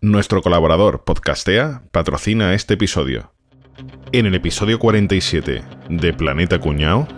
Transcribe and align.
Nuestro 0.00 0.42
colaborador 0.42 1.02
Podcastea 1.02 1.82
patrocina 1.90 2.54
este 2.54 2.74
episodio. 2.74 3.32
En 4.12 4.26
el 4.26 4.36
episodio 4.36 4.78
47 4.78 5.64
de 5.88 6.12
Planeta 6.14 6.60
Cuñao, 6.60 7.08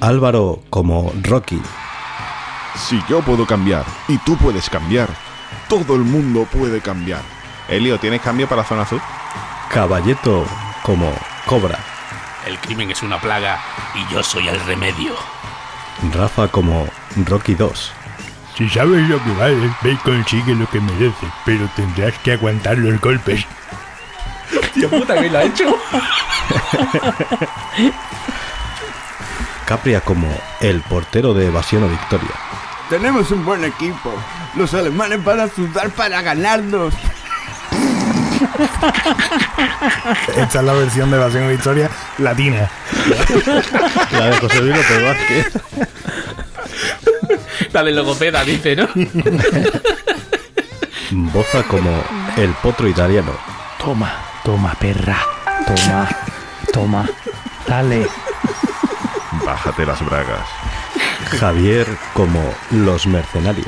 Álvaro 0.00 0.62
como 0.68 1.10
Rocky, 1.22 1.58
si 2.88 3.02
yo 3.06 3.20
puedo 3.20 3.46
cambiar 3.46 3.84
y 4.08 4.16
tú 4.18 4.34
puedes 4.38 4.70
cambiar, 4.70 5.10
todo 5.68 5.94
el 5.94 6.00
mundo 6.04 6.46
puede 6.50 6.80
cambiar. 6.80 7.20
Elio, 7.68 7.98
¿tienes 7.98 8.22
cambio 8.22 8.48
para 8.48 8.64
Zona 8.64 8.82
Azul? 8.82 9.02
Caballeto 9.68 10.46
como 10.82 11.12
Cobra, 11.44 11.78
El 12.46 12.58
crimen 12.58 12.90
es 12.90 13.02
una 13.02 13.20
plaga 13.20 13.60
y 13.94 14.10
yo 14.10 14.22
soy 14.22 14.48
el 14.48 14.58
remedio. 14.60 15.12
Rafa 16.14 16.48
como 16.48 16.88
Rocky 17.26 17.54
2, 17.54 17.92
Si 18.56 18.66
sabes 18.70 19.06
lo 19.06 19.22
que 19.22 19.32
vales, 19.32 19.70
ve 19.82 19.92
y 19.92 19.96
consigue 19.96 20.54
lo 20.54 20.66
que 20.70 20.80
mereces, 20.80 21.28
pero 21.44 21.68
tendrás 21.76 22.14
que 22.20 22.32
aguantar 22.32 22.78
los 22.78 22.98
golpes. 23.02 23.44
Tío 24.72 24.88
puta, 24.88 25.20
que 25.20 25.28
lo 25.28 25.38
ha 25.38 25.42
hecho? 25.42 25.64
Capria 29.66 30.00
como 30.00 30.26
el 30.62 30.80
portero 30.80 31.34
de 31.34 31.48
Evasión 31.48 31.84
o 31.84 31.88
Victoria, 31.88 32.30
Tenemos 32.90 33.30
un 33.30 33.44
buen 33.44 33.64
equipo. 33.64 34.12
Los 34.56 34.72
alemanes 34.74 35.22
van 35.22 35.40
a 35.40 35.48
sudar 35.48 35.90
para 35.90 36.22
ganarnos. 36.22 36.94
Esta 40.36 40.58
es 40.58 40.64
la 40.64 40.72
versión 40.72 41.10
de 41.10 41.16
Evasión 41.16 41.48
Victoria 41.48 41.90
latina. 42.18 42.70
la 44.12 44.26
de 44.26 44.36
José 44.38 44.60
Luis 44.62 44.76
López 44.76 45.04
Vázquez, 45.04 45.52
La 47.72 47.82
de 47.82 47.92
logopeda, 47.92 48.44
dice, 48.44 48.76
¿no? 48.76 48.88
Boza 51.10 51.62
como 51.64 51.90
el 52.36 52.50
potro 52.54 52.88
italiano, 52.88 53.32
Toma, 53.78 54.12
toma, 54.44 54.74
perra. 54.74 55.18
Toma, 55.66 56.08
toma. 56.72 57.08
Dale. 57.66 58.06
Bájate 59.44 59.86
las 59.86 60.04
bragas. 60.04 60.57
Javier 61.38 61.86
como 62.14 62.40
los 62.70 63.06
mercenarios, 63.06 63.66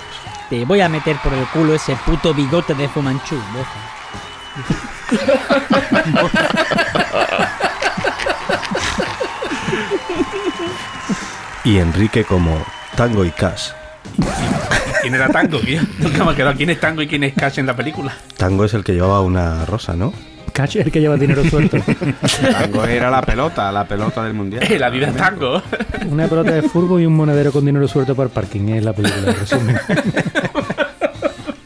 Te 0.49 0.65
voy 0.65 0.81
a 0.81 0.89
meter 0.89 1.17
por 1.23 1.33
el 1.33 1.45
culo 1.47 1.75
ese 1.75 1.95
puto 2.07 2.33
bigote 2.35 2.75
de 2.75 2.89
Fumanchu, 2.89 3.37
boza. 3.53 4.81
y 11.65 11.79
Enrique 11.79 12.25
como 12.25 12.65
Tango 12.97 13.25
y 13.25 13.31
Cash. 13.31 13.71
¿Quién 15.03 15.15
era 15.15 15.29
Tango? 15.29 15.59
tío? 15.61 15.81
Nunca 15.99 16.25
me 16.25 16.33
ha 16.33 16.35
quedado. 16.35 16.57
¿Quién 16.57 16.71
es 16.71 16.81
Tango 16.81 17.03
y 17.03 17.09
quién 17.09 17.25
es 17.25 17.35
Cash 17.35 17.59
en 17.59 17.67
la 17.67 17.77
película? 17.77 18.13
Tango 18.37 18.65
es 18.65 18.75
el 18.75 18.85
que 18.85 18.93
llevaba 18.93 19.21
una 19.21 19.65
rosa, 19.67 19.95
¿no? 19.95 20.13
Cash 20.61 20.77
es 20.77 20.85
el 20.85 20.93
que 20.93 21.01
lleva 21.01 21.17
dinero 21.17 21.43
suelto. 21.43 21.79
Tango 22.53 22.85
era 22.85 23.09
la 23.11 23.23
pelota, 23.23 23.73
la 23.73 23.87
pelota 23.87 24.23
del 24.25 24.35
mundial. 24.35 24.63
El 24.71 24.83
Adidas 24.83 25.17
Tango. 25.17 25.63
Una 26.07 26.29
pelota 26.29 26.51
de 26.51 26.63
fútbol 26.63 27.01
y 27.01 27.07
un 27.07 27.15
monedero 27.15 27.51
con 27.51 27.65
dinero 27.65 27.89
suelto 27.89 28.15
para 28.15 28.27
el 28.27 28.31
parking. 28.31 28.69
Es 28.69 28.85
la 28.85 28.93
película, 28.93 29.31
en 29.31 29.39
resumen. 29.39 29.81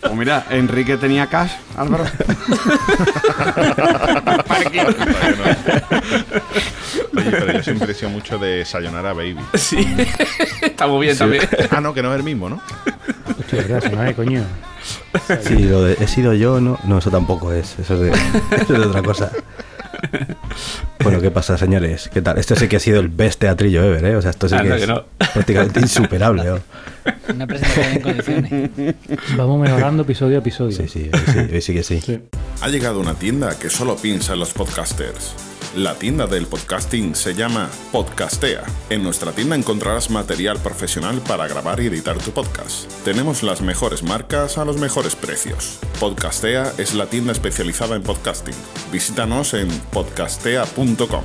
O 0.09 0.15
mira, 0.15 0.47
Enrique 0.51 0.97
tenía 0.97 1.27
cash, 1.27 1.51
Álvaro. 1.77 2.05
Oye, 7.17 7.31
pero 7.31 7.53
yo 7.53 7.63
siempre 7.65 7.91
he 7.91 7.95
sido 7.95 8.11
mucho 8.11 8.39
de 8.39 8.65
Sayonara 8.65 9.13
Baby. 9.13 9.39
Sí. 9.55 9.85
Está 10.63 10.87
muy 10.87 11.07
bien 11.07 11.19
también. 11.19 11.43
Ah, 11.73 11.81
no, 11.81 11.93
que 11.93 12.01
no 12.01 12.13
es 12.13 12.19
el 12.19 12.23
mismo, 12.23 12.49
¿no? 12.49 12.63
Hostia, 13.59 13.77
verdad, 13.77 13.91
se 13.91 13.97
me 13.97 14.05
va, 14.07 14.13
coño. 14.15 14.43
Sí, 15.43 15.59
lo 15.65 15.83
de 15.83 15.95
he 16.01 16.07
sido 16.09 16.35
yo, 16.35 16.61
no, 16.61 16.79
no, 16.85 16.99
eso 16.99 17.11
tampoco 17.11 17.53
es, 17.53 17.79
eso 17.79 17.95
es 17.95 18.01
de, 18.01 18.11
eso 18.57 18.75
es 18.75 18.81
de 18.81 18.87
otra 18.87 19.03
cosa. 19.03 19.31
Bueno, 21.03 21.21
¿qué 21.21 21.31
pasa, 21.31 21.57
señores? 21.59 22.11
¿Qué 22.13 22.23
tal? 22.23 22.39
Este 22.39 22.57
sí 22.57 22.69
que 22.69 22.77
ha 22.77 22.81
sido 22.81 23.01
el 23.01 23.09
best 23.09 23.41
teatrillo 23.41 23.83
ever, 23.85 24.05
¿eh? 24.05 24.17
O 24.17 24.23
sea, 24.23 24.31
esto 24.31 24.49
sí 24.49 24.55
Ah, 24.59 24.63
que 24.63 24.69
no, 24.69 24.75
es 24.77 24.81
que 24.83 24.87
no. 24.87 25.05
prácticamente 25.33 25.81
insuperable, 25.81 26.45
¿no? 26.45 26.59
Una 27.35 27.47
presentación 27.47 27.87
en 27.97 28.01
condiciones. 28.01 28.71
Vamos 29.37 29.61
mejorando 29.61 30.03
episodio 30.03 30.37
a 30.37 30.41
episodio. 30.41 30.77
Sí, 30.77 30.89
sí, 30.89 31.11
hoy 31.13 31.21
sí, 31.33 31.39
hoy 31.55 31.61
sí 31.61 31.75
que 31.75 31.83
sí. 31.83 32.23
Ha 32.61 32.69
llegado 32.69 33.01
una 33.01 33.15
tienda 33.15 33.59
que 33.59 33.69
solo 33.71 33.97
piensa 33.97 34.35
en 34.35 34.41
los 34.41 34.53
podcasters. 34.53 35.35
La 35.77 35.95
tienda 35.95 36.29
del 36.29 36.47
podcasting 36.47 37.17
se 37.17 37.35
llama 37.35 37.69
Podcastea. 37.91 38.63
En 38.91 39.03
nuestra 39.03 39.33
tienda 39.33 39.57
encontrarás 39.57 40.09
material 40.09 40.59
profesional 40.59 41.21
para 41.27 41.49
grabar 41.49 41.81
y 41.81 41.87
editar 41.87 42.17
tu 42.17 42.31
podcast. 42.31 42.89
Tenemos 43.05 43.43
las 43.43 43.61
mejores 43.61 44.05
marcas 44.05 44.57
a 44.57 44.65
los 44.65 44.79
mejores 44.79 45.17
precios. 45.17 45.81
Podcastea 45.99 46.71
es 46.79 46.95
la 46.95 47.07
tienda 47.07 47.33
especializada 47.33 47.97
en 47.97 48.03
podcasting. 48.05 48.55
Visítanos 48.93 49.53
en 49.53 49.67
podcastea.com. 49.93 51.25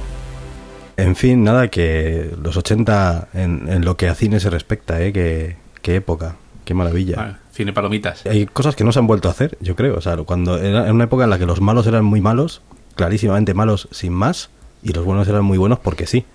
En 0.98 1.16
fin, 1.16 1.44
nada, 1.44 1.68
que 1.68 2.36
los 2.42 2.58
80 2.58 3.30
en, 3.36 3.70
en 3.70 3.86
lo 3.86 3.98
que 3.98 4.08
a 4.08 4.16
cine 4.16 4.40
se 4.40 4.50
respecta, 4.50 5.00
¿eh? 5.00 5.14
Qué, 5.14 5.58
qué 5.84 5.98
época, 5.98 6.38
qué 6.66 6.74
maravilla. 6.74 7.18
Vale, 7.18 7.36
cine 7.52 7.72
palomitas. 7.72 8.26
Hay 8.26 8.48
cosas 8.48 8.76
que 8.76 8.84
no 8.84 8.92
se 8.94 8.98
han 8.98 9.06
vuelto 9.06 9.28
a 9.28 9.32
hacer, 9.32 9.60
yo 9.62 9.76
creo. 9.76 9.96
O 9.96 10.02
sea, 10.02 10.18
cuando 10.18 10.58
era 10.58 10.88
en 10.88 10.96
una 10.96 11.04
época 11.04 11.26
en 11.26 11.30
la 11.30 11.38
que 11.38 11.46
los 11.46 11.62
malos 11.62 11.86
eran 11.86 12.04
muy 12.04 12.20
malos, 12.20 12.64
clarísimamente 13.00 13.54
malos 13.54 13.88
sin 13.92 14.12
más, 14.12 14.50
y 14.84 14.92
los 14.92 15.06
buenos 15.06 15.26
eran 15.30 15.46
muy 15.46 15.58
buenos 15.58 15.80
porque 15.80 16.06
sí, 16.06 16.26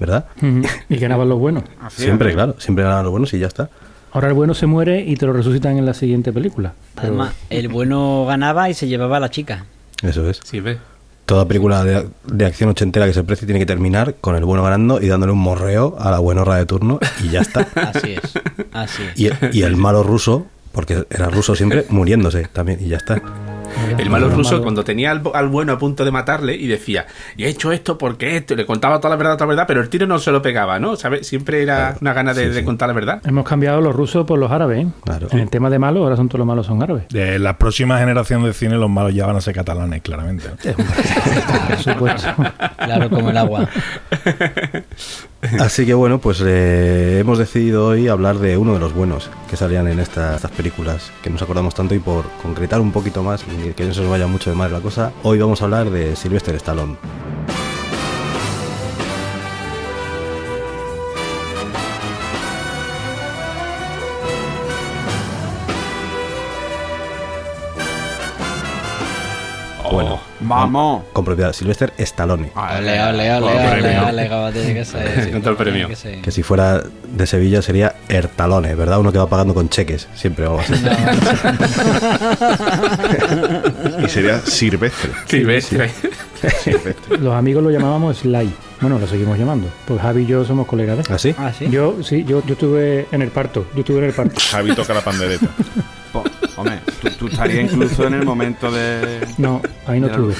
¿verdad? 0.00 0.24
Y 0.88 0.96
ganaban 0.96 1.28
los 1.28 1.38
buenos. 1.38 1.64
siempre, 1.90 2.32
claro, 2.32 2.56
siempre 2.58 2.84
eran 2.84 3.02
los 3.04 3.10
buenos 3.12 3.32
y 3.34 3.38
ya 3.38 3.46
está. 3.46 3.68
Ahora 4.12 4.28
el 4.28 4.34
bueno 4.34 4.54
se 4.54 4.64
muere 4.66 5.02
y 5.02 5.16
te 5.16 5.26
lo 5.26 5.34
resucitan 5.34 5.76
en 5.76 5.84
la 5.84 5.92
siguiente 5.92 6.32
película. 6.32 6.72
Pero- 6.94 7.08
Además, 7.08 7.34
el 7.50 7.68
bueno 7.68 8.24
ganaba 8.26 8.70
y 8.70 8.74
se 8.74 8.86
llevaba 8.88 9.18
a 9.18 9.20
la 9.20 9.28
chica. 9.30 9.66
Eso 10.02 10.28
es. 10.30 10.40
Sí, 10.44 10.60
ve. 10.60 10.78
Toda 11.26 11.46
película 11.46 11.84
de, 11.84 12.06
de 12.26 12.46
acción 12.46 12.70
ochentera 12.70 13.06
que 13.06 13.12
se 13.12 13.22
precie 13.24 13.44
tiene 13.46 13.58
que 13.60 13.66
terminar 13.66 14.14
con 14.20 14.36
el 14.36 14.44
bueno 14.44 14.62
ganando 14.62 15.00
y 15.02 15.08
dándole 15.08 15.32
un 15.32 15.38
morreo 15.40 15.96
a 15.98 16.10
la 16.10 16.20
buenorra 16.20 16.56
de 16.56 16.64
turno 16.66 17.00
y 17.22 17.28
ya 17.30 17.40
está. 17.40 17.60
Así 17.74 18.12
es. 18.12 18.32
Así 18.72 19.02
es. 19.02 19.20
Y, 19.52 19.58
y 19.58 19.62
el 19.62 19.76
malo 19.76 20.02
ruso, 20.02 20.46
porque 20.72 21.04
era 21.10 21.28
ruso 21.28 21.54
siempre, 21.54 21.84
muriéndose 21.90 22.44
también 22.52 22.78
y 22.82 22.88
ya 22.88 22.96
está. 22.98 23.20
El 23.98 24.10
malo 24.10 24.28
ruso, 24.30 24.62
cuando 24.62 24.84
tenía 24.84 25.10
al, 25.10 25.22
al 25.34 25.48
bueno 25.48 25.72
a 25.72 25.78
punto 25.78 26.04
de 26.04 26.10
matarle 26.10 26.54
y 26.54 26.66
decía, 26.66 27.06
y 27.36 27.44
he 27.44 27.48
hecho 27.48 27.72
esto 27.72 27.98
porque 27.98 28.36
esto, 28.36 28.54
y 28.54 28.56
le 28.56 28.66
contaba 28.66 28.98
toda 28.98 29.10
la 29.10 29.16
verdad, 29.16 29.34
toda 29.34 29.46
la 29.46 29.50
verdad, 29.50 29.64
pero 29.66 29.80
el 29.80 29.88
tiro 29.88 30.06
no 30.06 30.18
se 30.18 30.30
lo 30.32 30.42
pegaba, 30.42 30.78
¿no? 30.78 30.96
¿Sabes? 30.96 31.26
Siempre 31.26 31.62
era 31.62 31.96
una 32.00 32.12
gana 32.12 32.34
de, 32.34 32.44
Sí, 32.44 32.48
de 32.50 32.58
sí. 32.60 32.64
contar 32.64 32.88
la 32.88 32.94
verdad. 32.94 33.20
Hemos 33.24 33.44
cambiado 33.46 33.80
los 33.80 33.94
rusos 33.94 34.26
por 34.26 34.38
los 34.38 34.50
árabes. 34.50 34.84
¿eh? 34.86 34.88
Claro. 35.04 35.28
En 35.30 35.38
el 35.38 35.50
tema 35.50 35.70
de 35.70 35.78
malos, 35.78 36.02
ahora 36.02 36.16
son 36.16 36.28
todos 36.28 36.38
los 36.38 36.46
malos 36.46 36.66
son 36.66 36.82
árabes. 36.82 37.04
De 37.08 37.38
la 37.38 37.56
próxima 37.58 37.98
generación 37.98 38.42
de 38.44 38.52
cine, 38.52 38.76
los 38.76 38.90
malos 38.90 39.14
ya 39.14 39.26
van 39.26 39.36
a 39.36 39.40
ser 39.40 39.54
catalanes, 39.54 40.02
claramente. 40.02 40.48
Por 41.68 41.76
supuesto. 41.78 42.28
Claro, 42.78 43.10
como 43.10 43.30
el 43.30 43.36
agua. 43.36 43.68
Así 45.60 45.84
que 45.84 45.92
bueno, 45.94 46.18
pues 46.20 46.42
eh, 46.44 47.18
hemos 47.20 47.38
decidido 47.38 47.86
hoy 47.88 48.08
hablar 48.08 48.36
de 48.38 48.56
uno 48.56 48.72
de 48.74 48.78
los 48.80 48.94
buenos 48.94 49.30
que 49.50 49.56
salían 49.56 49.86
en 49.88 50.00
esta- 50.00 50.36
estas 50.36 50.50
películas, 50.52 51.12
que 51.22 51.28
nos 51.28 51.42
acordamos 51.42 51.74
tanto 51.74 51.94
y 51.94 51.98
por 51.98 52.24
concretar 52.42 52.80
un 52.80 52.92
poquito 52.92 53.22
más 53.22 53.44
y 53.44 53.63
que 53.72 53.84
no 53.84 53.94
se 53.94 54.02
nos 54.02 54.10
vaya 54.10 54.26
mucho 54.26 54.50
de 54.50 54.56
madre 54.56 54.74
la 54.74 54.80
cosa, 54.80 55.12
hoy 55.22 55.38
vamos 55.38 55.62
a 55.62 55.64
hablar 55.64 55.90
de 55.90 56.14
Sylvester 56.16 56.54
Stallone. 56.56 56.96
Bueno, 69.90 70.20
Vamos. 70.48 71.04
con 71.12 71.24
propiedad, 71.24 71.52
Sylvester 71.52 71.92
Stallone. 71.98 72.50
Ole, 72.54 73.02
ole, 73.02 73.34
ole, 73.34 73.36
ole, 73.36 74.00
ole, 74.00 74.28
como 74.28 74.52
tiene 74.52 74.74
que 74.74 74.84
ser. 74.84 75.28
El 75.44 75.56
premio. 75.56 75.88
Que 76.22 76.30
si 76.30 76.42
fuera 76.42 76.82
de 76.82 77.26
Sevilla 77.26 77.62
sería 77.62 77.94
Ertalone, 78.08 78.74
¿verdad? 78.74 78.98
Uno 78.98 79.12
que 79.12 79.18
va 79.18 79.28
pagando 79.28 79.54
con 79.54 79.68
cheques, 79.68 80.08
siempre 80.14 80.46
o 80.46 80.58
algo 80.58 80.60
así. 80.60 80.74
Y 84.04 84.08
sería 84.08 84.38
Silvestre. 84.40 85.10
Sí, 85.26 85.44
ves. 85.44 85.66
Silvestre. 85.66 86.10
Los 87.18 87.34
amigos 87.34 87.62
lo 87.62 87.70
llamábamos 87.70 88.18
Sly. 88.18 88.52
Bueno, 88.80 88.98
lo 88.98 89.06
seguimos 89.06 89.38
llamando. 89.38 89.68
Pues 89.86 90.00
Javi 90.00 90.22
y 90.22 90.26
yo 90.26 90.44
somos 90.44 90.66
colegas 90.66 90.98
de. 90.98 91.14
¿Así? 91.14 91.34
Ah, 91.38 91.52
sí. 91.56 91.68
Yo, 91.70 92.02
sí, 92.02 92.24
yo, 92.24 92.44
yo 92.44 92.54
estuve 92.54 93.06
en 93.12 93.22
el 93.22 93.30
parto. 93.30 93.66
Yo 93.74 93.80
estuve 93.80 93.98
en 93.98 94.04
el 94.04 94.12
parto. 94.12 94.40
Javi 94.50 94.74
toca 94.74 94.94
la 94.94 95.00
pandereta. 95.00 95.46
Hombre, 96.56 96.80
tú, 97.02 97.10
tú 97.18 97.26
estarías 97.28 97.72
incluso 97.72 98.06
en 98.06 98.14
el 98.14 98.24
momento 98.24 98.70
de. 98.70 99.26
No, 99.38 99.60
ahí 99.86 100.00
no 100.00 100.06
Ya. 100.08 100.12
estuve. 100.12 100.34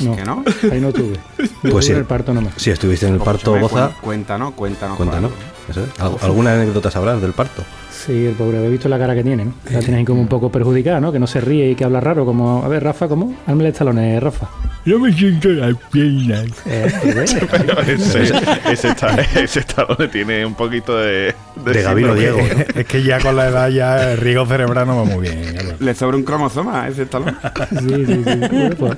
No, 0.00 0.14
¿Que 0.14 0.24
no? 0.24 0.44
ahí 0.70 0.80
no 0.80 0.92
tuve. 0.92 1.18
Pues 1.36 1.50
Tuve 1.62 1.82
sí. 1.82 1.92
en 1.92 1.98
el 1.98 2.04
parto 2.04 2.34
nomás. 2.34 2.52
Si 2.56 2.70
estuviste 2.70 3.06
en 3.06 3.14
el 3.14 3.20
parto, 3.20 3.56
cuen- 3.56 3.92
Cuéntanos, 4.02 4.52
cuéntanos. 4.54 4.96
cuéntanos. 4.96 5.30
Pablo. 5.32 5.46
Eso 5.70 5.82
es. 5.84 6.00
¿Al- 6.00 6.16
¿Alguna 6.28 6.52
anécdota 6.54 6.90
sabrás 6.90 7.20
del 7.22 7.32
parto? 7.32 7.62
Sí, 8.06 8.26
el 8.26 8.34
pobre, 8.34 8.58
habéis 8.58 8.72
visto 8.72 8.88
la 8.88 8.98
cara 8.98 9.14
que 9.16 9.24
tiene, 9.24 9.44
¿no? 9.46 9.52
La 9.70 9.80
tiene 9.80 9.96
ahí 9.98 10.04
como 10.04 10.20
un 10.20 10.28
poco 10.28 10.48
perjudicada, 10.50 11.00
¿no? 11.00 11.10
Que 11.10 11.18
no 11.18 11.26
se 11.26 11.40
ríe 11.40 11.70
y 11.70 11.74
que 11.74 11.84
habla 11.84 11.98
raro, 12.00 12.24
como... 12.24 12.62
A 12.64 12.68
ver, 12.68 12.84
Rafa, 12.84 13.08
¿cómo? 13.08 13.34
Álmele 13.48 13.72
talones, 13.72 14.22
Rafa. 14.22 14.48
Yo 14.84 15.00
me 15.00 15.12
siento 15.12 15.48
las 15.48 15.74
piernas. 15.90 16.44
Eh, 16.66 16.86
ese, 17.88 18.22
ese, 18.70 18.88
está, 18.88 19.16
ese 19.40 19.60
está 19.60 19.84
donde 19.84 20.06
tiene 20.08 20.44
un 20.46 20.54
poquito 20.54 20.96
de... 20.96 21.34
De 21.64 21.82
Gabino 21.82 22.14
síndrome. 22.14 22.20
Diego. 22.20 22.38
¿no? 22.58 22.64
Es 22.80 22.86
que 22.86 23.02
ya 23.02 23.18
con 23.20 23.34
la 23.34 23.48
edad 23.48 23.68
ya 23.70 24.12
el 24.12 24.18
riego 24.18 24.46
cerebral 24.46 24.86
no 24.86 24.96
va 24.98 25.04
muy 25.04 25.22
bien. 25.28 25.42
claro. 25.52 25.70
Le 25.80 25.94
sobra 25.94 26.16
un 26.16 26.22
cromosoma 26.22 26.84
a 26.84 26.88
ese 26.88 27.06
talón. 27.06 27.36
Sí, 27.70 28.06
sí, 28.06 28.22
sí. 28.24 28.38
Bueno, 28.50 28.74
pues, 28.78 28.92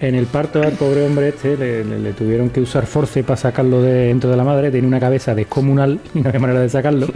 en 0.00 0.14
el 0.14 0.26
parto 0.26 0.62
al 0.62 0.72
pobre 0.72 1.04
hombre 1.06 1.28
este 1.28 1.56
le, 1.56 1.84
le- 1.84 1.98
le 1.98 2.12
tuvieron 2.14 2.48
que 2.50 2.60
usar 2.60 2.86
force 2.86 3.22
para 3.22 3.36
sacarlo 3.36 3.82
de 3.82 4.06
dentro 4.06 4.30
de 4.30 4.36
la 4.36 4.44
madre. 4.44 4.70
Tiene 4.70 4.86
una 4.88 4.98
cabeza 5.00 5.34
descomunal 5.34 6.00
y 6.14 6.20
no 6.20 6.28
había 6.30 6.40
manera 6.40 6.60
de 6.60 6.68
sacarlo. 6.70 7.06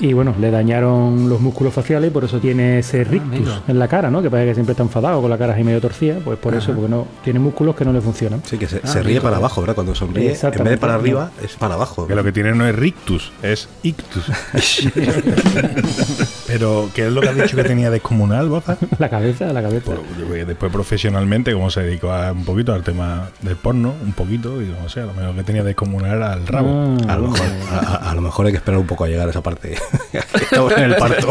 Y 0.00 0.12
bueno, 0.12 0.34
le 0.38 0.50
dañaron 0.50 1.28
los 1.28 1.40
músculos 1.40 1.74
faciales 1.74 2.10
y 2.10 2.12
por 2.12 2.24
eso 2.24 2.38
tiene 2.38 2.78
ese 2.78 3.04
rictus 3.04 3.62
en 3.66 3.78
la 3.78 3.88
cara, 3.88 4.10
¿no? 4.10 4.22
Que 4.22 4.30
parece 4.30 4.50
que 4.50 4.54
siempre 4.54 4.72
está 4.72 4.82
enfadado 4.82 5.20
con 5.20 5.30
la 5.30 5.38
cara 5.38 5.54
así 5.54 5.64
medio 5.64 5.80
torcida. 5.80 6.18
Pues 6.24 6.38
por 6.38 6.54
eso, 6.54 6.72
porque 6.72 6.88
no 6.88 7.06
tiene 7.24 7.38
músculos 7.40 7.74
que 7.74 7.84
no 7.84 7.92
le 7.92 8.00
funcionan. 8.00 8.42
Sí, 8.44 8.58
que 8.58 8.68
se, 8.68 8.86
se 8.86 9.02
ríe 9.02 9.20
para 9.20 9.36
abajo, 9.36 9.60
¿verdad? 9.60 9.74
Cuando 9.74 9.94
sonríe, 9.94 10.34
en 10.40 10.64
vez 10.64 10.64
de 10.64 10.78
para 10.78 10.94
arriba, 10.94 11.30
es 11.42 11.56
para 11.56 11.74
abajo. 11.74 12.06
Que 12.06 12.14
lo 12.14 12.22
que 12.22 12.32
tiene 12.32 12.52
no 12.52 12.66
es 12.66 12.74
rictus, 12.74 13.32
es 13.42 13.68
ictus. 13.82 14.24
Pero, 16.48 16.88
¿qué 16.94 17.06
es 17.06 17.12
lo 17.12 17.20
que 17.20 17.28
has 17.28 17.36
dicho 17.36 17.56
que 17.56 17.62
tenía 17.64 17.90
descomunal, 17.90 18.48
Boza? 18.48 18.76
La 18.98 19.08
cabeza, 19.08 19.52
la 19.52 19.62
cabeza. 19.62 19.84
Pues, 19.86 19.98
yo 20.18 20.24
creo 20.24 20.32
que 20.34 20.44
después 20.46 20.72
profesionalmente, 20.72 21.52
como 21.52 21.70
se 21.70 21.82
dedicó 21.82 22.10
a 22.10 22.32
un 22.32 22.44
poquito 22.44 22.72
al 22.72 22.82
tema 22.82 23.28
del 23.42 23.54
porno, 23.56 23.94
un 24.02 24.12
poquito, 24.12 24.60
y 24.62 24.66
no 24.66 24.88
sé, 24.88 25.02
a 25.02 25.06
lo 25.06 25.12
mejor 25.12 25.34
que 25.36 25.42
tenía 25.44 25.62
descomunal 25.62 26.16
era 26.16 26.32
el 26.34 26.46
rabo. 26.46 26.96
Ah, 27.06 27.12
A 27.12 27.16
lo, 27.18 27.28
mejor, 27.28 27.46
a, 27.70 27.78
a- 27.78 28.10
a 28.10 28.14
lo 28.14 28.20
mejor 28.22 28.46
hay 28.46 28.52
que 28.52 28.58
esperar 28.58 28.80
un 28.80 28.86
poco 28.86 29.04
a 29.04 29.08
llegar 29.08 29.26
a 29.28 29.30
esa 29.30 29.42
parte. 29.42 29.76
Estamos 30.40 30.72
en 30.76 30.84
el 30.84 30.96
parto. 30.96 31.28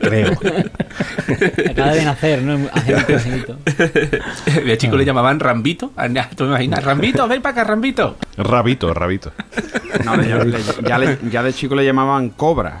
Creo. 0.00 0.32
Acaba 1.70 1.92
de 1.92 2.04
nacer, 2.04 2.42
¿no? 2.42 2.68
Hace 2.72 2.94
un 2.94 3.02
pequeñito. 3.04 3.56
De 4.64 4.78
chico 4.78 4.96
le 4.96 5.04
llamaban 5.04 5.38
Rambito. 5.38 5.92
Ah, 5.96 6.08
¿Tú 6.34 6.44
me 6.44 6.50
imaginas? 6.50 6.82
Rambito, 6.82 7.28
ven 7.28 7.42
para 7.42 7.52
acá, 7.52 7.64
Rambito. 7.64 8.16
Rabito, 8.38 8.92
rabito. 8.94 9.32
No, 10.04 10.16
ya 11.30 11.42
de 11.42 11.52
chico 11.52 11.74
le 11.74 11.84
llamaban 11.84 12.30
cobra. 12.30 12.80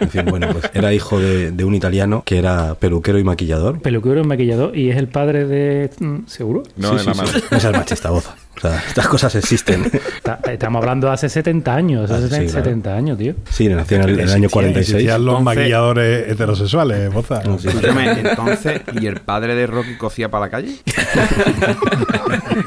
En 0.00 0.10
fin, 0.10 0.24
bueno, 0.26 0.48
pues 0.52 0.70
era 0.74 0.92
hijo 0.92 1.18
de, 1.18 1.50
de 1.52 1.64
un 1.64 1.74
italiano 1.74 2.22
que 2.24 2.38
era 2.38 2.74
peluquero 2.74 3.18
y 3.18 3.24
maquillador. 3.24 3.80
Peluquero 3.80 4.20
y 4.20 4.24
maquillador 4.24 4.76
y 4.76 4.90
es 4.90 4.96
el 4.96 5.08
padre 5.08 5.46
de... 5.46 5.90
mm, 5.98 6.26
¿Seguro? 6.26 6.62
No, 6.76 6.92
Sí, 6.92 6.98
sí, 7.00 7.06
la 7.06 7.14
sí. 7.14 7.20
madre. 7.20 7.40
No 7.50 7.60
seas 7.60 7.72
machista, 7.72 8.10
Boza. 8.10 8.34
O 8.56 8.60
sea, 8.60 8.82
estas 8.88 9.06
cosas 9.08 9.34
existen. 9.34 9.84
Está- 10.16 10.40
estamos 10.50 10.80
hablando 10.80 11.08
de 11.08 11.12
hace 11.12 11.28
70 11.28 11.74
años, 11.74 12.10
hace 12.10 12.24
Ah, 12.34 12.38
sí, 12.40 12.48
70, 12.48 12.82
claro. 12.82 12.98
años, 12.98 13.18
tío. 13.18 13.34
Sí, 13.50 13.68
nació 13.68 13.98
en 13.98 14.02
el, 14.08 14.20
el 14.20 14.30
año 14.32 14.48
46. 14.48 14.94
Existían 14.94 15.24
los 15.26 15.38
Entonces- 15.38 15.56
maquilladores 15.58 16.28
heterosexuales, 16.32 17.12
Boza. 17.12 17.42
No, 17.44 17.58
sí, 17.58 17.68
sí. 17.68 17.76
Escúchame, 17.76 18.20
entonces, 18.20 18.80
¿y 19.00 19.06
el 19.06 19.20
padre 19.20 19.54
de 19.54 19.66
Rocky 19.66 19.96
cosía 19.96 20.30
para 20.30 20.46
la 20.46 20.50
calle? 20.50 20.76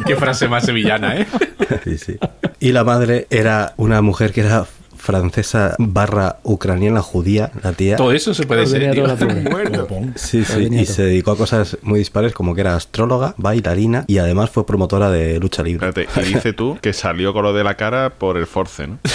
Qué 0.06 0.16
frase 0.16 0.48
más 0.48 0.66
sevillana, 0.66 1.18
¿eh? 1.22 1.28
Sí, 1.84 1.98
sí. 1.98 2.18
Y 2.60 2.72
la 2.72 2.84
madre 2.84 3.26
era 3.30 3.74
una 3.78 4.02
mujer 4.02 4.32
que 4.32 4.42
era 4.42 4.66
francesa 5.10 5.76
barra 5.80 6.38
ucraniana 6.44 7.02
judía, 7.02 7.52
la 7.64 7.74
tía. 7.74 7.96
Todo 7.96 8.12
eso 8.12 8.34
se 8.34 8.46
puede 8.46 8.66
ser. 8.68 8.96
Sí, 10.16 10.44
y 10.72 10.86
se 10.86 11.04
dedicó 11.04 11.32
a 11.32 11.38
cosas 11.38 11.78
muy 11.82 12.00
dispares 12.00 12.34
como 12.34 12.54
que 12.56 12.62
era 12.62 12.76
astróloga, 12.76 13.34
bailarina 13.38 14.06
y 14.08 14.20
además 14.20 14.50
fue 14.50 14.66
promotora 14.66 15.10
de 15.10 15.40
lucha 15.40 15.64
libre. 15.64 15.88
Espérate, 15.90 16.22
y 16.22 16.34
dice 16.34 16.54
tú 16.54 16.78
que 16.82 16.94
salió 16.94 17.34
con 17.34 17.44
lo 17.44 17.54
de 17.54 17.64
la 17.64 17.76
cara 17.76 18.12
por 18.12 18.38
el 18.38 18.46
force, 18.46 18.88
¿no? 18.88 19.00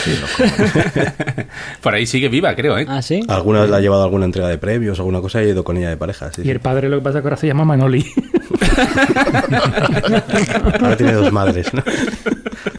Por 1.82 1.94
ahí 1.94 2.06
sigue 2.06 2.28
viva, 2.28 2.54
creo, 2.54 2.78
¿eh? 2.78 2.86
Ah, 2.88 3.02
sí. 3.02 3.22
Alguna 3.28 3.60
vez 3.62 3.70
la 3.70 3.76
ha 3.78 3.80
llevado 3.80 4.02
a 4.02 4.04
alguna 4.04 4.24
entrega 4.24 4.48
de 4.48 4.58
premios, 4.58 4.98
alguna 4.98 5.20
cosa 5.20 5.42
y 5.42 5.46
ha 5.46 5.48
ido 5.50 5.64
con 5.64 5.76
ella 5.76 5.90
de 5.90 5.96
pareja. 5.96 6.32
sí, 6.32 6.42
Y 6.42 6.44
sí. 6.44 6.50
el 6.50 6.60
padre 6.60 6.88
lo 6.88 6.98
que 6.98 7.02
pasa 7.04 7.18
es 7.18 7.22
que 7.22 7.28
ahora 7.28 7.36
se 7.36 7.46
llama 7.46 7.64
Manoli. 7.64 8.04
Ahora 10.80 10.96
tiene 10.96 11.12
dos 11.12 11.32
madres, 11.32 11.72
¿no? 11.74 11.82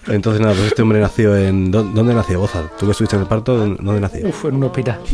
Entonces, 0.07 0.41
nada, 0.41 0.53
pues 0.53 0.67
este 0.67 0.81
hombre 0.81 0.99
nació 0.99 1.35
en. 1.35 1.71
¿dó- 1.71 1.83
¿Dónde 1.83 2.13
nació 2.13 2.39
Boza? 2.39 2.63
¿Tú 2.79 2.85
que 2.85 2.91
estuviste 2.91 3.15
en 3.15 3.23
el 3.23 3.27
parto? 3.27 3.57
¿Dónde 3.57 3.77
dónde 3.81 4.01
nació? 4.01 4.27
Uf, 4.29 4.45
en 4.45 4.55
un 4.55 4.63
hospital. 4.65 4.99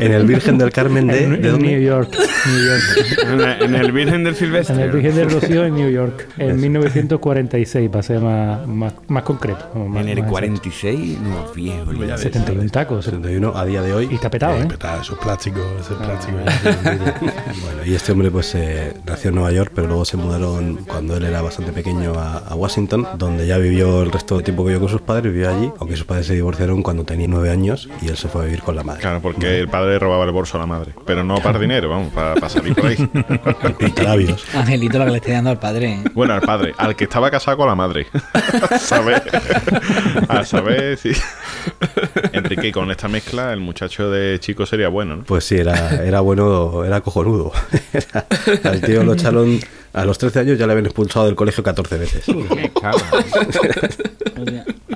En 0.00 0.12
el 0.12 0.24
Virgen 0.26 0.58
del 0.58 0.70
Carmen 0.70 1.06
de. 1.06 1.24
en, 1.24 1.30
¿De 1.30 1.36
en 1.36 1.42
New 1.42 1.50
dónde? 1.52 1.82
York. 1.82 2.16
New 2.46 2.64
York. 2.66 2.82
En 3.24 3.40
el, 3.40 3.62
en 3.62 3.74
el 3.74 3.92
Virgen 3.92 4.24
del 4.24 4.34
En 4.34 4.38
Silvestre. 4.38 4.82
el 4.82 4.90
Virgen 4.90 5.14
del 5.16 5.30
Rocío 5.30 5.64
en 5.64 5.74
New 5.74 5.90
York. 5.90 6.28
En 6.38 6.60
1946, 6.60 7.90
para 7.90 8.02
ser 8.02 8.20
más, 8.20 8.66
más, 8.66 8.92
más 9.08 9.22
concreto. 9.22 9.66
más- 9.74 10.02
En 10.02 10.08
el 10.10 10.20
más 10.20 10.30
46, 10.30 11.18
no, 11.20 11.52
viejo. 11.54 11.92
ya. 11.92 12.14
exacto. 12.14 12.38
71 12.38 12.70
tacos. 12.70 13.04
71 13.04 13.52
a 13.56 13.64
día 13.64 13.82
de 13.82 13.88
Y 13.90 13.92
hoy. 13.92 14.08
está 14.14 14.30
petado, 14.30 14.56
Eh, 14.56 14.62
¿eh? 14.62 14.66
petá, 14.68 15.00
esos 15.00 15.18
plásticos, 15.18 15.62
ese 15.80 15.94
plástico. 15.94 16.38
Bueno, 17.62 17.84
y 17.84 17.94
este 17.94 18.12
hombre 18.12 18.30
pues 18.30 18.54
eh, 18.54 18.94
nació 19.06 19.30
en 19.30 19.34
Nueva 19.36 19.52
York, 19.52 19.72
pero 19.74 19.86
luego 19.86 20.04
se 20.04 20.16
mudaron 20.16 20.76
cuando 20.86 21.16
él 21.16 21.24
era 21.24 21.42
bastante 21.42 21.72
pequeño 21.72 22.14
a, 22.14 22.38
a 22.38 22.54
Washington, 22.54 23.06
donde 23.18 23.46
ya 23.46 23.58
vivió 23.58 24.02
el 24.02 24.10
resto 24.12 24.36
del 24.36 24.44
tiempo 24.44 24.62
que 24.64 24.68
vivió 24.70 24.80
con 24.80 24.88
sus 24.88 25.00
padres, 25.00 25.32
vivió 25.32 25.50
allí, 25.50 25.70
aunque 25.78 25.96
sus 25.96 26.06
padres 26.06 26.26
se 26.26 26.34
divorciaron 26.34 26.82
cuando 26.82 27.04
tenía 27.04 27.26
nueve 27.28 27.50
años 27.50 27.88
y 28.02 28.08
él 28.08 28.16
se 28.16 28.28
fue 28.28 28.42
a 28.42 28.44
vivir 28.44 28.62
con 28.62 28.76
la 28.76 28.82
madre. 28.84 29.00
Claro, 29.00 29.20
porque 29.20 29.60
el 29.60 29.68
padre 29.68 29.87
robaba 29.96 30.24
el 30.24 30.32
bolso 30.32 30.56
a 30.56 30.60
la 30.60 30.66
madre. 30.66 30.92
Pero 31.06 31.22
no 31.22 31.36
para 31.36 31.60
dinero, 31.60 31.88
vamos, 31.88 32.12
para, 32.12 32.34
para 32.34 32.48
salir 32.48 32.74
por 32.74 32.86
ahí. 32.86 32.96
Pintalabios. 33.78 34.44
Angelito 34.56 34.98
lo 34.98 35.04
que 35.04 35.10
le 35.12 35.16
estoy 35.18 35.32
dando 35.34 35.50
al 35.50 35.60
padre. 35.60 35.92
¿eh? 35.92 36.04
Bueno, 36.14 36.34
al 36.34 36.40
padre, 36.40 36.74
al 36.76 36.96
que 36.96 37.04
estaba 37.04 37.30
casado 37.30 37.56
con 37.58 37.68
la 37.68 37.76
madre. 37.76 38.08
a 38.70 38.78
saber, 38.78 39.22
a 40.28 40.44
saber 40.44 40.96
si... 40.96 41.12
Enrique, 42.32 42.68
y 42.68 42.72
con 42.72 42.90
esta 42.90 43.06
mezcla, 43.06 43.52
el 43.52 43.60
muchacho 43.60 44.10
de 44.10 44.40
chico 44.40 44.66
sería 44.66 44.88
bueno, 44.88 45.16
¿no? 45.16 45.22
Pues 45.24 45.44
sí, 45.44 45.56
era, 45.56 46.02
era 46.04 46.18
bueno, 46.20 46.84
era 46.84 47.00
cojonudo. 47.02 47.52
Era- 47.92 48.26
al 48.70 48.80
tío 48.80 49.04
lo 49.04 49.12
echaron 49.12 49.60
a 49.92 50.04
los 50.04 50.18
13 50.18 50.40
años, 50.40 50.58
ya 50.58 50.66
le 50.66 50.72
habían 50.72 50.86
expulsado 50.86 51.26
del 51.26 51.34
colegio 51.36 51.62
14 51.62 51.98
veces. 51.98 52.24
Qué 52.26 52.72
cabrón. 52.80 53.24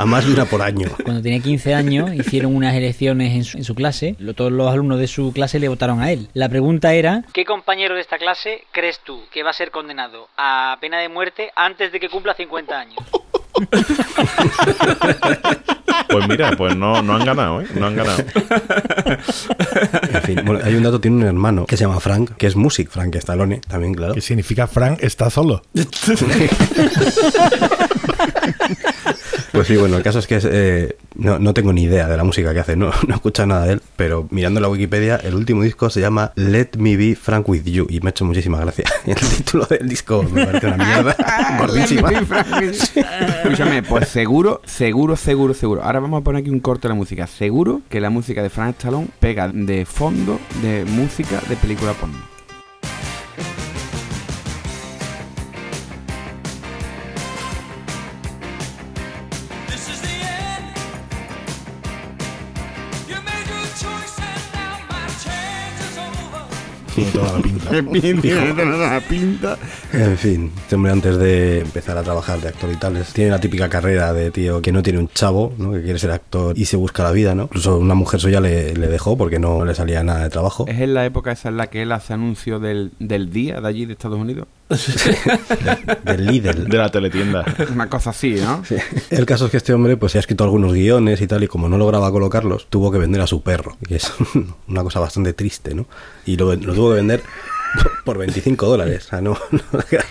A 0.03 0.07
más 0.07 0.27
de 0.27 0.33
una 0.33 0.47
por 0.47 0.63
año. 0.63 0.89
Cuando 1.05 1.23
tenía 1.23 1.39
15 1.39 1.75
años 1.75 2.13
hicieron 2.13 2.57
unas 2.57 2.75
elecciones 2.75 3.37
en 3.37 3.45
su, 3.45 3.57
en 3.59 3.63
su 3.65 3.77
clase. 3.77 4.17
Lo- 4.19 4.35
Todos 4.35 4.51
los 4.51 4.69
alumnos 4.73 4.99
de 4.99 5.07
su 5.07 5.33
clase 5.33 5.61
le 5.61 5.69
votaron 5.69 6.01
a 6.01 6.11
él. 6.11 6.27
La 6.35 6.49
pregunta 6.49 6.93
era... 6.95 7.23
¿Qué 7.33 7.45
compañero 7.45 7.95
de 7.95 8.01
esta 8.01 8.19
clase 8.19 8.65
crees 8.73 8.99
tú 9.05 9.23
que 9.33 9.45
va 9.45 9.51
a 9.51 9.53
ser 9.53 9.71
condenado 9.71 10.27
a 10.37 10.77
pena 10.81 10.99
de 10.99 11.09
muerte 11.09 11.53
antes 11.55 11.93
de 11.93 12.01
que 12.01 12.09
cumpla 12.09 12.35
50 12.35 12.81
años? 12.81 12.97
Pues 16.09 16.27
mira, 16.29 16.51
pues 16.57 16.75
no, 16.77 17.01
no 17.03 17.15
han 17.17 17.25
ganado, 17.25 17.61
¿eh? 17.63 17.67
No 17.77 17.87
han 17.87 17.95
ganado. 17.97 18.19
En 20.13 20.23
fin, 20.23 20.41
bueno, 20.45 20.61
hay 20.65 20.75
un 20.75 20.83
dato, 20.83 21.01
tiene 21.01 21.17
un 21.19 21.23
hermano 21.25 21.65
que 21.65 21.77
se 21.77 21.85
llama 21.85 22.01
Frank, 22.01 22.33
que 22.37 22.47
es 22.49 22.57
music, 22.57 22.89
Frank 22.91 23.15
Stallone, 23.17 23.61
también, 23.69 23.95
claro. 23.95 24.15
¿Qué 24.15 24.21
significa 24.21 24.67
Frank 24.67 24.99
está 25.01 25.31
solo? 25.31 25.63
Pues 29.53 29.69
sí, 29.69 29.77
bueno, 29.77 29.99
el 29.99 30.03
caso 30.03 30.19
es 30.19 30.27
que 30.27 30.37
es, 30.37 30.47
eh, 30.51 30.97
no, 31.15 31.39
no 31.39 31.53
tengo 31.53 31.73
ni 31.73 31.83
idea 31.83 32.09
de 32.09 32.17
la 32.17 32.25
música 32.25 32.55
que 32.55 32.61
hace, 32.61 32.75
no, 32.75 32.91
no 33.07 33.15
he 33.15 33.17
escuchado 33.17 33.49
nada 33.49 33.67
de 33.67 33.75
él, 33.75 33.83
pero 33.97 34.27
mirando 34.31 34.61
la 34.61 34.69
Wikipedia, 34.69 35.17
el 35.17 35.35
último 35.35 35.63
disco 35.63 35.91
se 35.91 36.01
llama 36.01 36.33
Let 36.37 36.71
Me 36.79 36.97
Be 36.97 37.15
Frank 37.15 37.49
With 37.49 37.65
You 37.65 37.87
y 37.91 38.01
me 38.01 38.09
ha 38.09 38.11
hecho 38.11 38.25
muchísima 38.25 38.59
gracia. 38.59 38.85
El 39.07 39.17
título 39.17 39.67
del 39.67 39.89
disco 39.89 40.23
me 40.23 40.47
parece 40.47 40.67
una 40.67 40.77
mierda 40.77 41.17
gordísima. 41.59 42.11
Escúchame, 43.45 43.83
pues 43.83 44.09
seguro, 44.09 44.63
seguro, 44.65 45.17
seguro, 45.17 45.55
seguro. 45.55 45.83
Ahora 45.83 46.01
vamos 46.01 46.21
a 46.21 46.25
poner 46.25 46.41
aquí 46.41 46.51
un 46.51 46.61
corte 46.61 46.89
de 46.89 46.91
la 46.91 46.95
música. 46.95 47.27
Seguro 47.27 47.83
que 47.89 48.01
la 48.01 48.11
música 48.11 48.43
de 48.43 48.51
Frank 48.51 48.77
Stallone 48.79 49.09
pega 49.21 49.49
de 49.49 49.85
fondo 49.85 50.41
de 50.63 50.85
música 50.87 51.43
de 51.49 51.57
película 51.57 51.93
porno. 51.93 52.32
Tiene 67.03 67.13
toda 67.13 67.33
la 67.33 67.43
pinta. 67.43 68.65
la 68.77 69.01
pinta. 69.01 69.59
En 69.93 70.17
fin, 70.17 70.53
este 70.57 70.77
hombre 70.77 70.93
antes 70.93 71.19
de 71.19 71.61
empezar 71.61 71.97
a 71.99 72.03
trabajar 72.03 72.41
de 72.41 72.49
actor 72.49 72.71
y 72.71 72.77
tales, 72.77 73.13
tiene 73.13 73.31
la 73.31 73.41
típica 73.41 73.69
carrera 73.69 74.13
de 74.13 74.31
tío 74.31 74.63
que 74.63 74.73
no 74.73 74.83
tiene 74.83 74.99
un 74.99 75.09
chavo, 75.09 75.53
¿no? 75.59 75.73
que 75.73 75.83
quiere 75.83 75.99
ser 75.99 76.11
actor 76.11 76.57
y 76.57 76.65
se 76.67 76.77
busca 76.77 77.03
la 77.03 77.13
vida, 77.13 77.35
¿no? 77.35 77.45
Incluso 77.45 77.79
una 77.79 77.95
mujer 77.95 78.21
suya 78.21 78.41
le, 78.41 78.75
le 78.75 78.87
dejó 78.89 79.17
porque 79.17 79.39
no 79.39 79.65
le 79.65 79.75
salía 79.75 80.03
nada 80.03 80.23
de 80.23 80.31
trabajo. 80.31 80.67
Es 80.69 80.81
en 80.81 80.95
la 80.95 81.05
época 81.05 81.33
esa 81.33 81.49
en 81.49 81.57
la 81.57 81.69
que 81.69 81.83
él 81.83 81.93
hace 81.93 82.13
anuncio 82.13 82.61
del, 82.61 82.93
del 82.99 83.33
día 83.33 83.61
de 83.61 83.69
allí 83.69 83.87
de 83.87 83.95
Estados 83.95 84.19
Unidos. 84.19 84.47
del 86.05 86.27
Lidl. 86.27 86.69
De 86.69 86.79
la 86.79 86.91
teletienda. 86.91 87.45
Una 87.73 87.89
cosa 87.89 88.11
así, 88.11 88.35
¿no? 88.35 88.63
El 89.11 89.27
caso 89.27 89.47
es 89.47 89.51
que 89.51 89.57
este 89.57 89.73
hombre 89.73 89.97
pues 89.97 90.13
se 90.13 90.19
ha 90.19 90.21
escrito 90.21 90.45
algunos 90.45 90.73
guiones 90.73 91.21
y 91.21 91.27
tal, 91.27 91.45
y 91.45 91.49
como 91.49 91.69
no 91.69 91.79
lograba 91.79 92.11
colocarlos, 92.11 92.67
tuvo 92.69 92.91
que 92.91 92.99
vender 92.99 93.21
a 93.21 93.27
su 93.27 93.43
perro, 93.43 93.77
que 93.87 93.97
es 93.97 94.13
una 94.69 94.83
cosa 94.83 95.01
bastante 95.01 95.33
triste, 95.33 95.75
¿no? 95.75 95.87
Y 96.27 96.37
lo, 96.37 96.55
lo 96.55 96.75
tuvo 96.75 96.91
que 96.91 96.97
vender 96.97 97.23
por 98.05 98.19
25 98.19 98.67
dólares. 98.67 99.07
O 99.07 99.09
sea, 99.09 99.21
no, 99.21 99.37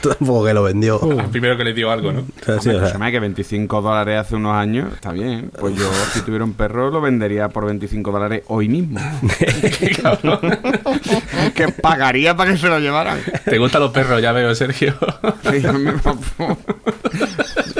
tampoco 0.01 0.46
que 0.46 0.53
lo 0.53 0.63
vendió. 0.63 1.00
Al 1.20 1.30
primero 1.30 1.58
que 1.58 1.63
le 1.63 1.74
dio 1.74 1.91
algo, 1.91 2.12
¿no? 2.12 2.22
O 2.22 2.46
sea, 2.46 2.60
sí, 2.60 2.70
Hombre, 2.70 2.86
o 2.86 2.98
sea, 2.98 3.12
que 3.12 3.20
25 3.20 3.82
dólares 3.82 4.20
hace 4.20 4.36
unos 4.36 4.53
años, 4.53 4.94
está 4.94 5.12
bien. 5.12 5.51
Pues 5.60 5.75
yo, 5.75 5.89
si 6.13 6.22
tuviera 6.22 6.46
un 6.46 6.53
perro, 6.53 6.89
lo 6.89 7.01
vendería 7.01 7.50
por 7.50 7.65
25 7.65 8.12
dólares 8.12 8.44
hoy 8.48 8.70
mismo. 8.70 9.00
que 11.56 11.68
pagaría 11.70 12.36
para 12.36 12.51
que 12.51 12.58
se 12.58 12.68
lo 12.68 12.80
llevaran. 12.80 13.20
Te 13.46 13.58
gustan 13.58 13.82
los 13.82 13.91
perros, 13.91 14.22
ya 14.22 14.32
veo, 14.32 14.53
Sergio. 14.56 14.96
Sí. 15.44 15.63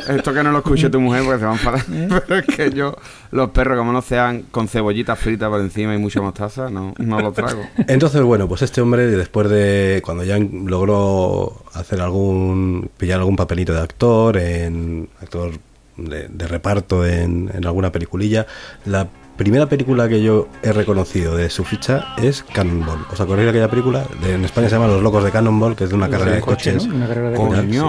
Esto 0.08 0.34
que 0.34 0.44
no 0.44 0.52
lo 0.52 0.60
escuche 0.60 0.90
tu 0.90 1.00
mujer 1.00 1.24
porque 1.24 1.40
se 1.40 1.46
va 1.46 1.52
a 1.52 1.56
enfadar. 1.56 1.86
Pero 2.28 2.40
es 2.40 2.46
que 2.46 2.72
yo, 2.72 2.96
los 3.32 3.50
perros, 3.52 3.78
como 3.78 3.94
no 3.94 4.02
sean 4.02 4.44
con 4.52 4.68
cebollitas 4.68 5.18
fritas 5.18 5.50
por 5.50 5.62
encima 5.62 5.96
y 5.96 5.98
mucha 5.98 6.22
mostaza, 6.22 6.70
no, 6.70 6.94
no 6.98 7.22
los 7.22 7.34
trago. 7.34 7.66
Entonces, 7.88 8.22
bueno, 8.22 8.48
pues 8.48 8.62
este 8.62 8.82
hombre, 8.82 9.08
después 9.08 9.50
de 9.50 9.71
cuando 10.04 10.24
ya 10.24 10.38
logró 10.40 11.64
hacer 11.74 12.02
algún, 12.02 12.90
pillar 12.98 13.20
algún 13.20 13.36
papelito 13.36 13.74
de 13.74 13.80
actor, 13.82 14.38
en 14.38 15.10
actor 15.22 15.52
de, 15.98 16.28
de 16.28 16.48
reparto 16.48 17.06
en, 17.06 17.50
en 17.54 17.66
alguna 17.66 17.92
peliculilla, 17.92 18.46
la 18.86 19.08
primera 19.38 19.68
película 19.68 20.08
que 20.08 20.22
yo 20.22 20.48
he 20.64 20.72
reconocido 20.72 21.36
de 21.36 21.50
su 21.50 21.64
ficha 21.64 22.16
es 22.22 22.44
Cannonball. 22.54 23.06
¿Os 23.12 23.20
acordáis 23.20 23.46
de 23.46 23.50
aquella 23.52 23.70
película? 23.70 24.06
De- 24.22 24.36
en 24.36 24.46
España 24.46 24.70
se 24.70 24.76
llama 24.76 24.88
Los 24.88 25.02
Locos 25.02 25.24
de 25.24 25.32
Cannonball, 25.32 25.76
que 25.76 25.86
es 25.86 25.90
de 25.90 25.96
una 25.96 26.10
carrera 26.10 26.32
de 26.36 26.42
coche, 26.42 26.74
coches. 26.74 26.88
¿no? 26.88 26.96
Una 26.96 27.08
carrera 27.08 27.30
de 27.32 27.36
coches. 27.38 27.84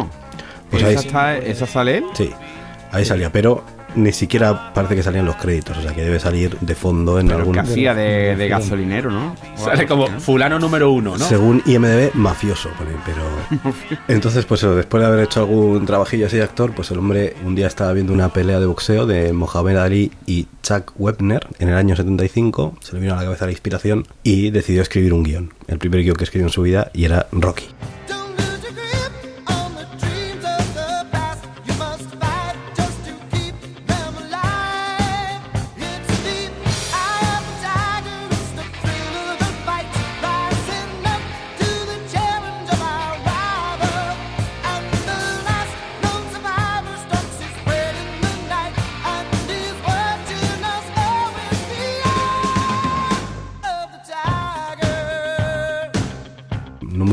Pues 0.71 0.83
ahí 0.85 0.93
¿Esa, 0.95 1.01
sí. 1.03 1.07
está, 1.09 1.37
¿Esa 1.39 1.67
sale 1.67 1.99
él? 1.99 2.05
Sí, 2.15 2.31
ahí 2.91 3.05
salía, 3.05 3.31
pero 3.31 3.62
ni 3.95 4.13
siquiera 4.13 4.73
parece 4.73 4.97
que 4.97 5.03
salían 5.03 5.25
los 5.25 5.37
créditos, 5.37 5.79
o 5.79 5.83
sea 5.83 5.93
que 5.93 6.03
debe 6.03 6.19
salir 6.19 6.57
de 6.61 6.75
fondo 6.75 7.19
en 7.19 7.27
Pero 7.27 7.39
algún... 7.41 7.55
que 7.55 7.61
hacía 7.61 7.95
de, 7.95 8.37
de 8.37 8.49
gasolinero, 8.49 9.11
¿no? 9.11 9.35
O 9.59 9.65
Sale 9.65 9.87
como 9.87 10.07
fulano 10.21 10.59
número 10.59 10.91
uno, 10.91 11.17
¿no? 11.17 11.25
Según 11.25 11.63
IMDB, 11.67 12.15
mafioso, 12.15 12.71
pero... 13.05 13.73
Entonces, 14.09 14.45
pues 14.45 14.61
eso, 14.61 14.75
después 14.75 15.03
de 15.03 15.09
haber 15.09 15.25
hecho 15.25 15.41
algún 15.41 15.85
trabajillo 15.87 16.27
así 16.27 16.37
de 16.37 16.43
actor, 16.43 16.73
pues 16.73 16.91
el 16.91 16.99
hombre 16.99 17.35
un 17.45 17.55
día 17.55 17.67
estaba 17.67 17.93
viendo 17.93 18.13
una 18.13 18.29
pelea 18.31 18.61
de 18.61 18.67
boxeo 18.67 19.07
de 19.07 19.33
Mohamed 19.33 19.77
Ali 19.77 20.13
y 20.27 20.47
Chuck 20.63 20.93
Webner 20.97 21.47
en 21.59 21.69
el 21.69 21.75
año 21.75 21.97
75, 21.97 22.77
se 22.81 22.95
le 22.95 23.01
vino 23.01 23.15
a 23.15 23.17
la 23.17 23.25
cabeza 23.25 23.47
la 23.47 23.53
inspiración 23.53 24.07
y 24.23 24.51
decidió 24.51 24.83
escribir 24.83 25.13
un 25.13 25.23
guion, 25.23 25.53
el 25.67 25.79
primer 25.79 26.03
guion 26.03 26.17
que 26.17 26.25
escribió 26.25 26.47
en 26.47 26.53
su 26.53 26.63
vida, 26.63 26.91
y 26.95 27.05
era 27.05 27.27
Rocky. 27.33 27.67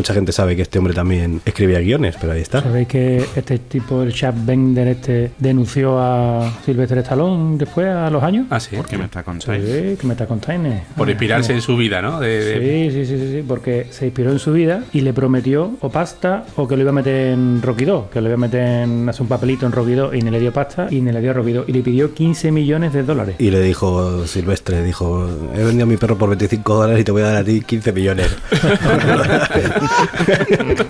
Mucha 0.09 0.15
gente 0.15 0.31
sabe 0.31 0.55
que 0.55 0.63
este 0.63 0.79
hombre 0.79 0.95
también 0.95 1.39
escribía 1.45 1.79
guiones, 1.81 2.15
pero 2.19 2.33
ahí 2.33 2.41
está. 2.41 2.63
¿Sabéis 2.63 2.87
que 2.87 3.23
este 3.35 3.59
tipo, 3.59 4.01
el 4.01 4.11
Chap 4.11 4.33
Bender, 4.43 4.87
este, 4.87 5.31
denunció 5.37 5.99
a 5.99 6.51
Sylvester 6.65 6.97
Stallone 6.99 7.57
después 7.59 7.85
a 7.87 8.09
los 8.09 8.23
años? 8.23 8.47
Ah, 8.49 8.59
sí. 8.59 8.75
¿Qué 8.89 8.97
me 8.97 9.03
está 9.05 9.21
contando? 9.21 9.63
Sí, 9.63 9.95
que 10.01 10.07
me 10.07 10.13
está 10.13 10.25
contando. 10.25 10.69
Por 10.97 11.07
inspirarse 11.11 11.53
en 11.53 11.61
su 11.61 11.77
vida, 11.77 12.01
¿no? 12.01 12.19
De, 12.19 12.43
de- 12.43 12.89
Sí, 12.89 12.91
sí, 12.91 13.05
sí, 13.05 13.17
sí, 13.23 13.31
sí, 13.33 13.43
porque 13.47 13.85
se 13.91 14.05
inspiró 14.05 14.31
en 14.31 14.39
su 14.39 14.51
vida 14.51 14.83
y 14.93 15.01
le 15.01 15.13
prometió 15.13 15.73
o 15.79 15.89
pasta 15.91 16.43
o 16.55 16.67
que 16.67 16.75
lo 16.75 16.81
iba 16.81 16.89
a 16.89 16.93
meter 16.93 17.33
en 17.33 17.61
Rocky 17.61 17.85
2, 17.85 18.05
que 18.11 18.19
lo 18.21 18.29
iba 18.29 18.33
a 18.35 18.37
meter 18.39 18.61
en 18.61 19.07
hacer 19.09 19.21
un 19.21 19.27
papelito 19.27 19.67
en 19.67 19.71
Rocky 19.73 19.93
2 19.93 20.15
y 20.15 20.21
ni 20.23 20.31
le 20.31 20.39
dio 20.39 20.51
pasta 20.51 20.87
y 20.89 21.01
ni 21.01 21.11
le 21.11 21.21
dio 21.21 21.33
Rocky 21.33 21.51
2 21.53 21.65
y 21.69 21.73
le 21.73 21.81
pidió 21.81 22.15
15 22.15 22.51
millones 22.51 22.93
de 22.93 23.03
dólares. 23.03 23.35
Y 23.37 23.51
le 23.51 23.61
dijo 23.61 24.25
Silvestre, 24.25 24.81
dijo, 24.81 25.29
he 25.55 25.63
vendido 25.63 25.83
a 25.83 25.87
mi 25.87 25.97
perro 25.97 26.17
por 26.17 26.29
25 26.29 26.73
dólares 26.73 27.01
y 27.01 27.03
te 27.03 27.11
voy 27.11 27.21
a 27.21 27.25
dar 27.25 27.35
a 27.35 27.43
ti 27.43 27.61
15 27.61 27.91
millones. 27.93 28.35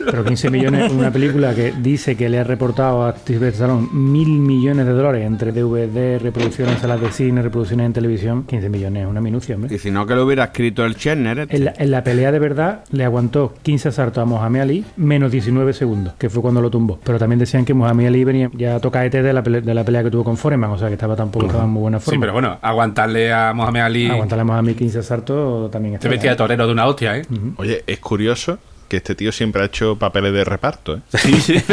Pero 0.05 0.23
15 0.23 0.49
millones 0.49 0.91
en 0.91 0.97
una 0.97 1.11
película 1.11 1.53
que 1.53 1.71
dice 1.81 2.15
que 2.15 2.29
le 2.29 2.39
ha 2.39 2.43
reportado 2.43 3.05
a 3.05 3.15
Sylvester 3.15 3.49
Stallone 3.65 3.87
mil 3.91 4.29
millones 4.29 4.85
de 4.85 4.91
dólares 4.93 5.25
entre 5.25 5.51
DVD, 5.51 6.19
reproducciones 6.21 6.75
en 6.75 6.81
salas 6.81 7.01
de 7.01 7.11
cine, 7.11 7.41
reproducciones 7.41 7.85
en 7.85 7.93
televisión. 7.93 8.43
15 8.43 8.69
millones, 8.69 9.03
es 9.03 9.09
una 9.09 9.21
minucia, 9.21 9.55
hombre. 9.55 9.73
Y 9.75 9.79
si 9.79 9.91
no, 9.91 10.05
que 10.05 10.15
lo 10.15 10.25
hubiera 10.25 10.45
escrito 10.45 10.85
el 10.85 10.95
Cherner. 10.95 11.39
este. 11.39 11.55
En 11.57 11.65
la, 11.65 11.73
en 11.77 11.91
la 11.91 12.03
pelea 12.03 12.31
de 12.31 12.39
verdad 12.39 12.83
le 12.91 13.03
aguantó 13.05 13.53
15 13.63 13.89
asaltos 13.89 14.21
a 14.21 14.25
Mohamed 14.25 14.61
Ali 14.61 14.85
menos 14.97 15.31
19 15.31 15.73
segundos, 15.73 16.13
que 16.17 16.29
fue 16.29 16.41
cuando 16.41 16.61
lo 16.61 16.69
tumbó. 16.69 16.99
Pero 17.03 17.17
también 17.19 17.39
decían 17.39 17.65
que 17.65 17.73
Mohamed 17.73 18.07
Ali 18.07 18.23
venía 18.23 18.49
ya 18.53 18.79
toca 18.79 19.05
ET 19.05 19.11
de 19.13 19.33
la, 19.33 19.43
pelea, 19.43 19.61
de 19.61 19.73
la 19.73 19.83
pelea 19.83 20.03
que 20.03 20.11
tuvo 20.11 20.23
con 20.23 20.37
Foreman, 20.37 20.71
o 20.71 20.77
sea 20.77 20.87
que 20.87 20.93
estaba 20.95 21.15
tampoco 21.15 21.45
estaba 21.45 21.63
en 21.65 21.69
muy 21.71 21.81
buena 21.81 21.99
forma. 21.99 22.15
Sí, 22.15 22.19
pero 22.19 22.33
bueno, 22.33 22.57
aguantarle 22.61 23.31
a 23.33 23.53
Mohamed 23.53 23.81
Ali. 23.81 24.07
Aguantarle 24.09 24.41
a 24.41 24.45
Mohamed 24.45 24.69
Ali 24.69 24.77
15 24.77 24.99
asaltos 24.99 25.71
también 25.71 25.93
Te 25.93 25.97
está. 25.97 26.09
vestía 26.09 26.31
de 26.31 26.35
torero 26.37 26.65
de 26.67 26.73
una 26.73 26.85
hostia, 26.87 27.17
¿eh? 27.17 27.25
Oye, 27.57 27.83
es 27.87 27.99
curioso 27.99 28.57
que 28.89 28.97
este 28.97 29.15
tío 29.15 29.31
siempre 29.31 29.61
ha 29.61 29.65
hecho 29.65 29.97
papeles 29.97 30.33
de 30.33 30.43
reparto, 30.43 30.95
¿eh? 30.95 31.01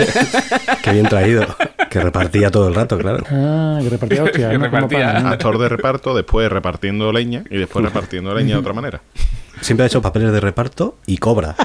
Qué 0.83 0.93
bien 0.93 1.09
traído. 1.09 1.47
Que 1.91 2.01
repartía 2.01 2.51
todo 2.51 2.69
el 2.69 2.75
rato, 2.75 2.99
claro. 2.99 3.25
Ah, 3.31 3.79
que 3.83 3.89
repartía 3.89 4.23
hostia, 4.25 4.51
Que 4.51 4.59
¿no? 4.59 4.65
Como 4.71 4.77
repartía. 4.83 5.13
pan, 5.15 5.23
¿no? 5.25 5.29
Actor 5.31 5.59
de 5.59 5.69
reparto, 5.69 6.15
después 6.15 6.51
repartiendo 6.53 7.13
leña 7.13 7.43
y 7.51 7.57
después 7.57 7.85
repartiendo 7.87 8.35
leña 8.35 8.55
de 8.55 8.61
otra 8.61 8.73
manera. 8.73 9.01
Siempre 9.61 9.85
ha 9.85 9.87
hecho 9.87 10.03
papeles 10.03 10.31
de 10.33 10.41
reparto 10.41 10.99
y 11.07 11.17
cobra. 11.19 11.57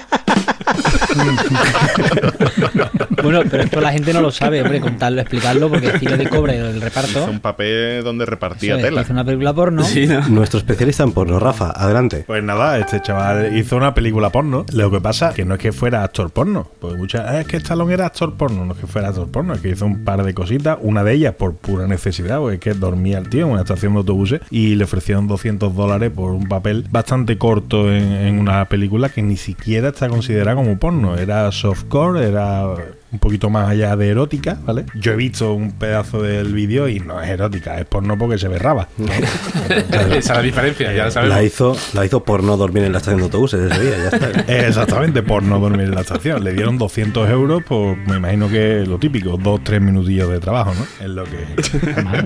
Bueno, 3.23 3.41
pero 3.49 3.63
esto 3.63 3.81
la 3.81 3.91
gente 3.91 4.13
no 4.13 4.21
lo 4.21 4.31
sabe, 4.31 4.61
hombre, 4.61 4.79
contarlo, 4.81 5.21
explicarlo, 5.21 5.69
porque 5.69 5.91
decirlo 5.91 6.17
de 6.17 6.27
cobre 6.29 6.57
el 6.57 6.77
Hizo 6.77 6.85
reparto. 6.85 7.25
un 7.29 7.39
papel 7.39 8.03
donde 8.03 8.25
repartía 8.25 8.75
es, 8.77 8.81
tela. 8.81 9.01
hizo 9.01 9.13
una 9.13 9.23
película 9.23 9.53
porno. 9.53 9.83
Sí, 9.83 10.07
¿no? 10.07 10.27
Nuestro 10.29 10.59
especialista 10.59 11.03
en 11.03 11.11
porno, 11.11 11.39
Rafa, 11.39 11.71
adelante. 11.71 12.23
Pues 12.25 12.43
nada, 12.43 12.77
este 12.79 13.01
chaval 13.01 13.55
hizo 13.55 13.75
una 13.77 13.93
película 13.93 14.29
porno. 14.31 14.65
Lo 14.73 14.89
que 14.89 14.99
pasa 15.01 15.33
que 15.33 15.45
no 15.45 15.55
es 15.55 15.59
que 15.59 15.71
fuera 15.71 16.03
actor 16.03 16.31
porno. 16.31 16.67
Porque 16.79 16.97
muchas 16.97 17.25
"Ah, 17.27 17.41
es 17.41 17.47
que 17.47 17.57
Stallone 17.57 17.93
era 17.93 18.07
actor 18.07 18.33
porno. 18.35 18.65
No 18.65 18.73
es 18.73 18.79
que 18.79 18.87
fuera 18.87 19.09
actor 19.09 19.27
porno, 19.29 19.53
es 19.53 19.61
que 19.61 19.69
hizo 19.69 19.85
un 19.85 20.03
par 20.03 20.23
de 20.23 20.33
cositas. 20.33 20.77
Una 20.81 21.03
de 21.03 21.13
ellas 21.13 21.35
por 21.35 21.55
pura 21.55 21.87
necesidad, 21.87 22.39
porque 22.39 22.55
es 22.55 22.59
que 22.61 22.73
dormía 22.73 23.17
el 23.19 23.29
tío 23.29 23.45
en 23.45 23.51
una 23.51 23.61
estación 23.61 23.93
de 23.93 23.99
autobuses 23.99 24.41
y 24.49 24.75
le 24.75 24.83
ofrecieron 24.85 25.27
200 25.27 25.75
dólares 25.75 26.11
por 26.15 26.31
un 26.31 26.47
papel 26.47 26.85
bastante 26.89 27.37
corto 27.37 27.91
en, 27.91 28.11
en 28.13 28.39
una 28.39 28.65
película 28.65 29.09
que 29.09 29.21
ni 29.21 29.37
siquiera 29.37 29.89
está 29.89 30.07
considerada 30.09 30.50
como 30.55 30.77
porno. 30.77 31.17
Era 31.17 31.51
softcore, 31.51 32.27
era 32.27 32.65
un 33.11 33.19
poquito 33.19 33.49
más 33.49 33.69
allá 33.69 33.95
de 33.95 34.09
erótica, 34.09 34.57
¿vale? 34.63 34.85
Yo 34.95 35.11
he 35.11 35.15
visto 35.15 35.53
un 35.53 35.73
pedazo 35.73 36.21
del 36.21 36.53
vídeo 36.53 36.87
y 36.87 36.99
no 36.99 37.21
es 37.21 37.29
erótica, 37.29 37.77
es 37.77 37.85
porno 37.85 38.17
porque 38.17 38.37
se 38.37 38.47
berraba. 38.47 38.87
Esa 39.69 40.17
es 40.17 40.29
la 40.29 40.41
diferencia, 40.41 40.93
ya 40.93 41.05
lo 41.05 41.11
sabemos. 41.11 41.37
La 41.37 41.43
hizo, 41.43 41.77
la 41.93 42.05
hizo 42.05 42.23
por 42.23 42.41
no 42.43 42.55
dormir 42.55 42.83
en 42.83 42.93
la 42.93 42.99
estación 42.99 43.19
de 43.19 43.25
autobuses 43.25 43.71
ese 43.71 43.81
día, 43.81 43.97
ya 43.97 44.17
está. 44.17 44.41
Exactamente, 44.67 45.23
por 45.23 45.43
no 45.43 45.59
dormir 45.59 45.87
en 45.87 45.95
la 45.95 46.01
estación. 46.01 46.43
Le 46.43 46.53
dieron 46.53 46.77
200 46.77 47.29
euros 47.29 47.63
por, 47.63 47.97
me 47.97 48.17
imagino 48.17 48.47
que 48.47 48.85
lo 48.85 48.97
típico, 48.97 49.37
dos, 49.37 49.61
tres 49.63 49.81
minutillos 49.81 50.29
de 50.29 50.39
trabajo, 50.39 50.73
¿no? 50.73 51.05
Es 51.05 51.11
lo 51.11 51.25
que... 51.25 51.45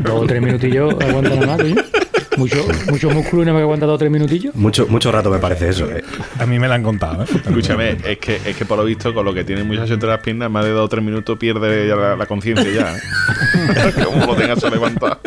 Dos 0.04 0.24
o 0.24 0.26
tres 0.28 0.42
minutillos 0.42 0.94
aguanta 1.02 1.36
nada 1.36 1.48
más, 1.48 1.58
coño. 1.58 1.76
Mucho, 2.38 2.66
mucho 2.90 3.10
músculo 3.10 3.44
y 3.44 3.46
nada 3.46 3.54
más 3.54 3.60
que 3.62 3.64
aguanta 3.64 3.86
dos 3.86 3.96
o 3.96 3.98
tres 3.98 4.12
minutillos. 4.12 4.56
Mucho, 4.56 4.88
mucho 4.88 5.12
rato 5.12 5.30
me 5.30 5.40
parece 5.40 5.70
eso, 5.70 5.90
eh. 5.90 6.04
A 6.40 6.46
mí 6.46 6.60
me 6.60 6.68
lo 6.68 6.74
han 6.74 6.84
contado, 6.84 7.24
¿eh? 7.24 7.28
Escúchame, 7.34 7.98
es 8.06 8.18
que, 8.18 8.36
es 8.46 8.56
que 8.56 8.66
por 8.66 8.78
lo 8.78 8.84
visto, 8.84 9.14
con 9.14 9.26
lo 9.26 9.34
que 9.34 9.44
tiene 9.44 9.62
el 9.62 9.68
muchacho 9.68 9.94
entre 9.94 10.10
las 10.10 10.20
piernas, 10.20 10.50
más 10.52 10.66
de 10.66 10.72
dos 10.72 10.86
o 10.86 10.90
tres 10.90 11.04
minutos 11.04 11.38
pierde 11.38 11.88
ya 11.88 11.96
la, 11.96 12.16
la 12.16 12.26
conciencia 12.26 12.70
ya. 12.70 12.96
¿eh? 12.96 13.94
Como 14.06 14.26
lo 14.26 14.36
tengas 14.36 14.64
levantado. 14.64 15.20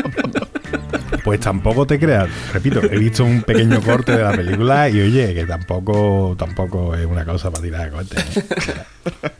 Pues 1.29 1.41
tampoco 1.41 1.87
te 1.87 1.99
creas, 1.99 2.27
repito, 2.55 2.81
he 2.83 2.99
visto 2.99 3.23
un 3.23 3.43
pequeño 3.43 3.83
corte 3.83 4.13
de 4.13 4.23
la 4.23 4.33
película 4.33 4.89
y 4.89 4.99
oye, 4.99 5.35
que 5.35 5.45
tampoco 5.45 6.35
tampoco 6.39 6.95
es 6.95 7.05
una 7.05 7.23
cosa 7.27 7.51
para 7.51 7.63
tirar 7.63 7.85
de 7.85 7.91
cohetes. 7.91 8.37
¿eh? 8.39 8.43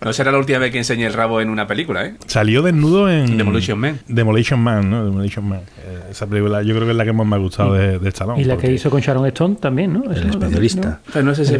No 0.05 0.13
será 0.13 0.31
la 0.31 0.37
última 0.37 0.59
vez 0.59 0.71
que 0.71 0.77
enseñe 0.77 1.05
el 1.07 1.15
rabo 1.15 1.41
en 1.41 1.49
una 1.49 1.67
película, 1.67 2.05
¿eh? 2.05 2.17
Salió 2.27 2.61
desnudo 2.61 3.11
en 3.11 3.39
Demolition 3.39 3.79
Man. 3.79 4.01
Demolition 4.07 4.61
Man, 4.61 4.91
¿no? 4.91 5.03
Demolition 5.03 5.49
Man. 5.49 5.61
Eh, 5.79 6.01
esa 6.11 6.27
película 6.27 6.63
yo 6.63 6.75
creo 6.75 6.85
que 6.85 6.91
es 6.91 6.97
la 6.97 7.07
que 7.07 7.13
más 7.15 7.27
me 7.27 7.37
ha 7.37 7.39
gustado 7.39 7.73
de, 7.73 7.99
de 7.99 8.09
Stallone. 8.11 8.43
Y 8.43 8.45
la 8.45 8.59
que 8.59 8.71
hizo 8.71 8.91
con 8.91 9.01
Sharon 9.01 9.25
Stone 9.27 9.57
también, 9.57 9.95
¿no? 9.95 10.05
El 10.13 10.29
especialista. 10.29 11.01
Pero 11.11 11.25
no 11.25 11.35
sé 11.35 11.47
si. 11.47 11.55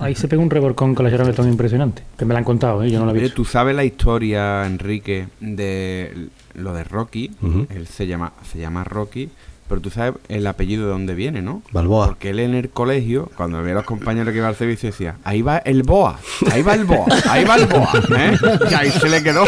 Ahí 0.00 0.16
se 0.16 0.26
pegó 0.26 0.42
un 0.42 0.50
revolcón 0.50 0.96
con 0.96 1.04
la 1.04 1.10
Sharon 1.10 1.28
Stone 1.28 1.48
impresionante. 1.48 2.02
Que 2.18 2.24
me 2.24 2.34
la 2.34 2.38
han 2.38 2.44
contado, 2.44 2.82
¿eh? 2.82 2.90
yo 2.90 2.98
no 2.98 3.06
la 3.06 3.12
he 3.12 3.14
Oye, 3.14 3.22
visto. 3.22 3.36
¿tú 3.36 3.44
sabes 3.44 3.76
la 3.76 3.84
historia, 3.84 4.66
Enrique, 4.66 5.28
de 5.38 6.28
lo 6.54 6.72
de 6.74 6.84
Rocky? 6.84 7.30
Él 7.70 7.86
se 7.86 8.06
llama, 8.06 8.32
se 8.50 8.58
llama 8.58 8.84
Rocky 8.84 9.30
pero 9.68 9.80
tú 9.80 9.90
sabes 9.90 10.14
el 10.28 10.46
apellido 10.46 10.84
de 10.84 10.90
dónde 10.90 11.14
viene, 11.14 11.40
¿no? 11.40 11.62
Balboa. 11.72 12.08
Porque 12.08 12.30
él 12.30 12.40
en 12.40 12.54
el 12.54 12.68
colegio, 12.68 13.30
cuando 13.36 13.58
veía 13.62 13.72
a 13.72 13.76
los 13.76 13.84
compañeros 13.84 14.32
que 14.32 14.38
iba 14.38 14.48
al 14.48 14.56
servicio, 14.56 14.90
decía, 14.90 15.16
ahí 15.24 15.40
va 15.40 15.58
el 15.58 15.82
boa, 15.82 16.18
ahí 16.52 16.62
va 16.62 16.74
el 16.74 16.84
boa, 16.84 17.06
ahí 17.30 17.44
va 17.44 17.56
el 17.56 17.66
boa, 17.66 17.90
¿eh? 18.16 18.38
Y 18.70 18.74
ahí 18.74 18.90
se 18.90 19.08
le 19.08 19.22
quedó. 19.22 19.44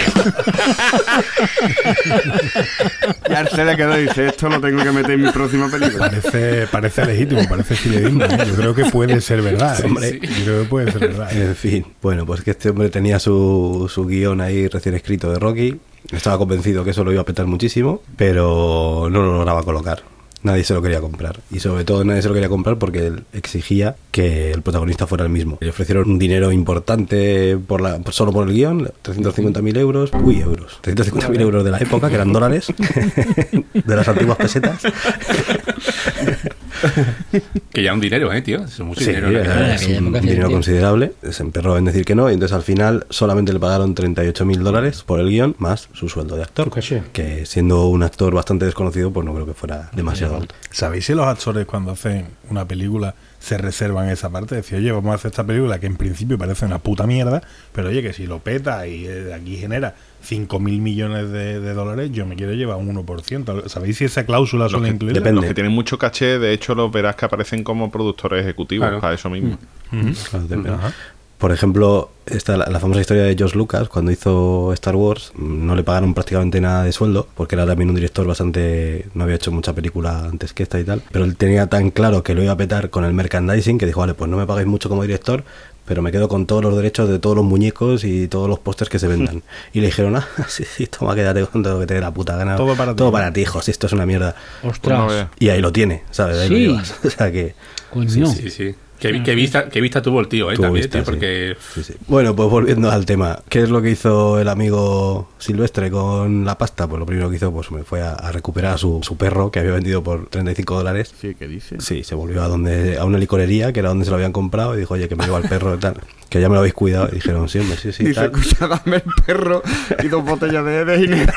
y 3.29 3.33
a 3.33 3.41
él 3.41 3.49
se 3.49 3.65
le 3.65 3.77
quedó 3.77 3.99
y 4.01 4.07
dice, 4.07 4.27
esto 4.29 4.49
lo 4.49 4.61
tengo 4.61 4.83
que 4.83 4.91
meter 4.91 5.13
en 5.13 5.23
mi 5.23 5.31
próxima 5.31 5.69
película. 5.69 6.09
Parece, 6.09 6.67
parece 6.69 7.05
legítimo, 7.05 7.43
parece 7.49 7.77
fidedigno. 7.77 8.25
¿eh? 8.25 8.39
Yo 8.49 8.55
creo 8.55 8.75
que 8.75 8.87
puede 8.87 9.21
ser 9.21 9.43
verdad. 9.43 9.79
¿eh? 9.81 9.85
Hombre. 9.85 10.21
Yo 10.21 10.45
creo 10.45 10.63
que 10.63 10.69
puede 10.69 10.93
ser 10.93 11.01
verdad. 11.03 11.37
¿eh? 11.37 11.45
En 11.49 11.57
fin, 11.57 11.87
bueno, 12.01 12.25
pues 12.25 12.41
que 12.41 12.53
este 12.53 12.71
hombre 12.71 12.89
tenía 12.89 13.19
su, 13.19 13.91
su 13.93 14.07
guion 14.07 14.41
ahí 14.41 14.67
recién 14.69 14.95
escrito 14.95 15.31
de 15.31 15.39
Rocky. 15.39 15.79
Estaba 16.13 16.39
convencido 16.39 16.85
que 16.85 16.91
eso 16.91 17.05
lo 17.05 17.13
iba 17.13 17.23
a 17.23 17.25
petar 17.25 17.47
muchísimo, 17.47 18.03
pero 18.17 19.09
no 19.11 19.23
lo 19.23 19.33
lograba 19.39 19.63
colocar. 19.63 20.03
Nadie 20.43 20.63
se 20.63 20.75
lo 20.75 20.83
quería 20.83 21.01
comprar. 21.01 21.41
Y 21.51 21.59
sobre 21.59 21.85
todo 21.85 22.05
nadie 22.05 22.23
se 22.23 22.29
lo 22.29 22.35
quería 22.35 22.49
comprar 22.49 22.79
porque 22.79 23.07
él 23.07 23.25
exigía 23.33 23.97
que 24.13 24.53
el 24.53 24.63
protagonista 24.63 25.07
fuera 25.07 25.25
el 25.25 25.31
mismo. 25.31 25.59
Le 25.61 25.71
ofrecieron 25.71 26.09
un 26.09 26.19
dinero 26.21 26.53
importante 26.53 27.59
por 27.59 27.81
la, 27.81 28.01
solo 28.11 28.33
por 28.33 28.47
el 28.47 28.55
guion, 28.55 28.89
350.000 29.03 29.77
euros. 29.79 30.11
Uy, 30.23 30.41
euros. 30.41 30.79
350.000 30.85 31.41
euros 31.41 31.65
de 31.65 31.71
la 31.73 31.79
época, 31.79 32.09
que 32.09 32.15
eran 32.15 32.33
dólares, 32.33 32.67
de 33.75 33.97
las 33.97 34.07
antiguas 34.07 34.39
pesetas. 34.39 34.83
Que 37.73 37.83
ya 37.83 37.93
un 37.93 38.01
dinero, 38.01 38.33
¿eh, 38.33 38.43
tío? 38.43 38.65
Es 38.65 38.79
mucho 38.81 39.01
Sí, 39.01 39.07
dinero. 39.13 39.41
es 39.41 39.87
un 39.87 40.13
dinero 40.13 40.51
considerable. 40.51 41.13
Se 41.31 41.43
emperró 41.43 41.77
en 41.77 41.85
decir 41.85 42.05
que 42.05 42.15
no, 42.15 42.31
y 42.31 42.35
entonces 42.35 42.55
al 42.55 42.63
final 42.63 43.07
solamente 43.11 43.53
le 43.53 43.61
pagaron 43.61 43.95
38 43.95 44.45
mil 44.45 44.63
dólares 44.63 45.03
por 45.05 45.21
el 45.21 45.29
guion, 45.29 45.55
más 45.59 45.89
su 45.93 46.09
sueldo 46.09 46.37
de 46.37 46.43
actor. 46.43 46.71
Que 47.13 47.47
siendo 47.47 47.87
un 47.87 48.03
actor 48.03 48.35
bastante 48.35 48.65
desconocido, 48.65 49.13
pues 49.13 49.25
no 49.27 49.35
creo 49.35 49.47
que 49.47 49.55
fuera 49.55 49.91
demasiado 49.95 50.37
alto. 50.37 50.55
¿Sabéis 50.71 51.07
si 51.07 51.15
los 51.15 51.27
actores 51.27 51.67
cuando 51.67 51.93
hacen 51.93 52.27
una 52.51 52.67
película 52.67 53.15
se 53.47 53.59
reservan 53.59 54.09
esa 54.09 54.29
parte? 54.31 54.57
Decir, 54.57 54.79
oye, 54.79 54.91
vamos 54.91 55.13
a 55.13 55.15
hacer 55.15 55.31
esta 55.31 55.45
película 55.45 55.79
que 55.79 55.87
en 55.87 55.97
principio 55.97 56.37
parece 56.37 56.65
una 56.65 56.79
puta 56.81 57.07
mierda, 57.07 57.43
pero 57.73 57.91
oye, 57.91 58.03
que 58.03 58.13
si 58.13 58.27
lo 58.27 58.41
peta 58.41 58.87
y 58.89 59.07
eh, 59.07 59.33
aquí 59.33 59.57
genera 59.57 59.95
5 60.23 60.59
mil 60.59 60.81
millones 60.81 61.31
de, 61.31 61.61
de 61.61 61.73
dólares, 61.75 62.11
yo 62.13 62.27
me 62.27 62.35
quiero 62.35 62.53
llevar 62.55 62.77
un 62.79 62.93
1%. 62.93 63.69
¿Sabéis 63.69 63.99
si 63.99 64.05
esa 64.07 64.27
cláusula 64.27 64.69
suele 64.69 64.89
que, 64.89 64.95
incluirla? 64.95 65.21
depende. 65.21 65.41
los 65.41 65.45
que 65.49 65.55
tienen 65.55 65.73
mucho 65.73 65.97
caché, 65.97 66.41
de 66.41 66.53
hecho, 66.53 66.75
los 66.75 66.91
verás 66.91 67.15
que 67.15 67.25
aparecen 67.27 67.63
como 67.63 67.91
productores 67.91 68.43
ejecutivos 68.43 68.87
Claro. 68.89 69.01
para 69.01 69.15
eso 69.15 69.31
mismo. 69.31 69.57
Claro, 69.91 70.47
depende. 70.49 70.71
Ajá. 70.71 70.93
Por 71.39 71.53
ejemplo, 71.53 72.11
esta, 72.25 72.57
la, 72.57 72.67
la 72.71 72.81
famosa 72.81 73.01
historia 73.03 73.25
de 73.25 73.35
George 73.37 73.59
Lucas, 73.59 73.89
cuando 73.89 74.11
hizo 74.11 74.73
Star 74.73 74.97
Wars, 74.97 75.33
mm, 75.35 75.67
no 75.67 75.75
le 75.77 75.83
pagaron 75.85 76.15
prácticamente 76.15 76.61
nada 76.63 76.83
de 76.85 76.93
sueldo, 76.93 77.29
porque 77.35 77.57
era 77.57 77.67
también 77.67 77.91
un 77.91 77.95
director 77.97 78.27
bastante... 78.27 79.07
no 79.15 79.25
había 79.25 79.37
hecho 79.37 79.53
mucha 79.53 79.75
película 79.75 80.21
antes 80.21 80.53
que 80.55 80.63
esta 80.63 80.81
y 80.81 80.85
tal, 80.85 81.03
pero 81.13 81.25
él 81.27 81.37
tenía 81.37 81.67
tan 81.67 81.91
claro 81.91 82.23
que 82.23 82.35
lo 82.35 82.43
iba 82.43 82.53
a 82.53 82.57
petar 82.57 82.89
con 82.91 83.05
el 83.05 83.13
merchandising 83.13 83.77
que 83.79 83.85
dijo, 83.87 84.01
vale, 84.01 84.15
pues 84.15 84.31
no 84.31 84.37
me 84.39 84.47
pagáis 84.47 84.67
mucho 84.67 84.89
como 84.89 85.03
director, 85.03 85.45
pero 85.85 86.01
me 86.03 86.11
quedo 86.11 86.27
con 86.29 86.47
todos 86.47 86.63
los 86.65 86.75
derechos 86.75 87.09
de 87.09 87.19
todos 87.19 87.37
los 87.37 87.45
muñecos 87.45 88.03
y 88.03 88.27
todos 88.29 88.49
los 88.49 88.59
pósters 88.59 88.89
que 88.91 88.99
se 88.99 89.07
vendan. 89.07 89.43
Y 89.75 89.81
le 89.81 89.87
dijeron, 89.89 90.17
ah, 90.17 90.27
sí, 90.49 90.65
sí, 90.65 90.87
toma, 90.87 91.15
quédate 91.15 91.45
con 91.47 91.63
todo 91.63 91.75
lo 91.75 91.81
que 91.81 91.87
te 91.87 91.95
dé 91.95 92.01
la 92.01 92.13
puta 92.15 92.35
gana. 92.37 92.57
Todo 92.57 92.75
para 92.75 92.93
ti. 92.93 92.97
Todo 92.97 93.13
para 93.13 93.31
ti, 93.33 93.43
hijo, 93.43 93.61
si 93.61 93.71
esto 93.73 93.87
es 93.87 93.93
una 93.93 94.07
mierda. 94.07 94.35
Ostras. 94.63 95.29
Y 95.39 95.51
ahí 95.51 95.61
lo 95.61 95.71
tiene, 95.71 96.03
¿sabes? 96.11 96.39
Ahí 96.39 96.49
Sí. 96.49 96.55
lo 96.67 96.73
llevas. 96.73 96.95
O 97.05 97.11
sea 97.11 97.31
que... 97.31 97.55
Coño. 97.93 98.27
Sí, 98.27 98.51
sí. 98.51 98.65
Que, 98.65 98.75
que 98.99 99.35
vista, 99.35 99.69
que 99.69 99.81
vista 99.81 100.03
tuvo 100.03 100.21
el 100.21 100.29
tío, 100.29 100.51
¿eh? 100.51 100.55
Tuvo 100.55 100.67
También, 100.67 100.85
vista, 100.85 100.99
tío, 100.99 101.05
sí. 101.05 101.11
porque... 101.11 101.57
Sí, 101.75 101.83
sí. 101.85 101.95
Bueno, 102.07 102.35
pues 102.35 102.49
volviendo 102.49 102.91
al 102.91 103.07
tema, 103.07 103.41
¿qué 103.49 103.63
es 103.63 103.69
lo 103.71 103.83
que 103.83 103.91
hizo 103.91 104.41
el 104.41 104.49
amigo 104.49 105.29
Silvestre 105.39 105.91
con 105.91 106.45
la 106.45 106.59
pasta? 106.59 106.87
Pues 106.87 106.99
lo 106.99 107.07
primero 107.07 107.31
que 107.31 107.37
hizo 107.37 107.53
pues 107.53 107.71
me 107.71 107.85
fue 107.85 108.03
a, 108.03 108.13
a 108.13 108.33
recuperar 108.33 108.75
a 108.75 108.79
su, 108.79 109.01
su 109.03 109.17
perro 109.17 109.51
que 109.51 109.61
había 109.61 109.73
vendido 109.73 110.03
por 110.03 110.29
35 110.29 110.77
dólares. 110.77 111.15
Sí, 111.21 111.35
¿qué 111.39 111.47
dice? 111.49 111.77
Sí, 111.81 112.05
se 112.05 112.15
volvió 112.15 112.43
a 112.43 112.49
donde 112.49 112.99
a 112.99 113.05
una 113.05 113.19
licorería, 113.19 113.73
que 113.73 113.81
era 113.81 113.91
donde 113.91 114.05
se 114.05 114.11
lo 114.11 114.17
habían 114.17 114.33
comprado, 114.33 114.75
y 114.75 114.79
dijo, 114.79 114.95
oye, 114.95 115.09
que 115.09 115.17
me 115.17 115.25
llevo 115.25 115.37
al 115.37 115.49
perro 115.49 115.75
y 115.75 115.79
tal. 115.79 115.97
Que 116.29 116.41
ya 116.41 116.49
me 116.49 116.55
lo 116.55 116.61
habéis 116.61 116.75
cuidado. 116.75 117.09
Y 117.13 117.17
dijeron, 117.17 117.49
sí, 117.49 117.59
hombre, 117.59 117.77
sí, 117.77 117.93
sí, 117.93 118.05
Dice, 118.07 118.25
escucha, 118.25 118.69
dame 118.69 118.97
el 118.97 119.25
perro 119.25 119.63
y 120.03 120.09
dos 120.09 120.25
botellas 120.25 120.65
de, 120.65 120.85
de. 120.85 121.29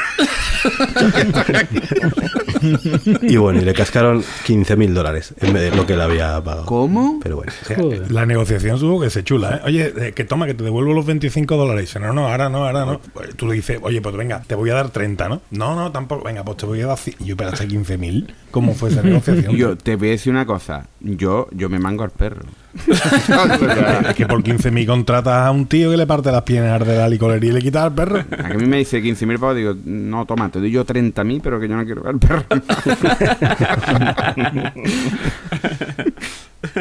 Y 3.22 3.38
bueno, 3.38 3.62
y 3.62 3.66
le 3.66 3.74
cascaron 3.74 4.24
15 4.46 4.76
mil 4.76 4.94
dólares 4.94 5.34
en 5.40 5.54
vez 5.54 5.72
de 5.72 5.78
lo 5.78 5.86
que 5.86 5.96
le 5.96 6.04
había 6.04 6.44
pagado. 6.44 6.66
¿Cómo? 6.66 7.20
Pero 7.22 7.38
bueno, 7.38 7.52
o 7.62 7.66
sea. 7.66 7.78
La 8.10 8.26
negociación 8.26 8.80
tuvo 8.80 9.00
que 9.02 9.10
ser 9.10 9.24
chula, 9.24 9.58
¿eh? 9.58 9.62
Oye, 9.66 9.94
eh, 9.98 10.12
que 10.14 10.26
toma, 10.26 10.46
que 10.46 10.54
te 10.54 10.64
devuelvo 10.64 10.94
los 10.94 11.06
25 11.06 11.56
dólares. 11.56 11.82
Dice, 11.84 12.00
no, 12.00 12.14
no, 12.14 12.28
ahora 12.28 12.50
no, 12.50 12.66
ahora 12.66 12.86
no. 12.86 13.00
Pues 13.14 13.36
Tú 13.36 13.48
le 13.48 13.54
dices, 13.54 13.80
oye, 13.82 14.02
pues 14.02 14.16
venga, 14.16 14.42
te 14.46 14.56
voy 14.56 14.70
a 14.70 14.74
dar 14.76 14.90
30, 14.90 15.30
¿no? 15.30 15.42
No, 15.52 15.76
no, 15.76 15.92
tampoco. 15.92 16.26
Venga, 16.26 16.44
pues 16.44 16.58
te 16.58 16.66
voy 16.66 16.82
a 16.82 16.88
dar... 16.88 16.98
Y 17.20 17.26
yo, 17.26 17.38
pero 17.38 17.50
hasta 17.52 17.66
15 17.66 17.98
mil. 17.98 18.34
¿Cómo 18.52 18.74
fue 18.74 18.90
esa 18.90 19.02
negociación? 19.04 19.56
Yo 19.56 19.78
te 19.78 19.96
voy 19.96 20.10
a 20.10 20.12
decir 20.12 20.32
una 20.32 20.46
cosa. 20.46 20.88
Yo, 21.00 21.48
yo 21.52 21.70
me 21.70 21.80
mango 21.80 22.04
al 22.04 22.12
perro. 22.12 22.44
Es 22.76 22.86
que 24.16 24.28
por 24.28 24.44
15.000 24.44 24.86
contratas 24.86 25.48
a 25.48 25.52
un 25.52 25.66
tío 25.66 25.90
que 25.90 25.98
le 25.98 26.06
parte 26.06 26.32
las 26.32 26.44
piernas 26.44 26.86
de 26.86 26.98
la 26.98 27.10
licorería 27.10 27.50
y 27.50 27.54
le 27.54 27.62
quitas 27.62 27.86
al 27.86 27.94
perro. 27.94 28.24
A 28.44 28.50
mí 28.54 28.66
me 28.66 28.78
dice 28.78 29.02
15.000 29.02 29.40
pavos, 29.40 29.56
digo, 29.56 29.76
no, 29.86 30.26
toma, 30.26 30.50
te 30.50 30.60
doy 30.60 30.72
yo 30.72 30.86
30.000, 30.86 31.42
pero 31.44 31.60
que 31.60 31.68
yo 31.68 31.76
no 31.76 31.86
quiero 31.86 32.04
ver 32.04 32.14
al 32.14 32.20
perro. 32.20 32.44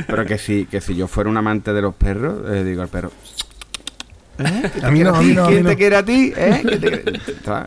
pero 0.06 0.26
que 0.26 0.38
si, 0.38 0.66
que 0.66 0.80
si 0.80 0.94
yo 0.94 1.08
fuera 1.08 1.30
un 1.30 1.36
amante 1.36 1.72
de 1.72 1.82
los 1.82 1.94
perros, 1.94 2.42
eh, 2.50 2.64
digo 2.64 2.82
al 2.82 2.88
perro, 2.88 3.10
A 4.82 4.90
mí 4.90 5.00
no, 5.00 5.14
a 5.14 5.22
mí 5.22 5.32
no, 5.32 5.44
a 5.44 5.48
mí 5.48 5.52
¿quién 5.52 5.64
no. 5.64 5.70
te 5.70 5.76
quiere 5.76 5.96
a 5.96 6.04
ti? 6.04 6.32
¿Eh? 6.36 6.62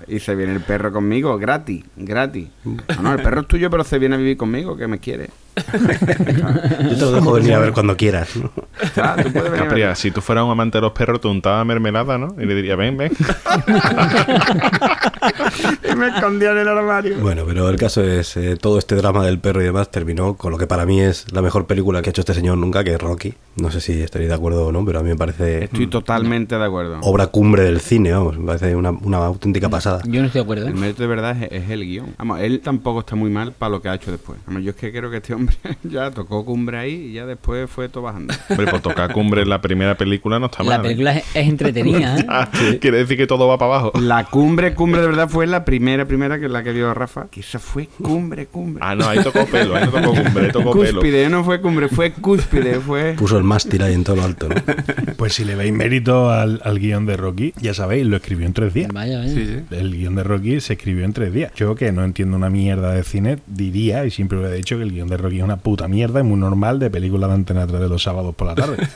Y 0.07 0.19
se 0.19 0.35
viene 0.35 0.53
el 0.53 0.61
perro 0.61 0.91
conmigo, 0.91 1.37
gratis, 1.37 1.83
gratis. 1.97 2.47
No, 2.63 3.01
no, 3.01 3.13
el 3.13 3.21
perro 3.21 3.41
es 3.41 3.47
tuyo, 3.47 3.69
pero 3.69 3.83
se 3.83 3.97
viene 3.97 4.15
a 4.15 4.17
vivir 4.19 4.37
conmigo, 4.37 4.77
que 4.77 4.87
me 4.87 4.99
quiere. 4.99 5.29
yo 5.73 6.95
te 6.95 7.01
lo 7.01 7.11
dejo 7.11 7.33
venir 7.33 7.53
a 7.53 7.59
ver 7.59 7.73
cuando 7.73 7.95
quieras. 7.97 8.35
¿no? 8.35 8.51
Ta, 8.95 9.15
tú 9.21 9.31
puedes 9.31 9.51
venir 9.51 9.59
a 9.61 9.67
Capria, 9.67 9.95
si 9.95 10.11
tú 10.11 10.21
fueras 10.21 10.45
un 10.45 10.51
amante 10.51 10.77
de 10.77 10.81
los 10.83 10.91
perros, 10.93 11.19
te 11.21 11.27
untaba 11.27 11.63
mermelada, 11.65 12.17
¿no? 12.17 12.35
Y 12.39 12.45
le 12.45 12.55
diría, 12.55 12.75
ven, 12.75 12.97
ven. 12.97 13.11
Y 15.91 15.95
me 15.95 16.07
escondía 16.07 16.51
en 16.51 16.57
el 16.59 16.67
armario. 16.67 17.17
Bueno, 17.19 17.43
pero 17.45 17.69
el 17.69 17.75
caso 17.77 18.03
es, 18.03 18.35
eh, 18.37 18.55
todo 18.55 18.79
este 18.79 18.95
drama 18.95 19.25
del 19.25 19.39
perro 19.39 19.61
y 19.61 19.65
demás 19.65 19.91
terminó 19.91 20.35
con 20.35 20.51
lo 20.51 20.57
que 20.57 20.65
para 20.67 20.85
mí 20.85 21.01
es 21.01 21.25
la 21.31 21.41
mejor 21.41 21.67
película 21.67 22.01
que 22.01 22.09
ha 22.09 22.11
hecho 22.11 22.21
este 22.21 22.33
señor 22.33 22.57
nunca, 22.57 22.83
que 22.83 22.93
es 22.93 23.01
Rocky. 23.01 23.33
No 23.57 23.69
sé 23.71 23.81
si 23.81 24.01
estaréis 24.01 24.29
de 24.29 24.35
acuerdo 24.35 24.67
o 24.67 24.71
no, 24.71 24.85
pero 24.85 24.99
a 24.99 25.03
mí 25.03 25.09
me 25.09 25.15
parece 25.17 25.65
Estoy 25.65 25.87
totalmente 25.87 26.57
de 26.57 26.63
acuerdo. 26.63 26.99
obra 27.01 27.27
cumbre 27.27 27.63
del 27.63 27.81
cine, 27.81 28.13
vamos, 28.13 28.37
me 28.37 28.45
parece 28.45 28.75
una, 28.75 28.91
una 28.91 29.17
auténtica 29.17 29.69
pasada. 29.69 30.01
Yo 30.05 30.21
no 30.21 30.27
estoy 30.27 30.39
de 30.39 30.43
acuerdo. 30.43 30.67
El 30.67 30.75
mérito 30.75 31.01
de 31.03 31.07
verdad 31.07 31.37
es, 31.43 31.51
es 31.51 31.69
el 31.69 31.83
guion. 31.85 32.15
Vamos, 32.17 32.39
él 32.39 32.61
tampoco 32.61 33.01
está 33.01 33.15
muy 33.15 33.29
mal 33.29 33.51
para 33.51 33.71
lo 33.71 33.81
que 33.81 33.89
ha 33.89 33.95
hecho 33.95 34.11
después. 34.11 34.39
Vamos, 34.47 34.63
yo 34.63 34.71
es 34.71 34.75
que 34.77 34.91
creo 34.91 35.09
que 35.11 35.17
este 35.17 35.33
hombre 35.33 35.40
ya 35.83 36.11
tocó 36.11 36.45
cumbre 36.45 36.77
ahí 36.77 37.07
y 37.09 37.13
ya 37.13 37.25
después 37.25 37.69
fue 37.69 37.89
todo 37.89 38.03
bajando. 38.03 38.33
Hombre, 38.49 38.67
por 38.67 38.81
tocar 38.81 39.11
cumbre 39.13 39.41
en 39.41 39.49
la 39.49 39.61
primera 39.61 39.95
película 39.95 40.39
no 40.39 40.47
está 40.47 40.63
La 40.63 40.77
mal. 40.77 40.79
¿eh? 40.79 40.83
película 40.83 41.17
es, 41.17 41.23
es 41.35 41.47
entretenida. 41.47 42.17
¿eh? 42.19 42.25
Ah, 42.29 42.49
Quiere 42.79 42.97
decir 42.99 43.17
que 43.17 43.27
todo 43.27 43.47
va 43.47 43.57
para 43.57 43.73
abajo. 43.75 43.99
La 43.99 44.25
cumbre, 44.25 44.73
cumbre 44.73 45.01
de 45.01 45.07
verdad 45.07 45.27
fue 45.29 45.47
la 45.47 45.65
primera, 45.65 46.05
primera 46.05 46.39
que 46.39 46.45
es 46.45 46.51
la 46.51 46.63
que 46.63 46.71
vio 46.71 46.93
Rafa. 46.93 47.27
Que 47.29 47.41
esa 47.41 47.59
fue 47.59 47.87
cumbre, 48.01 48.45
cumbre. 48.45 48.81
Ah, 48.85 48.95
no, 48.95 49.07
ahí 49.07 49.19
tocó 49.21 49.45
pelo, 49.45 49.75
ahí 49.75 49.85
no 49.85 49.91
tocó 49.91 50.13
cumbre, 50.13 50.45
ahí 50.45 50.51
tocó 50.51 50.71
pelo. 50.71 50.93
cúspide, 50.93 51.29
no 51.29 51.43
fue 51.43 51.61
cumbre, 51.61 51.87
fue 51.89 52.11
cúspide, 52.13 52.79
fue... 52.79 53.13
Puso 53.17 53.37
el 53.37 53.43
mástil 53.43 53.81
ahí 53.83 53.93
en 53.93 54.03
todo 54.03 54.15
lo 54.17 54.23
alto, 54.23 54.49
¿no? 54.49 54.55
Pues 55.17 55.33
si 55.33 55.43
le 55.45 55.55
veis 55.55 55.73
mérito 55.73 56.29
al, 56.31 56.61
al 56.63 56.79
guion 56.79 57.05
de 57.05 57.17
Rocky, 57.17 57.53
ya 57.61 57.73
sabéis, 57.73 58.05
lo 58.07 58.15
escribió 58.17 58.45
en 58.45 58.53
tres 58.53 58.73
días. 58.73 58.91
Vaya, 58.93 59.19
vaya. 59.19 59.33
Sí, 59.33 59.45
sí. 59.45 59.75
El 59.75 59.95
guion 59.95 60.15
de 60.15 60.23
Rocky 60.23 60.59
se 60.61 60.73
escribió 60.73 61.05
en 61.05 61.13
tres 61.13 61.33
días. 61.33 61.51
Yo 61.55 61.75
que 61.75 61.91
no 61.91 62.03
entiendo 62.03 62.37
una 62.37 62.49
mierda 62.49 62.93
de 62.93 63.03
cine, 63.03 63.37
diría, 63.47 64.05
y 64.05 64.11
siempre 64.11 64.37
lo 64.39 64.47
he 64.47 64.55
dicho, 64.55 64.77
que 64.77 64.83
el 64.83 64.91
guion 64.91 65.07
de 65.09 65.17
Rocky 65.17 65.30
es 65.37 65.43
una 65.43 65.57
puta 65.57 65.87
mierda 65.87 66.19
y 66.19 66.23
muy 66.23 66.39
normal 66.39 66.79
de 66.79 66.89
película 66.89 67.27
de 67.27 67.33
Antena 67.33 67.67
3 67.67 67.79
de 67.79 67.89
los 67.89 68.03
sábados 68.03 68.35
por 68.35 68.47
la 68.47 68.55
tarde. 68.55 68.77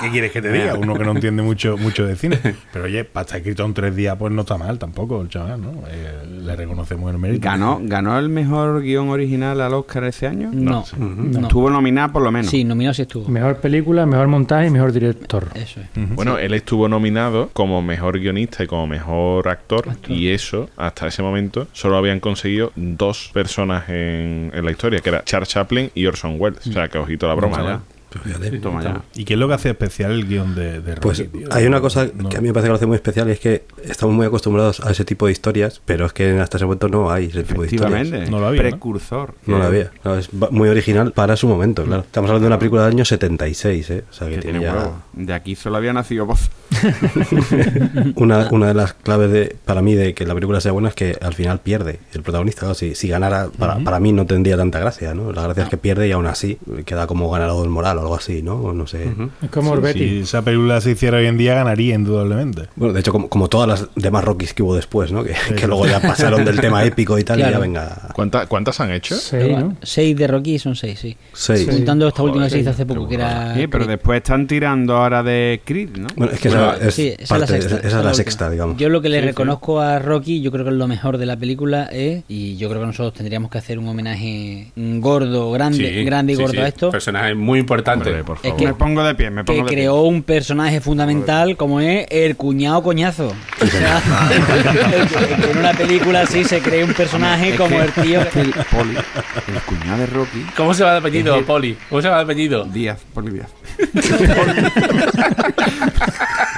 ¿Qué 0.00 0.10
quieres 0.10 0.30
que 0.30 0.40
te 0.40 0.52
diga? 0.52 0.74
Uno 0.74 0.94
que 0.94 1.04
no 1.04 1.12
entiende 1.12 1.42
mucho 1.42 1.76
mucho 1.76 2.06
de 2.06 2.16
cine. 2.16 2.38
Pero 2.72 2.84
oye, 2.84 3.04
para 3.04 3.24
estar 3.24 3.38
escrito 3.38 3.64
en 3.64 3.74
tres 3.74 3.96
días, 3.96 4.16
pues 4.18 4.32
no 4.32 4.42
está 4.42 4.56
mal 4.56 4.78
tampoco 4.78 5.20
el 5.20 5.28
chaval, 5.28 5.60
¿no? 5.60 5.72
Eh, 5.88 6.24
le 6.44 6.56
reconocemos 6.56 7.10
el 7.10 7.18
mérito. 7.18 7.44
¿Ganó, 7.44 7.80
¿Ganó 7.82 8.18
el 8.18 8.28
mejor 8.28 8.82
guion 8.82 9.08
original 9.08 9.60
al 9.60 9.74
Oscar 9.74 10.04
ese 10.04 10.26
año? 10.26 10.50
No, 10.52 10.84
no. 10.96 11.40
Estuvo 11.42 11.70
nominada 11.70 12.12
por 12.12 12.22
lo 12.22 12.30
menos. 12.30 12.50
Sí, 12.50 12.64
nominado 12.64 12.94
sí 12.94 13.02
estuvo. 13.02 13.28
Mejor 13.28 13.56
película, 13.56 14.06
mejor 14.06 14.28
montaje 14.28 14.68
y 14.68 14.70
mejor 14.70 14.92
director. 14.92 15.48
Eso 15.54 15.80
es. 15.80 15.88
Bueno, 16.14 16.38
él 16.38 16.54
estuvo 16.54 16.88
nominado 16.88 17.50
como 17.52 17.82
mejor 17.82 18.18
guionista 18.18 18.64
y 18.64 18.66
como 18.66 18.86
mejor 18.86 19.48
actor, 19.48 19.84
y 20.08 20.28
eso, 20.28 20.68
hasta 20.76 21.06
ese 21.06 21.22
momento, 21.22 21.66
solo 21.72 21.96
habían 21.96 22.20
conseguido 22.20 22.72
dos 22.76 23.30
personas 23.32 23.88
en, 23.88 24.50
en 24.54 24.64
la 24.64 24.70
historia, 24.70 24.87
que 25.00 25.08
era 25.08 25.22
Charles 25.24 25.48
Chaplin 25.48 25.90
y 25.94 26.06
Orson 26.06 26.36
Welles. 26.38 26.66
O 26.66 26.72
sea, 26.72 26.88
que 26.88 26.98
ojito 26.98 27.26
la 27.28 27.34
broma. 27.34 27.56
Toma 27.58 27.70
¿no? 27.70 27.76
ya. 27.78 27.82
Pero 28.10 28.24
fíjate. 28.24 28.58
Toma 28.58 28.82
ya. 28.82 29.02
¿Y 29.16 29.24
qué 29.26 29.34
es 29.34 29.38
lo 29.38 29.48
que 29.48 29.54
hace 29.54 29.68
especial 29.68 30.12
el 30.12 30.26
guion 30.26 30.54
de, 30.54 30.80
de 30.80 30.94
Rocky? 30.94 31.00
Pues 31.02 31.30
tío? 31.30 31.46
hay 31.50 31.66
una 31.66 31.80
cosa 31.82 32.08
No- 32.14 32.30
que 32.30 32.38
a 32.38 32.40
mí 32.40 32.48
me 32.48 32.54
parece 32.54 32.64
que 32.66 32.70
lo 32.70 32.76
hace 32.76 32.86
muy 32.86 32.94
especial 32.96 33.28
y 33.28 33.32
es 33.32 33.38
que 33.40 33.64
estamos 33.84 34.14
muy 34.14 34.24
acostumbrados 34.24 34.80
a 34.80 34.90
ese 34.92 35.04
tipo 35.04 35.26
de 35.26 35.32
historias, 35.32 35.82
pero 35.84 36.06
es 36.06 36.14
que 36.14 36.30
hasta 36.40 36.56
ese 36.56 36.64
momento 36.64 36.88
no 36.88 37.10
hay 37.10 37.26
ese 37.26 37.42
tipo 37.44 37.60
de 37.60 37.68
historias. 37.68 37.92
Efectivamente. 38.00 38.30
No 38.30 38.40
lo 38.40 38.46
había. 38.46 38.62
Precursor. 38.62 39.34
No 39.44 39.58
la 39.58 39.66
había. 39.66 39.90
No, 40.04 40.16
es 40.16 40.32
muy 40.32 40.70
original 40.70 41.12
para 41.12 41.36
su 41.36 41.48
momento, 41.48 41.84
claro. 41.84 42.00
Estamos 42.02 42.30
hablando 42.30 42.44
de 42.44 42.48
una 42.54 42.58
película 42.58 42.84
del 42.84 42.92
año 42.94 43.04
76, 43.04 43.90
¿eh? 43.90 44.04
O 44.10 44.12
sea, 44.14 44.26
que, 44.28 44.36
Que 44.36 44.40
tiene 44.40 44.58
tiene 44.60 44.72
ya... 44.74 44.78
huevo. 44.80 45.02
De 45.12 45.34
aquí 45.34 45.54
solo 45.54 45.76
había 45.76 45.92
nacido 45.92 46.24
voz. 46.24 46.48
Una, 48.16 48.48
una 48.50 48.68
de 48.68 48.74
las 48.74 48.92
claves 48.94 49.30
de, 49.30 49.56
para 49.64 49.82
mí 49.82 49.94
de 49.94 50.14
que 50.14 50.24
la 50.26 50.34
película 50.34 50.60
sea 50.60 50.72
buena 50.72 50.88
es 50.88 50.94
que 50.94 51.16
al 51.20 51.34
final 51.34 51.60
pierde 51.60 51.98
el 52.12 52.22
protagonista. 52.22 52.60
Claro, 52.60 52.74
si, 52.74 52.94
si 52.94 53.08
ganara, 53.08 53.48
para, 53.58 53.78
para 53.78 54.00
mí 54.00 54.12
no 54.12 54.26
tendría 54.26 54.56
tanta 54.56 54.78
gracia, 54.80 55.14
¿no? 55.14 55.32
La 55.32 55.42
gracia 55.42 55.64
es 55.64 55.68
que 55.68 55.76
pierde 55.76 56.08
y 56.08 56.12
aún 56.12 56.26
así 56.26 56.58
queda 56.84 57.06
como 57.06 57.30
ganador 57.30 57.68
moral 57.68 57.98
o 57.98 58.00
algo 58.02 58.14
así, 58.16 58.42
¿no? 58.42 58.54
O 58.56 58.72
No 58.72 58.86
sé. 58.86 59.04
Es 59.42 59.50
como 59.50 59.70
Si 59.70 59.76
Orbetti. 59.76 60.18
esa 60.20 60.42
película 60.42 60.80
se 60.80 60.92
hiciera 60.92 61.18
hoy 61.18 61.26
en 61.26 61.38
día, 61.38 61.54
ganaría 61.54 61.94
indudablemente. 61.94 62.68
Bueno, 62.76 62.94
de 62.94 63.00
hecho, 63.00 63.12
como, 63.12 63.28
como 63.28 63.48
todas 63.48 63.68
las 63.68 63.88
demás 63.94 64.24
Rockies 64.24 64.54
que 64.54 64.62
hubo 64.62 64.74
después, 64.74 65.12
¿no? 65.12 65.22
Que, 65.24 65.34
que 65.56 65.66
luego 65.66 65.86
ya 65.86 66.00
pasaron 66.00 66.44
del 66.44 66.60
tema 66.60 66.84
épico 66.84 67.18
y 67.18 67.24
tal, 67.24 67.38
y 67.38 67.42
Claro. 67.42 67.54
ya 67.56 67.60
venga. 67.60 68.08
¿Cuánta- 68.14 68.46
¿Cuántas 68.46 68.80
han 68.80 68.90
hecho? 68.92 69.14
Seis, 69.16 69.56
¿no? 69.58 69.76
Seis 69.82 70.16
de 70.16 70.26
Rocky 70.26 70.58
son 70.58 70.74
seis, 70.76 70.98
sí. 70.98 71.16
Seis. 71.32 71.60
Sí. 71.68 71.70
Juntando 71.76 72.08
esta 72.08 72.22
última 72.22 72.44
que 72.44 72.50
se 72.50 72.56
Joder, 72.56 72.62
hizo 72.62 72.70
hace 72.70 72.86
poco, 72.86 73.08
que 73.08 73.14
era. 73.16 73.54
Sí, 73.54 73.66
pero 73.66 73.84
Creed. 73.84 73.96
después 73.96 74.16
están 74.18 74.46
tirando 74.46 74.96
ahora 74.96 75.22
de 75.22 75.60
Creed, 75.64 75.90
¿no? 75.96 76.06
Bueno, 76.16 76.32
es 76.32 76.40
que 76.40 76.48
Bueno, 76.48 76.67
esa, 76.76 76.88
es 76.88 76.94
sí, 76.94 77.08
esa 77.08 77.22
es 77.22 77.28
parte- 77.28 77.40
la 77.40 77.46
sexta. 77.62 77.88
esa 77.88 77.98
es 77.98 78.04
la 78.04 78.14
sexta, 78.14 78.50
digamos. 78.50 78.76
Yo 78.76 78.88
lo 78.88 79.00
que 79.00 79.08
le 79.08 79.20
reconozco 79.20 79.80
a 79.80 79.98
Rocky, 79.98 80.40
yo 80.40 80.50
creo 80.52 80.64
que 80.64 80.70
es 80.70 80.76
lo 80.76 80.86
mejor 80.88 81.18
de 81.18 81.26
la 81.26 81.36
película 81.36 81.84
es, 81.92 82.22
y 82.28 82.56
yo 82.56 82.68
creo 82.68 82.80
que 82.80 82.86
nosotros 82.86 83.14
tendríamos 83.14 83.50
que 83.50 83.58
hacer 83.58 83.78
un 83.78 83.88
homenaje 83.88 84.70
gordo, 84.76 85.50
grande, 85.52 85.88
Sí, 85.90 86.04
grande 86.04 86.32
y 86.32 86.36
sí, 86.36 86.42
gordo 86.42 86.54
sí. 86.54 86.60
a 86.60 86.68
esto, 86.68 86.90
Personaje 86.90 87.34
muy 87.34 87.58
importante. 87.60 88.08
Hombre, 88.10 88.24
por 88.24 88.36
Es 88.36 88.42
favor. 88.42 88.56
que- 88.58 88.66
me 88.66 88.74
pongo 88.74 89.04
de 89.04 89.14
pie, 89.14 89.30
me 89.30 89.42
que 89.42 89.52
pongo 89.52 89.64
de 89.64 89.70
creó 89.74 90.02
un 90.02 90.22
personaje 90.22 90.80
fundamental 90.80 91.56
como 91.56 91.80
es 91.80 92.06
el 92.10 92.36
cuñado 92.36 92.82
coñazo. 92.82 93.32
O 93.62 93.66
sea, 93.66 94.00
que 95.38 95.50
en 95.50 95.58
una 95.58 95.72
película 95.72 96.20
así 96.22 96.44
se 96.44 96.60
cree 96.60 96.84
un 96.84 96.94
personaje 96.94 97.50
Es 97.50 97.56
como 97.56 97.76
que- 97.78 97.84
el 97.84 97.92
tío. 97.92 98.20
es 98.20 98.26
que 98.28 98.40
el 98.40 98.52
Poli, 98.52 98.94
el 98.96 99.60
cuñado 99.66 99.98
de 99.98 100.06
Rocky, 100.06 100.46
¿Cómo 100.56 100.74
se 100.74 100.84
va 100.84 100.92
de 100.92 100.98
apellido, 100.98 101.42
Poli? 101.44 101.76
¿Cómo 101.88 102.02
se 102.02 102.08
va 102.08 102.16
de 102.18 102.22
apellido? 102.24 102.64
Díaz, 102.64 102.98
Poli 103.14 103.30
Díaz. 103.32 103.48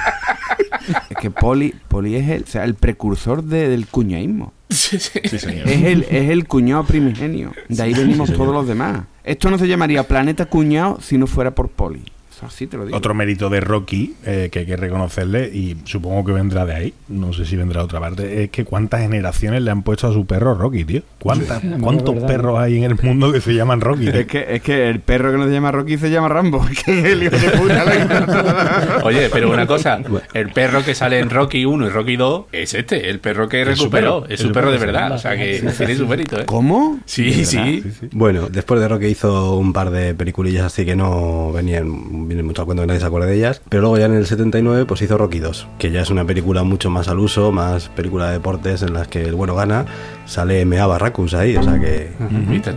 que 1.21 1.31
Poli, 1.31 1.73
Poli 1.87 2.15
es 2.15 2.27
el, 2.29 2.43
o 2.43 2.47
sea, 2.47 2.63
el 2.65 2.73
precursor 2.75 3.43
de- 3.43 3.69
del 3.69 3.87
cuñaísmo. 3.87 4.51
Sí, 4.69 4.99
sí. 4.99 5.19
Sí, 5.23 5.37
señor. 5.39 5.69
Es 5.69 5.83
el, 5.83 6.03
es 6.09 6.29
el 6.29 6.47
cuñado 6.47 6.83
primigenio. 6.83 7.51
De 7.69 7.83
ahí 7.83 7.93
venimos 7.93 8.33
todos 8.33 8.53
los 8.53 8.67
demás. 8.67 9.03
Esto 9.23 9.49
no 9.51 9.57
se 9.57 9.67
llamaría 9.67 10.07
Planeta 10.07 10.47
Cuñado 10.47 10.99
si 11.01 11.17
no 11.17 11.27
fuera 11.27 11.53
por 11.53 11.69
Poli. 11.69 12.01
Eso 12.41 12.47
así 12.47 12.67
te 12.67 12.77
lo 12.77 12.85
digo. 12.85 12.97
Otro 12.97 13.13
mérito 13.13 13.49
de 13.49 13.59
Rocky 13.59 14.15
eh, 14.25 14.49
que 14.51 14.59
hay 14.59 14.65
que 14.65 14.75
reconocerle, 14.75 15.49
y 15.53 15.77
supongo 15.85 16.25
que 16.25 16.31
vendrá 16.31 16.65
de 16.65 16.73
ahí, 16.73 16.93
no 17.09 17.33
sé 17.33 17.45
si 17.45 17.55
vendrá 17.55 17.81
de 17.81 17.85
otra 17.85 17.99
parte, 17.99 18.43
es 18.43 18.49
que 18.49 18.65
cuántas 18.65 19.01
generaciones 19.01 19.61
le 19.61 19.69
han 19.71 19.83
puesto 19.83 20.07
a 20.07 20.13
su 20.13 20.25
perro 20.25 20.55
Rocky, 20.55 20.83
tío. 20.85 21.01
¿Cuántas, 21.19 21.61
Sí, 21.61 21.69
¿Cuántos 21.79 22.15
verdad. 22.15 22.27
perros 22.27 22.59
hay 22.59 22.77
en 22.77 22.83
el 22.85 22.95
mundo 23.03 23.31
que 23.31 23.41
se 23.41 23.53
llaman 23.53 23.81
Rocky? 23.81 24.05
tío? 24.11 24.19
Es 24.21 24.25
que, 24.27 24.45
es 24.55 24.61
que 24.61 24.89
el 24.89 24.99
perro 25.01 25.31
que 25.31 25.37
no 25.37 25.45
se 25.45 25.51
llama 25.51 25.71
Rocky 25.71 25.97
se 25.97 26.09
llama 26.09 26.29
Rambo. 26.29 26.65
Es 26.71 26.83
que 26.83 26.99
es 26.99 27.05
el 27.05 27.23
hijo 27.23 27.35
de 27.37 27.49
puta. 27.51 27.83
la- 27.85 29.01
Oye, 29.03 29.29
pero 29.31 29.51
una 29.51 29.67
cosa, 29.67 29.99
el 30.33 30.49
perro 30.49 30.83
que 30.83 30.95
sale 30.95 31.19
en 31.19 31.29
Rocky 31.29 31.65
1 31.65 31.85
y 31.85 31.89
Rocky 31.89 32.15
2 32.15 32.45
es 32.51 32.73
este, 32.73 33.09
el 33.09 33.19
perro 33.19 33.47
que 33.49 33.61
Es 33.61 33.67
su 33.77 33.83
recuperó, 33.85 34.21
perro, 34.21 34.33
es 34.33 34.39
su 34.39 34.51
perro 34.51 34.71
de 34.71 34.77
verdad, 34.77 35.11
o 35.13 35.17
sea 35.17 35.35
que 35.37 35.61
tiene 35.77 35.95
su 35.95 36.07
mérito, 36.07 36.39
¿eh? 36.39 36.45
¿Cómo? 36.45 36.99
Sí, 37.05 37.45
sí. 37.45 37.83
Bueno, 38.11 38.47
después 38.49 38.79
de 38.81 38.87
Rocky 38.87 39.07
hizo 39.07 39.55
un 39.57 39.73
par 39.73 39.91
de 39.91 40.13
peliculillas 40.15 40.65
así 40.65 40.85
que 40.85 40.95
no 40.95 41.51
venían, 41.51 42.27
vienen 42.31 42.45
mucho 42.45 42.61
a 42.61 42.65
cuento 42.65 42.83
que 42.83 42.87
nadie 42.87 42.99
se 42.99 43.05
acuerda 43.05 43.27
de 43.27 43.35
ellas. 43.35 43.61
Pero 43.69 43.81
luego 43.81 43.97
ya 43.97 44.05
en 44.05 44.13
el 44.13 44.25
79 44.25 44.85
pues 44.85 45.01
hizo 45.01 45.17
Rocky 45.17 45.39
2, 45.39 45.67
que 45.77 45.91
ya 45.91 46.01
es 46.01 46.09
una 46.09 46.25
película 46.25 46.63
mucho 46.63 46.89
más 46.89 47.07
al 47.07 47.19
uso, 47.19 47.51
más 47.51 47.89
película 47.89 48.27
de 48.27 48.33
deportes 48.33 48.81
en 48.83 48.93
las 48.93 49.07
que 49.07 49.23
el 49.23 49.35
bueno 49.35 49.55
gana. 49.55 49.85
Sale 50.25 50.61
M.A. 50.61 50.87
Barracus 50.87 51.33
ahí, 51.33 51.57
o 51.57 51.63
sea 51.63 51.77
que... 51.79 52.09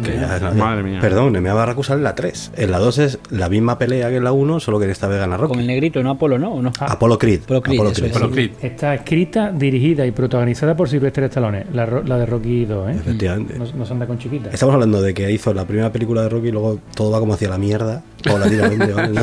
Que 0.03 0.15
ya- 0.17 0.53
Madre 0.57 0.83
mía. 0.83 0.99
Perdón, 1.01 1.37
M.A. 1.37 1.55
Barracus 1.55 1.87
sale 1.87 1.99
en 1.99 2.05
la 2.05 2.15
3. 2.17 2.53
En 2.57 2.71
la 2.73 2.79
2 2.79 2.99
es 2.99 3.19
la 3.31 3.49
misma 3.49 3.79
pelea 3.79 4.09
que 4.11 4.17
en 4.17 4.25
la 4.25 4.33
1, 4.33 4.59
solo 4.59 4.79
que 4.79 4.87
en 4.87 4.91
esta 4.91 5.07
vez 5.07 5.19
gana 5.21 5.37
Con 5.37 5.45
el 5.51 5.55
Rocky. 5.57 5.67
negrito, 5.67 6.03
no 6.03 6.11
Apolo, 6.11 6.37
¿no? 6.39 6.53
¿O 6.55 6.63
no? 6.63 6.73
Apollo 6.81 7.17
Creed. 7.19 7.43
Apollo 7.45 7.63
Creed, 7.63 7.77
Apollo 7.79 7.91
eso 7.93 8.01
Creed. 8.01 8.11
es. 8.11 8.17
Apollo 8.17 8.33
Creed. 8.33 8.51
Está 8.63 8.95
escrita, 8.95 9.53
dirigida 9.53 10.05
y 10.05 10.11
protagonizada 10.11 10.77
por 10.77 10.89
Sylvester 10.89 11.25
Stallone, 11.25 11.67
la, 11.73 11.87
la 11.87 12.19
de 12.19 12.27
Rocky 12.27 12.65
2, 12.65 12.89
¿eh? 12.91 12.93
Efectivamente. 12.99 13.57
No, 13.59 13.65
no 13.73 13.87
se 13.87 13.93
anda 13.93 14.07
con 14.07 14.19
chiquitas. 14.19 14.53
Estamos 14.53 14.75
hablando 14.75 15.01
de 15.01 15.15
que 15.15 15.31
hizo 15.31 15.55
la 15.55 15.65
primera 15.65 15.93
película 15.93 16.23
de 16.23 16.29
Rocky 16.31 16.49
y 16.49 16.53
luego 16.53 16.81
todo 16.97 17.13
va 17.13 17.21
como 17.21 17.35
hacia 17.35 17.49
la 17.49 17.59
mierda, 17.59 18.03
paulatinamente, 18.25 18.93
¿vale? 18.95 19.21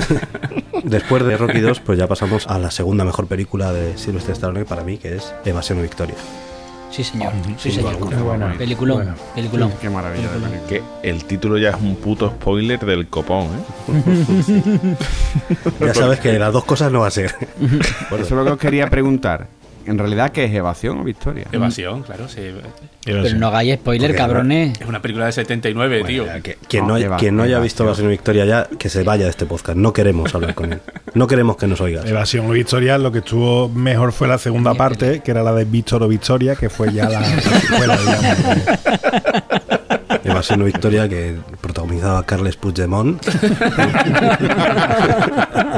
Después 0.83 1.23
de 1.25 1.37
Rocky 1.37 1.59
2, 1.59 1.79
pues 1.81 1.97
ya 1.99 2.07
pasamos 2.07 2.47
a 2.47 2.57
la 2.59 2.71
segunda 2.71 3.03
mejor 3.03 3.27
película 3.27 3.71
de 3.71 3.97
Sylvester 3.97 4.33
Stallone 4.33 4.65
para 4.65 4.83
mí, 4.83 4.97
que 4.97 5.15
es 5.15 5.33
Evasión 5.45 5.79
o 5.79 5.81
Victoria. 5.81 6.15
Sí, 6.91 7.05
señor. 7.05 7.31
Sí, 7.57 7.71
señor. 7.71 7.97
buena. 7.97 8.53
Peliculón. 8.57 9.15
Qué 9.79 9.89
maravilla 9.89 10.29
de 10.29 10.39
película. 10.39 10.67
Que 10.67 10.83
el 11.03 11.23
título 11.23 11.57
ya 11.57 11.69
es 11.69 11.75
un 11.77 11.95
puto 11.95 12.29
spoiler 12.29 12.79
del 12.79 13.07
copón, 13.07 13.47
¿eh? 13.47 14.95
Ya 15.85 15.93
sabes 15.93 16.19
que 16.19 16.37
las 16.37 16.51
dos 16.51 16.65
cosas 16.65 16.91
no 16.91 16.99
va 16.99 17.07
a 17.07 17.11
ser. 17.11 17.33
Eso 18.11 18.21
es 18.21 18.31
lo 18.31 18.43
que 18.43 18.51
os 18.51 18.59
quería 18.59 18.89
preguntar. 18.89 19.47
En 19.85 19.97
realidad, 19.97 20.31
¿qué 20.31 20.45
es 20.45 20.53
evasión 20.53 20.99
o 20.99 21.03
victoria? 21.03 21.45
Evasión, 21.51 22.03
claro, 22.03 22.27
sí. 22.27 22.41
Pero 23.03 23.23
no 23.35 23.47
hagáis 23.47 23.75
spoiler, 23.75 24.09
Porque- 24.11 24.17
cabrones. 24.17 24.79
Es 24.79 24.87
una 24.87 25.01
película 25.01 25.25
de 25.25 25.31
79, 25.31 26.03
tío. 26.05 26.25
Que- 26.43 26.57
quien, 26.67 26.83
no, 26.83 26.89
No, 26.89 26.95
haya- 26.95 27.15
quien 27.17 27.35
no 27.35 27.43
haya 27.43 27.59
visto 27.59 27.83
Evasión 27.83 28.07
o 28.07 28.09
Victoria 28.11 28.45
ya, 28.45 28.67
que 28.77 28.89
se 28.89 29.03
vaya 29.03 29.25
de 29.25 29.31
este 29.31 29.45
podcast. 29.45 29.77
No 29.77 29.91
queremos 29.93 30.33
hablar 30.35 30.53
con 30.55 30.73
él. 30.73 30.79
No 31.13 31.27
queremos 31.27 31.57
que 31.57 31.67
nos 31.67 31.81
oigas. 31.81 32.05
Evasión 32.05 32.45
o 32.47 32.51
Victoria, 32.51 32.97
lo 32.97 33.11
que 33.11 33.19
estuvo 33.19 33.69
mejor 33.69 34.11
fue 34.13 34.27
la 34.27 34.37
segunda 34.37 34.73
parte, 34.75 35.21
que 35.21 35.31
era 35.31 35.43
la 35.43 35.53
de 35.53 35.65
Víctor 35.65 36.03
o 36.03 36.07
Victoria, 36.07 36.55
que 36.55 36.69
fue 36.69 36.93
ya 36.93 37.09
la, 37.09 37.21
la 37.21 37.41
secuela, 37.41 37.97
digamos. 37.97 38.61
Evasión 40.41 40.61
o 40.63 40.65
Victoria, 40.65 41.07
que 41.07 41.35
protagonizaba 41.61 42.17
a 42.17 42.23
Carles 42.23 42.55
Puigdemont. 42.57 43.23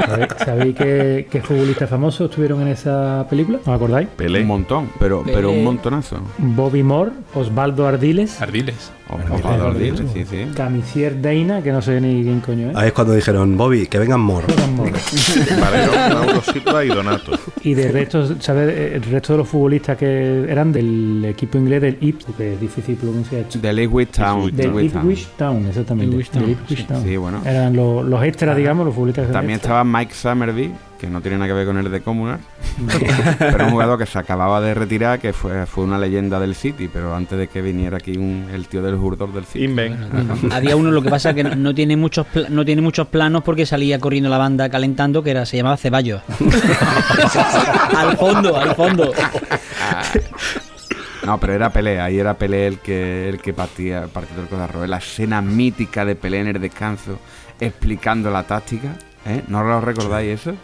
¿Sabéis, 0.06 0.28
sabéis 0.42 0.74
qué, 0.74 1.28
qué 1.30 1.42
futbolistas 1.42 1.90
famosos 1.90 2.30
estuvieron 2.30 2.62
en 2.62 2.68
esa 2.68 3.26
película? 3.28 3.58
¿Os 3.60 3.68
acordáis? 3.68 4.08
Pelé. 4.16 4.40
Un 4.40 4.46
montón, 4.46 4.90
pero, 4.98 5.22
pero 5.26 5.50
un 5.50 5.62
montonazo. 5.64 6.16
Bobby 6.38 6.82
Moore, 6.82 7.10
Osvaldo 7.34 7.86
Ardiles, 7.86 8.40
Ardiles. 8.40 8.90
Sí, 10.12 10.24
sí. 10.24 10.46
Camisier 10.54 11.16
Deina, 11.16 11.62
que 11.62 11.70
no 11.72 11.80
sé 11.80 12.00
ni 12.00 12.22
quién 12.22 12.40
coño 12.40 12.70
es. 12.70 12.76
Ahí 12.76 12.88
es 12.88 12.92
cuando 12.92 13.14
dijeron, 13.14 13.56
Bobby, 13.56 13.86
que 13.86 13.98
vengan 13.98 14.20
Mor. 14.20 14.44
Valero, 15.60 15.92
Mauro 15.92 16.42
Silva 16.42 16.84
y 16.84 16.88
Donato. 16.88 17.32
Y 17.62 17.74
de 17.74 17.92
resto, 17.92 18.40
¿sabes? 18.40 18.94
El 18.94 19.02
resto 19.02 19.34
de 19.34 19.38
los 19.38 19.48
futbolistas 19.48 19.96
que 19.96 20.44
eran 20.48 20.72
del 20.72 21.24
equipo 21.26 21.58
inglés 21.58 21.82
del 21.82 21.98
Ipswich, 22.00 22.36
que 22.36 22.54
es 22.54 22.60
difícil 22.60 22.96
pronunciar. 22.96 23.48
Del 23.48 23.78
Ipswich 23.80 24.10
Town. 24.10 24.54
Del 24.54 24.84
Ipswich 24.84 25.28
Town. 25.36 25.66
Exactamente. 25.66 26.16
Ipswich 26.16 26.30
Town, 26.30 26.42
Del 26.42 26.50
Ipswich 26.52 26.78
sí. 26.78 26.84
Town. 26.84 27.02
Sí, 27.04 27.16
bueno. 27.16 27.40
Eran 27.44 27.76
los, 27.76 28.04
los 28.04 28.22
extras, 28.24 28.56
digamos, 28.56 28.86
los 28.86 28.94
futbolistas 28.94 29.30
También 29.30 29.56
estaba 29.56 29.84
Mike 29.84 30.14
Summerby, 30.14 30.72
que 30.98 31.08
no 31.08 31.20
tiene 31.20 31.36
nada 31.38 31.48
que 31.48 31.52
ver 31.54 31.66
con 31.66 31.76
el 31.78 31.90
de 31.90 32.00
Comunal, 32.00 32.38
pero 33.38 33.66
un 33.66 33.72
jugador 33.72 33.98
que 33.98 34.06
se 34.06 34.18
acababa 34.18 34.60
de 34.60 34.74
retirar, 34.74 35.18
que 35.18 35.32
fue, 35.32 35.66
fue 35.66 35.84
una 35.84 35.98
leyenda 35.98 36.38
del 36.40 36.54
City, 36.54 36.88
pero 36.92 37.14
antes 37.14 37.38
de 37.38 37.48
que 37.48 37.60
viniera 37.62 37.96
aquí 37.98 38.16
un, 38.16 38.48
el 38.52 38.66
tío 38.68 38.82
del 38.82 38.96
jugador 38.96 39.32
del 39.32 39.44
City. 39.44 39.64
Inven. 39.64 39.98
Había 40.52 40.76
uno, 40.76 40.90
lo 40.90 41.02
que 41.02 41.10
pasa 41.10 41.34
que 41.34 41.44
no- 41.44 41.74
tiene 41.74 41.96
muchos 41.96 42.26
no 42.48 42.64
tiene 42.64 42.80
muchos 42.82 43.06
planos 43.08 43.42
porque 43.42 43.66
salía 43.66 43.98
corriendo 43.98 44.28
la 44.30 44.38
banda 44.38 44.68
calentando 44.68 45.22
que 45.22 45.30
era 45.32 45.44
se 45.46 45.56
llamaba 45.58 45.76
Ceballos. 45.76 46.22
al 47.96 48.16
fondo, 48.16 48.56
al 48.56 48.74
fondo. 48.74 49.12
No, 51.26 51.38
pero 51.40 51.54
era 51.54 51.70
Pelé, 51.70 52.00
ahí 52.00 52.18
era 52.18 52.34
Pelé 52.34 52.66
el 52.66 52.78
que, 52.80 53.28
el 53.30 53.40
que 53.40 53.54
partía, 53.54 54.06
partía 54.12 54.36
el 54.42 54.46
codarro. 54.48 54.86
La 54.86 54.98
escena 54.98 55.40
mítica 55.40 56.04
de 56.04 56.16
Pelé 56.16 56.40
en 56.40 56.48
el 56.48 56.60
descanso, 56.60 57.18
explicando 57.60 58.30
la 58.30 58.42
táctica. 58.44 58.96
¿eh? 59.26 59.42
¿No 59.48 59.62
lo 59.64 59.80
recordáis 59.80 60.40
eso? 60.40 60.54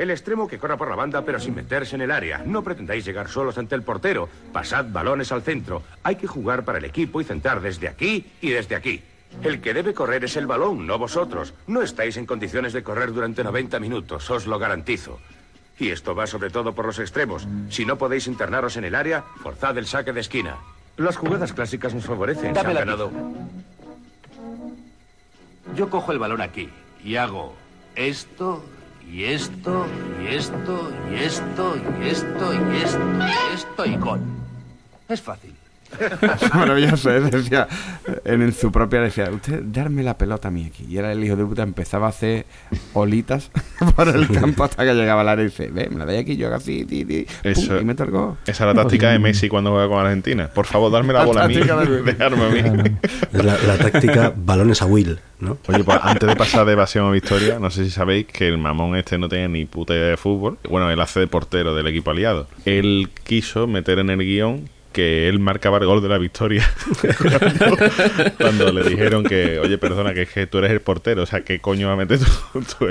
El 0.00 0.10
extremo 0.10 0.48
que 0.48 0.58
corra 0.58 0.78
por 0.78 0.88
la 0.88 0.96
banda 0.96 1.22
pero 1.26 1.38
sin 1.38 1.54
meterse 1.54 1.94
en 1.94 2.00
el 2.00 2.10
área. 2.10 2.42
No 2.46 2.64
pretendáis 2.64 3.04
llegar 3.04 3.28
solos 3.28 3.58
ante 3.58 3.74
el 3.74 3.82
portero. 3.82 4.30
Pasad 4.50 4.86
balones 4.86 5.30
al 5.30 5.42
centro. 5.42 5.82
Hay 6.02 6.16
que 6.16 6.26
jugar 6.26 6.64
para 6.64 6.78
el 6.78 6.86
equipo 6.86 7.20
y 7.20 7.24
centrar 7.24 7.60
desde 7.60 7.86
aquí 7.86 8.24
y 8.40 8.48
desde 8.48 8.76
aquí. 8.76 9.02
El 9.42 9.60
que 9.60 9.74
debe 9.74 9.92
correr 9.92 10.24
es 10.24 10.38
el 10.38 10.46
balón, 10.46 10.86
no 10.86 10.96
vosotros. 10.96 11.52
No 11.66 11.82
estáis 11.82 12.16
en 12.16 12.24
condiciones 12.24 12.72
de 12.72 12.82
correr 12.82 13.12
durante 13.12 13.44
90 13.44 13.78
minutos, 13.78 14.30
os 14.30 14.46
lo 14.46 14.58
garantizo. 14.58 15.20
Y 15.78 15.90
esto 15.90 16.14
va 16.14 16.26
sobre 16.26 16.48
todo 16.48 16.74
por 16.74 16.86
los 16.86 16.98
extremos. 16.98 17.46
Si 17.68 17.84
no 17.84 17.98
podéis 17.98 18.26
internaros 18.26 18.78
en 18.78 18.84
el 18.84 18.94
área, 18.94 19.22
forzad 19.42 19.76
el 19.76 19.86
saque 19.86 20.14
de 20.14 20.20
esquina. 20.20 20.56
Las 20.96 21.18
jugadas 21.18 21.52
clásicas 21.52 21.92
nos 21.92 22.06
favorecen. 22.06 22.46
han 22.46 22.54
Dámela 22.54 22.80
ganado. 22.80 23.10
Yo 25.76 25.90
cojo 25.90 26.10
el 26.10 26.18
balón 26.18 26.40
aquí 26.40 26.70
y 27.04 27.16
hago 27.16 27.54
esto 27.96 28.64
y 29.12 29.24
esto 29.24 29.86
y 30.22 30.34
esto 30.34 30.92
y 31.10 31.14
esto 31.16 31.76
y 31.76 32.06
esto 32.06 32.54
y 32.54 32.76
esto 32.76 33.02
y 33.26 33.54
esto 33.54 33.86
y 33.86 33.96
gol. 33.96 34.20
Es 35.08 35.20
fácil. 35.20 35.59
Maravilloso, 36.54 37.10
¿eh? 37.14 37.20
decía, 37.20 37.68
en 38.24 38.52
su 38.52 38.70
propia 38.72 39.00
decía, 39.00 39.30
usted 39.30 39.62
darme 39.64 40.02
la 40.02 40.16
pelota 40.16 40.48
a 40.48 40.50
mí 40.50 40.64
aquí. 40.66 40.84
Y 40.88 40.98
era 40.98 41.12
el 41.12 41.22
hijo 41.24 41.36
de 41.36 41.44
puta, 41.44 41.62
empezaba 41.62 42.06
a 42.06 42.10
hacer 42.10 42.46
olitas 42.94 43.50
por 43.96 44.08
el 44.08 44.28
campo 44.28 44.64
hasta 44.64 44.84
que 44.84 44.94
llegaba 44.94 45.20
al 45.22 45.28
área 45.28 45.44
y 45.44 45.48
dice, 45.48 45.68
ve, 45.68 45.88
me 45.90 45.98
la 45.98 46.06
doy 46.06 46.16
aquí, 46.16 46.36
yo 46.36 46.46
hago 46.46 46.56
así, 46.56 46.84
ti, 46.84 47.04
ti, 47.04 47.24
pum, 47.42 47.50
Eso- 47.52 47.76
y 47.80 47.88
el 47.90 48.10
gol. 48.10 48.36
Esa 48.46 48.68
es 48.68 48.74
la 48.76 48.82
táctica 48.82 49.10
de 49.10 49.18
Messi 49.18 49.48
cuando 49.48 49.70
juega 49.72 49.88
con 49.88 49.98
Argentina. 50.04 50.48
Por 50.48 50.66
favor, 50.66 50.90
darme 50.92 51.12
la 51.12 51.20
La 51.20 51.24
bola 51.26 51.44
a 51.44 51.48
mí. 51.48 51.54
de- 51.54 52.02
Dejarme 52.02 52.44
a 52.44 52.48
mí. 52.50 52.90
Es 53.32 53.44
la, 53.44 53.56
la 53.66 53.78
táctica 53.78 54.32
balones 54.36 54.80
a 54.82 54.86
Will, 54.86 55.18
¿no? 55.40 55.58
Oye, 55.68 55.84
pues 55.84 55.98
antes 56.02 56.28
de 56.28 56.36
pasar 56.36 56.64
de 56.66 56.72
evasión 56.72 57.06
a 57.06 57.10
victoria, 57.10 57.58
no 57.58 57.70
sé 57.70 57.84
si 57.84 57.90
sabéis 57.90 58.26
que 58.26 58.48
el 58.48 58.58
mamón 58.58 58.96
este 58.96 59.18
no 59.18 59.28
tenía 59.28 59.48
ni 59.48 59.64
puta 59.66 59.94
idea 59.94 60.06
de 60.08 60.16
fútbol. 60.16 60.58
Bueno, 60.68 60.90
él 60.90 61.00
hace 61.00 61.20
de 61.20 61.26
portero 61.26 61.74
del 61.74 61.86
equipo 61.86 62.10
aliado. 62.10 62.46
Él 62.64 63.10
quiso 63.24 63.66
meter 63.66 63.98
en 63.98 64.10
el 64.10 64.18
guion 64.20 64.68
que 64.92 65.28
él 65.28 65.38
marcaba 65.38 65.78
el 65.78 65.86
gol 65.86 66.02
de 66.02 66.08
la 66.08 66.18
victoria 66.18 66.68
cuando, 67.18 67.76
cuando 68.38 68.72
le 68.72 68.88
dijeron 68.88 69.24
que, 69.24 69.58
oye, 69.58 69.78
perdona, 69.78 70.14
que 70.14 70.22
es 70.22 70.30
que 70.30 70.46
tú 70.46 70.58
eres 70.58 70.70
el 70.70 70.80
portero, 70.80 71.22
o 71.22 71.26
sea, 71.26 71.42
¿qué 71.42 71.60
coño 71.60 71.86
va 71.88 71.94
a 71.94 71.96
meter 71.96 72.18
tú? 72.18 72.86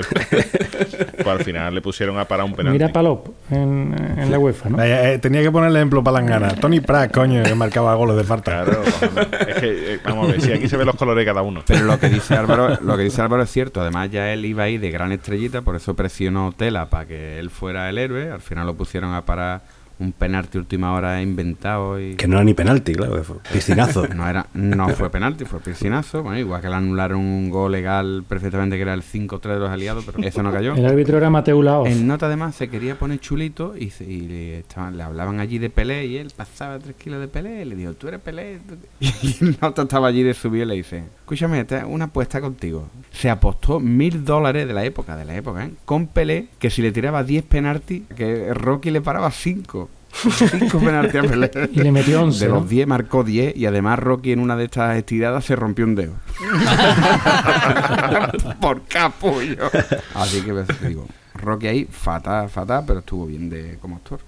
Pues 1.20 1.26
al 1.26 1.44
final 1.44 1.74
le 1.74 1.82
pusieron 1.82 2.18
a 2.18 2.24
parar 2.24 2.46
un 2.46 2.54
penalti. 2.54 2.78
Mira 2.78 2.92
Palop 2.92 3.28
en, 3.50 3.94
en 4.16 4.30
la 4.30 4.38
UEFA, 4.38 4.70
¿no? 4.70 4.78
Vaya, 4.78 5.12
eh, 5.12 5.18
tenía 5.18 5.42
que 5.42 5.50
poner 5.50 5.70
el 5.70 5.76
ejemplo 5.76 6.02
para 6.02 6.20
Langana. 6.20 6.54
Tony 6.60 6.80
Pratt, 6.80 7.12
coño, 7.12 7.42
que 7.42 7.54
marcaba 7.54 7.94
goles 7.94 8.16
de 8.16 8.24
falta. 8.24 8.64
Claro, 8.64 8.82
vamos, 8.82 9.28
es 9.46 9.54
que, 9.56 9.94
eh, 9.94 10.00
vamos 10.02 10.28
a 10.28 10.32
ver, 10.32 10.40
si 10.40 10.52
aquí 10.52 10.68
se 10.68 10.76
ven 10.76 10.86
los 10.86 10.96
colores 10.96 11.20
de 11.20 11.26
cada 11.26 11.42
uno. 11.42 11.62
Pero 11.66 11.84
lo 11.84 11.98
que 11.98 12.08
dice 12.08 12.34
Álvaro, 12.34 12.78
lo 12.80 12.96
que 12.96 13.02
dice 13.02 13.20
Álvaro 13.20 13.42
es 13.42 13.50
cierto. 13.50 13.82
Además, 13.82 14.10
ya 14.10 14.32
él 14.32 14.44
iba 14.46 14.64
ahí 14.64 14.78
de 14.78 14.90
gran 14.90 15.12
estrellita, 15.12 15.62
por 15.62 15.76
eso 15.76 15.94
presionó 15.94 16.52
Tela 16.56 16.88
para 16.88 17.06
que 17.06 17.38
él 17.38 17.50
fuera 17.50 17.88
el 17.90 17.98
héroe. 17.98 18.30
Al 18.30 18.40
final 18.40 18.66
lo 18.66 18.74
pusieron 18.74 19.12
a 19.14 19.24
parar 19.26 19.62
un 20.00 20.12
penalti 20.12 20.58
última 20.58 20.92
hora 20.94 21.22
inventado 21.22 22.00
y 22.00 22.14
Que 22.16 22.26
no 22.26 22.34
era 22.36 22.44
ni 22.44 22.54
penalti, 22.54 22.94
claro, 22.94 23.14
que 23.16 23.22
fue 23.22 23.36
piscinazo. 23.52 24.06
no 24.14 24.28
era 24.28 24.46
no 24.54 24.88
fue 24.90 25.10
penalti, 25.10 25.44
fue 25.44 25.60
piscinazo. 25.60 26.22
Bueno, 26.22 26.38
igual 26.38 26.60
que 26.60 26.68
le 26.68 26.74
anularon 26.74 27.20
un 27.20 27.50
gol 27.50 27.72
legal 27.72 28.24
perfectamente 28.28 28.76
que 28.76 28.82
era 28.82 28.94
el 28.94 29.02
5-3 29.02 29.40
de 29.54 29.58
los 29.58 29.70
aliados, 29.70 30.04
pero 30.04 30.26
eso 30.26 30.42
no 30.42 30.50
cayó. 30.52 30.74
El 30.74 30.86
árbitro 30.86 31.16
era 31.18 31.30
Mateo 31.30 31.62
Laos. 31.62 31.88
El 31.88 32.06
nota 32.06 32.26
además 32.26 32.54
se 32.56 32.68
quería 32.68 32.98
poner 32.98 33.20
chulito 33.20 33.76
y, 33.76 33.90
se- 33.90 34.04
y 34.04 34.20
le, 34.22 34.58
estaban- 34.60 34.96
le 34.96 35.02
hablaban 35.02 35.38
allí 35.40 35.58
de 35.58 35.70
Pelé 35.70 36.06
y 36.06 36.16
él 36.16 36.32
pasaba 36.36 36.78
3 36.78 36.96
kilos 36.96 37.20
de 37.20 37.28
Pelé 37.28 37.62
y 37.62 37.64
le 37.66 37.76
dijo, 37.76 37.92
tú 37.94 38.08
eres 38.08 38.20
Pelé. 38.20 38.58
Y 39.00 39.36
el 39.44 39.58
nota 39.60 39.82
estaba 39.82 40.08
allí 40.08 40.22
de 40.22 40.34
subir 40.34 40.62
y 40.62 40.66
le 40.66 40.74
dice, 40.76 41.04
escúchame, 41.30 41.64
te 41.64 41.76
hago 41.76 41.92
una 41.92 42.06
apuesta 42.06 42.40
contigo. 42.40 42.88
Se 43.12 43.30
apostó 43.30 43.78
mil 43.78 44.24
dólares 44.24 44.66
de 44.66 44.74
la 44.74 44.84
época, 44.84 45.16
de 45.16 45.24
la 45.24 45.36
época, 45.36 45.64
¿eh? 45.64 45.70
con 45.84 46.08
Pelé, 46.08 46.48
que 46.58 46.70
si 46.70 46.82
le 46.82 46.90
tiraba 46.90 47.22
10 47.22 47.44
penaltis, 47.44 48.02
que 48.16 48.52
Rocky 48.52 48.90
le 48.90 49.00
paraba 49.00 49.30
5. 49.30 49.88
5 50.12 50.78
penaltis 50.80 51.14
a 51.14 51.22
Pelé. 51.22 51.50
Y 51.72 51.82
le 51.82 51.92
metió 51.92 52.24
11, 52.24 52.44
De 52.44 52.50
¿no? 52.50 52.56
los 52.56 52.68
10 52.68 52.88
marcó 52.88 53.22
10 53.22 53.56
y 53.56 53.66
además 53.66 54.00
Rocky 54.00 54.32
en 54.32 54.40
una 54.40 54.56
de 54.56 54.64
estas 54.64 54.96
estiradas 54.96 55.44
se 55.44 55.54
rompió 55.54 55.84
un 55.84 55.94
dedo. 55.94 56.14
Por 58.60 58.82
capullo. 58.86 59.70
Así 60.14 60.42
que 60.42 60.52
pues, 60.52 60.66
digo, 60.84 61.06
Rocky 61.34 61.68
ahí, 61.68 61.88
fatal, 61.88 62.48
fatal, 62.48 62.82
pero 62.84 62.98
estuvo 62.98 63.26
bien 63.26 63.48
de 63.48 63.78
como 63.80 63.94
actor. 63.94 64.18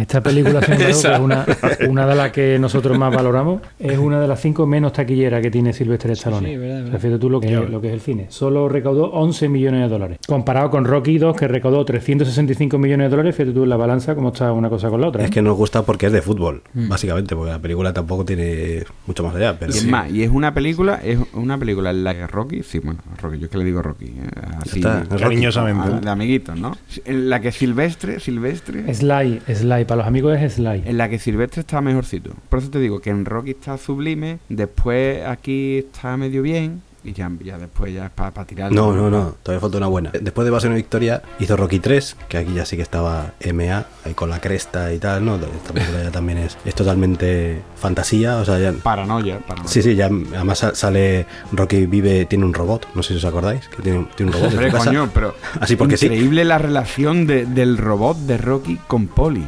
Esta 0.00 0.22
película, 0.22 0.60
sin 0.62 0.74
embargo, 0.80 0.86
que 1.02 1.12
es 1.12 1.18
una, 1.20 1.46
una 1.88 2.06
de 2.06 2.14
las 2.14 2.32
que 2.32 2.58
nosotros 2.58 2.98
más 2.98 3.14
valoramos, 3.14 3.60
es 3.78 3.98
una 3.98 4.20
de 4.20 4.28
las 4.28 4.40
cinco 4.40 4.66
menos 4.66 4.92
taquilleras 4.92 5.40
que 5.42 5.50
tiene 5.50 5.72
Sylvester 5.72 6.10
Stallone. 6.12 6.48
sí, 6.48 6.56
verdad, 6.56 6.74
O 6.74 6.76
sea, 6.78 6.84
verdad. 6.84 7.00
fíjate 7.00 7.18
tú 7.20 7.30
lo 7.30 7.40
que, 7.40 7.50
lo 7.50 7.80
que 7.80 7.88
es 7.88 7.94
el 7.94 8.00
cine. 8.00 8.26
Solo 8.28 8.68
recaudó 8.68 9.10
11 9.12 9.48
millones 9.48 9.82
de 9.82 9.88
dólares. 9.88 10.18
Comparado 10.26 10.70
con 10.70 10.84
Rocky 10.84 11.18
2, 11.18 11.36
que 11.36 11.48
recaudó 11.48 11.84
365 11.84 12.78
millones 12.78 13.06
de 13.06 13.10
dólares, 13.10 13.34
fíjate 13.36 13.52
tú 13.54 13.62
en 13.64 13.68
la 13.68 13.76
balanza 13.76 14.14
cómo 14.14 14.28
está 14.28 14.52
una 14.52 14.68
cosa 14.68 14.88
con 14.90 15.00
la 15.00 15.08
otra. 15.08 15.22
¿eh? 15.22 15.26
Es 15.26 15.30
que 15.30 15.42
nos 15.42 15.56
gusta 15.56 15.82
porque 15.82 16.06
es 16.06 16.12
de 16.12 16.22
fútbol, 16.22 16.62
básicamente, 16.74 17.34
porque 17.36 17.52
la 17.52 17.58
película 17.58 17.92
tampoco 17.92 18.24
tiene 18.24 18.84
mucho 19.06 19.22
más 19.22 19.34
allá. 19.34 19.56
Pero 19.58 19.72
Y 19.72 19.78
es 19.78 19.86
más, 19.86 20.10
y 20.10 20.22
es 20.22 20.30
una 20.30 20.54
película, 20.54 21.00
es 21.04 21.18
una 21.34 21.58
película 21.58 21.90
en 21.90 22.04
la 22.04 22.14
que 22.14 22.26
Rocky, 22.26 22.62
sí, 22.62 22.78
bueno, 22.78 23.00
Rocky, 23.20 23.38
yo 23.38 23.44
es 23.46 23.50
que 23.50 23.58
le 23.58 23.64
digo 23.64 23.82
Rocky, 23.82 24.06
eh, 24.06 24.30
así, 24.64 24.80
es. 24.80 25.20
Cariñosamente. 25.20 25.88
a- 25.96 26.00
de 26.00 26.10
amiguitos, 26.10 26.58
¿no? 26.58 26.72
En 27.04 27.28
la 27.28 27.40
que 27.40 27.52
Silvestre, 27.52 28.20
Silvestre, 28.20 28.92
Sly, 28.94 29.40
Sly, 29.54 29.84
para 29.90 29.98
los 30.02 30.06
amigos 30.08 30.38
es 30.40 30.54
Sly. 30.54 30.82
en 30.86 30.96
la 30.98 31.08
que 31.08 31.18
Silvestre 31.18 31.60
está 31.60 31.80
mejorcito. 31.80 32.30
Por 32.48 32.60
eso 32.60 32.70
te 32.70 32.78
digo 32.78 33.00
que 33.00 33.10
en 33.10 33.24
Rocky 33.24 33.50
está 33.50 33.76
sublime, 33.76 34.38
después 34.48 35.24
aquí 35.26 35.78
está 35.78 36.16
medio 36.16 36.42
bien, 36.42 36.82
y 37.02 37.14
ya, 37.14 37.30
ya 37.42 37.56
después 37.56 37.94
ya 37.94 38.04
es 38.06 38.10
para 38.10 38.44
tirar. 38.44 38.70
No, 38.72 38.92
no, 38.94 39.08
no, 39.10 39.34
todavía 39.42 39.60
falta 39.62 39.78
una 39.78 39.86
buena. 39.86 40.10
Después 40.20 40.44
de 40.44 40.50
Evasión 40.50 40.72
y 40.74 40.76
Victoria 40.76 41.22
hizo 41.38 41.56
Rocky 41.56 41.78
3, 41.78 42.14
que 42.28 42.36
aquí 42.36 42.52
ya 42.52 42.66
sí 42.66 42.76
que 42.76 42.82
estaba 42.82 43.32
MA, 43.54 43.86
ahí 44.04 44.12
con 44.14 44.28
la 44.28 44.38
cresta 44.38 44.92
y 44.92 44.98
tal, 44.98 45.24
¿no? 45.24 45.36
Esta 45.36 45.72
película 45.72 46.02
ya 46.02 46.10
también 46.10 46.36
es, 46.38 46.58
es 46.66 46.74
totalmente 46.74 47.62
fantasía, 47.76 48.36
o 48.36 48.44
sea, 48.44 48.58
ya... 48.58 48.72
Paranoia, 48.74 49.38
paranoia. 49.38 49.68
Sí, 49.70 49.80
sí, 49.80 49.94
ya 49.96 50.06
además 50.06 50.58
sa- 50.58 50.74
sale 50.74 51.24
Rocky 51.52 51.86
vive, 51.86 52.26
tiene 52.26 52.44
un 52.44 52.52
robot, 52.52 52.86
no 52.94 53.02
sé 53.02 53.14
si 53.14 53.16
os 53.16 53.24
acordáis, 53.24 53.66
que 53.68 53.82
tiene, 53.82 54.00
un- 54.00 54.08
tiene 54.14 54.32
un 54.36 54.38
robot. 54.42 54.70
casa. 54.70 54.84
coño, 54.84 55.08
pero 55.14 55.34
Así 55.60 55.76
porque 55.76 55.96
sí. 55.96 56.04
increíble 56.06 56.44
la 56.44 56.58
relación 56.58 57.26
de- 57.26 57.46
del 57.46 57.78
robot 57.78 58.18
de 58.18 58.36
Rocky 58.36 58.76
con 58.86 59.06
Polly. 59.06 59.46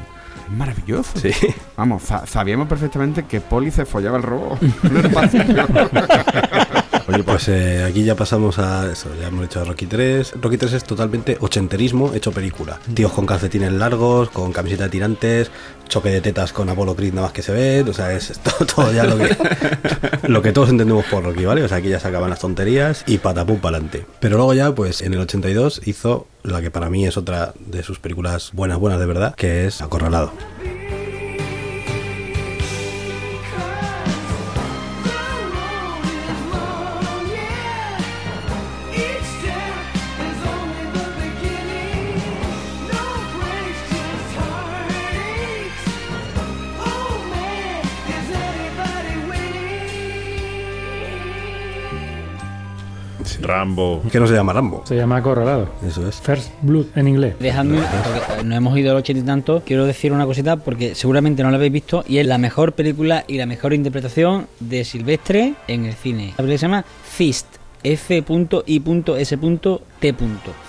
Maravilloso. 0.56 1.18
Sí. 1.18 1.30
Vamos, 1.76 2.02
sa- 2.02 2.26
sabíamos 2.26 2.68
perfectamente 2.68 3.24
que 3.24 3.40
Polly 3.40 3.70
se 3.70 3.86
follaba 3.86 4.18
el 4.18 4.22
robot. 4.22 4.58
Oye, 7.08 7.22
pues 7.24 7.48
eh, 7.48 7.84
aquí 7.84 8.04
ya 8.04 8.14
pasamos 8.14 8.58
a 8.58 8.90
eso, 8.90 9.08
ya 9.20 9.28
hemos 9.28 9.44
hecho 9.44 9.64
Rocky 9.64 9.86
3. 9.86 10.34
Rocky 10.40 10.56
3 10.56 10.72
es 10.74 10.84
totalmente 10.84 11.36
ochenterismo 11.40 12.12
hecho 12.14 12.32
película. 12.32 12.78
Tíos 12.94 13.12
con 13.12 13.26
calcetines 13.26 13.72
largos, 13.72 14.30
con 14.30 14.52
camiseta 14.52 14.84
de 14.84 14.90
tirantes, 14.90 15.50
choque 15.88 16.10
de 16.10 16.20
tetas 16.20 16.52
con 16.52 16.68
Apollo 16.68 16.96
Creed 16.96 17.12
nada 17.12 17.26
más 17.26 17.32
que 17.32 17.42
se 17.42 17.52
ve, 17.52 17.84
o 17.88 17.92
sea, 17.92 18.12
es 18.12 18.38
todo, 18.42 18.66
todo 18.66 18.92
ya 18.92 19.04
lo 19.04 19.18
que, 19.18 19.36
lo 20.28 20.42
que 20.42 20.52
todos 20.52 20.70
entendemos 20.70 21.04
por 21.06 21.24
Rocky, 21.24 21.44
¿vale? 21.44 21.62
O 21.64 21.68
sea, 21.68 21.78
aquí 21.78 21.88
ya 21.88 22.00
se 22.00 22.08
acaban 22.08 22.30
las 22.30 22.40
tonterías 22.40 23.04
y 23.06 23.18
patapum 23.18 23.58
para 23.58 23.76
adelante. 23.76 24.06
Pero 24.20 24.36
luego 24.36 24.54
ya, 24.54 24.74
pues 24.74 25.02
en 25.02 25.14
el 25.14 25.20
82 25.20 25.82
hizo 25.84 26.26
la 26.42 26.60
que 26.60 26.70
para 26.70 26.90
mí 26.90 27.06
es 27.06 27.16
otra 27.16 27.52
de 27.58 27.82
sus 27.82 27.98
películas 27.98 28.50
buenas, 28.52 28.78
buenas 28.78 29.00
de 29.00 29.06
verdad, 29.06 29.34
que 29.34 29.66
es 29.66 29.82
Acorralado. 29.82 30.32
Rambo. 53.52 54.02
Que 54.10 54.18
no 54.18 54.26
se 54.26 54.34
llama 54.34 54.52
Rambo. 54.54 54.82
Se 54.84 54.96
llama 54.96 55.16
Acorralado. 55.16 55.68
Eso 55.86 56.08
es. 56.08 56.20
First 56.20 56.52
Blood 56.62 56.86
en 56.96 57.08
inglés. 57.08 57.34
Dejadme, 57.38 57.80
porque 57.80 58.44
no 58.44 58.54
hemos 58.54 58.78
ido 58.78 58.92
al 58.92 58.96
ochenta 58.96 59.22
y 59.22 59.26
tanto, 59.26 59.62
quiero 59.64 59.84
decir 59.84 60.12
una 60.12 60.24
cosita 60.24 60.56
porque 60.56 60.94
seguramente 60.94 61.42
no 61.42 61.50
la 61.50 61.56
habéis 61.56 61.72
visto 61.72 62.02
y 62.08 62.18
es 62.18 62.26
la 62.26 62.38
mejor 62.38 62.72
película 62.72 63.24
y 63.28 63.36
la 63.36 63.46
mejor 63.46 63.74
interpretación 63.74 64.46
de 64.60 64.84
Silvestre 64.84 65.54
en 65.68 65.84
el 65.84 65.92
cine. 65.92 66.30
La 66.30 66.36
película 66.38 66.58
se 66.58 66.66
llama 66.66 66.84
Fist. 67.04 67.46
F.I.S.T. 67.84 68.32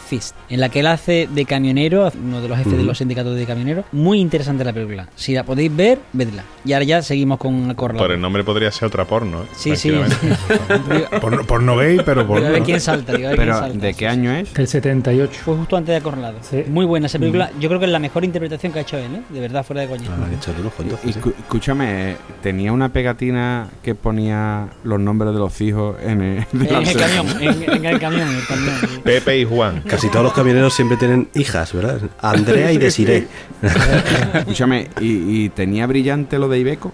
Fist, 0.08 0.36
en 0.50 0.60
la 0.60 0.69
que 0.69 0.82
él 0.82 0.88
hace 0.88 1.28
de 1.34 1.46
camionero, 1.46 2.12
uno 2.24 2.41
de 2.41 2.48
los 2.48 2.58
jefes 2.58 2.78
de 2.78 2.84
los 2.84 2.98
sindicatos 2.98 3.36
de 3.36 3.46
camioneros. 3.46 3.86
Muy 3.91 4.19
interesante 4.19 4.63
la 4.63 4.74
película. 4.74 5.08
Si 5.15 5.34
la 5.34 5.43
podéis 5.43 5.76
ver, 5.76 6.00
vedla. 6.12 6.43
Y 6.65 6.74
ahora 6.74 6.86
ya 6.86 7.02
seguimos 7.02 7.39
con 7.39 7.69
Acorralado. 7.72 8.06
Por 8.06 8.13
el 8.13 8.22
nombre 8.22 8.43
podría 8.43 8.69
ser 8.72 8.88
otra 8.89 9.06
porno. 9.06 9.43
¿eh? 9.43 9.46
Sí, 9.56 9.76
sí. 9.76 9.89
Tranquilamente. 9.91 11.19
Por, 11.19 11.46
por 11.48 11.63
no 11.63 11.78
gay, 11.78 11.98
pero 12.06 12.28
por. 12.28 12.38
Digo, 12.38 12.50
a 12.50 12.52
ver 12.52 12.63
quién 12.63 12.80
salta. 12.82 13.13
digo, 13.13 13.28
a 13.28 13.32
ver 13.32 13.38
quién 13.39 13.48
Pero, 13.50 13.60
salta. 13.60 13.78
¿de 13.88 13.93
qué 13.93 14.08
año 14.08 14.32
es? 14.34 14.58
El 14.58 14.67
78. 14.67 15.39
Fue 15.43 15.56
justo 15.56 15.78
antes 15.78 15.93
de 15.93 15.98
Acorralado. 15.98 16.38
Sí. 16.41 16.63
Muy 16.67 16.86
buena 16.86 17.08
esa 17.08 17.17
película. 17.17 17.50
Yo 17.60 17.69
creo 17.69 17.80
que 17.80 17.86
es 17.86 17.91
la 17.91 18.00
mejor 18.00 18.24
interpretación 18.24 18.72
que 18.72 18.80
ha 18.80 18.82
hecho 18.84 18.98
él, 18.98 19.15
¿eh? 19.15 19.22
De 19.30 19.39
verdad, 19.39 19.63
fuera 19.65 19.82
de 19.82 19.88
coña. 19.88 20.10
Ojo, 20.65 20.84
Y, 21.06 21.10
escúchame, 21.10 22.17
tenía 22.41 22.72
una 22.72 22.89
pegatina 22.89 23.69
que 23.82 23.96
ponía 23.96 24.67
los 24.84 25.00
nombres 25.00 25.34
de 25.34 25.39
los 25.39 25.60
hijos 25.62 25.96
en 26.04 26.22
el, 26.22 26.46
En 26.54 26.62
el 26.62 26.98
camión, 26.98 27.28
en, 27.41 27.63
en 27.74 27.86
el 27.86 28.00
camión, 28.00 28.28
en 28.30 28.36
el 28.36 28.46
camión. 28.48 28.76
Pepe 29.23 29.39
y 29.39 29.45
Juan. 29.45 29.81
Casi 29.81 30.09
todos 30.09 30.23
los 30.23 30.33
camioneros 30.33 30.73
siempre 30.73 30.97
tienen 30.97 31.29
hijas, 31.33 31.73
¿verdad? 31.73 32.01
Andrea 32.21 32.71
y 32.71 32.77
Desiree. 32.77 33.27
Escúchame, 34.33 34.89
¿y, 34.99 35.45
y 35.45 35.49
tenía 35.49 35.88
brillante 35.88 36.38
lo 36.38 36.49
de 36.49 36.59
Ibeco? 36.59 36.91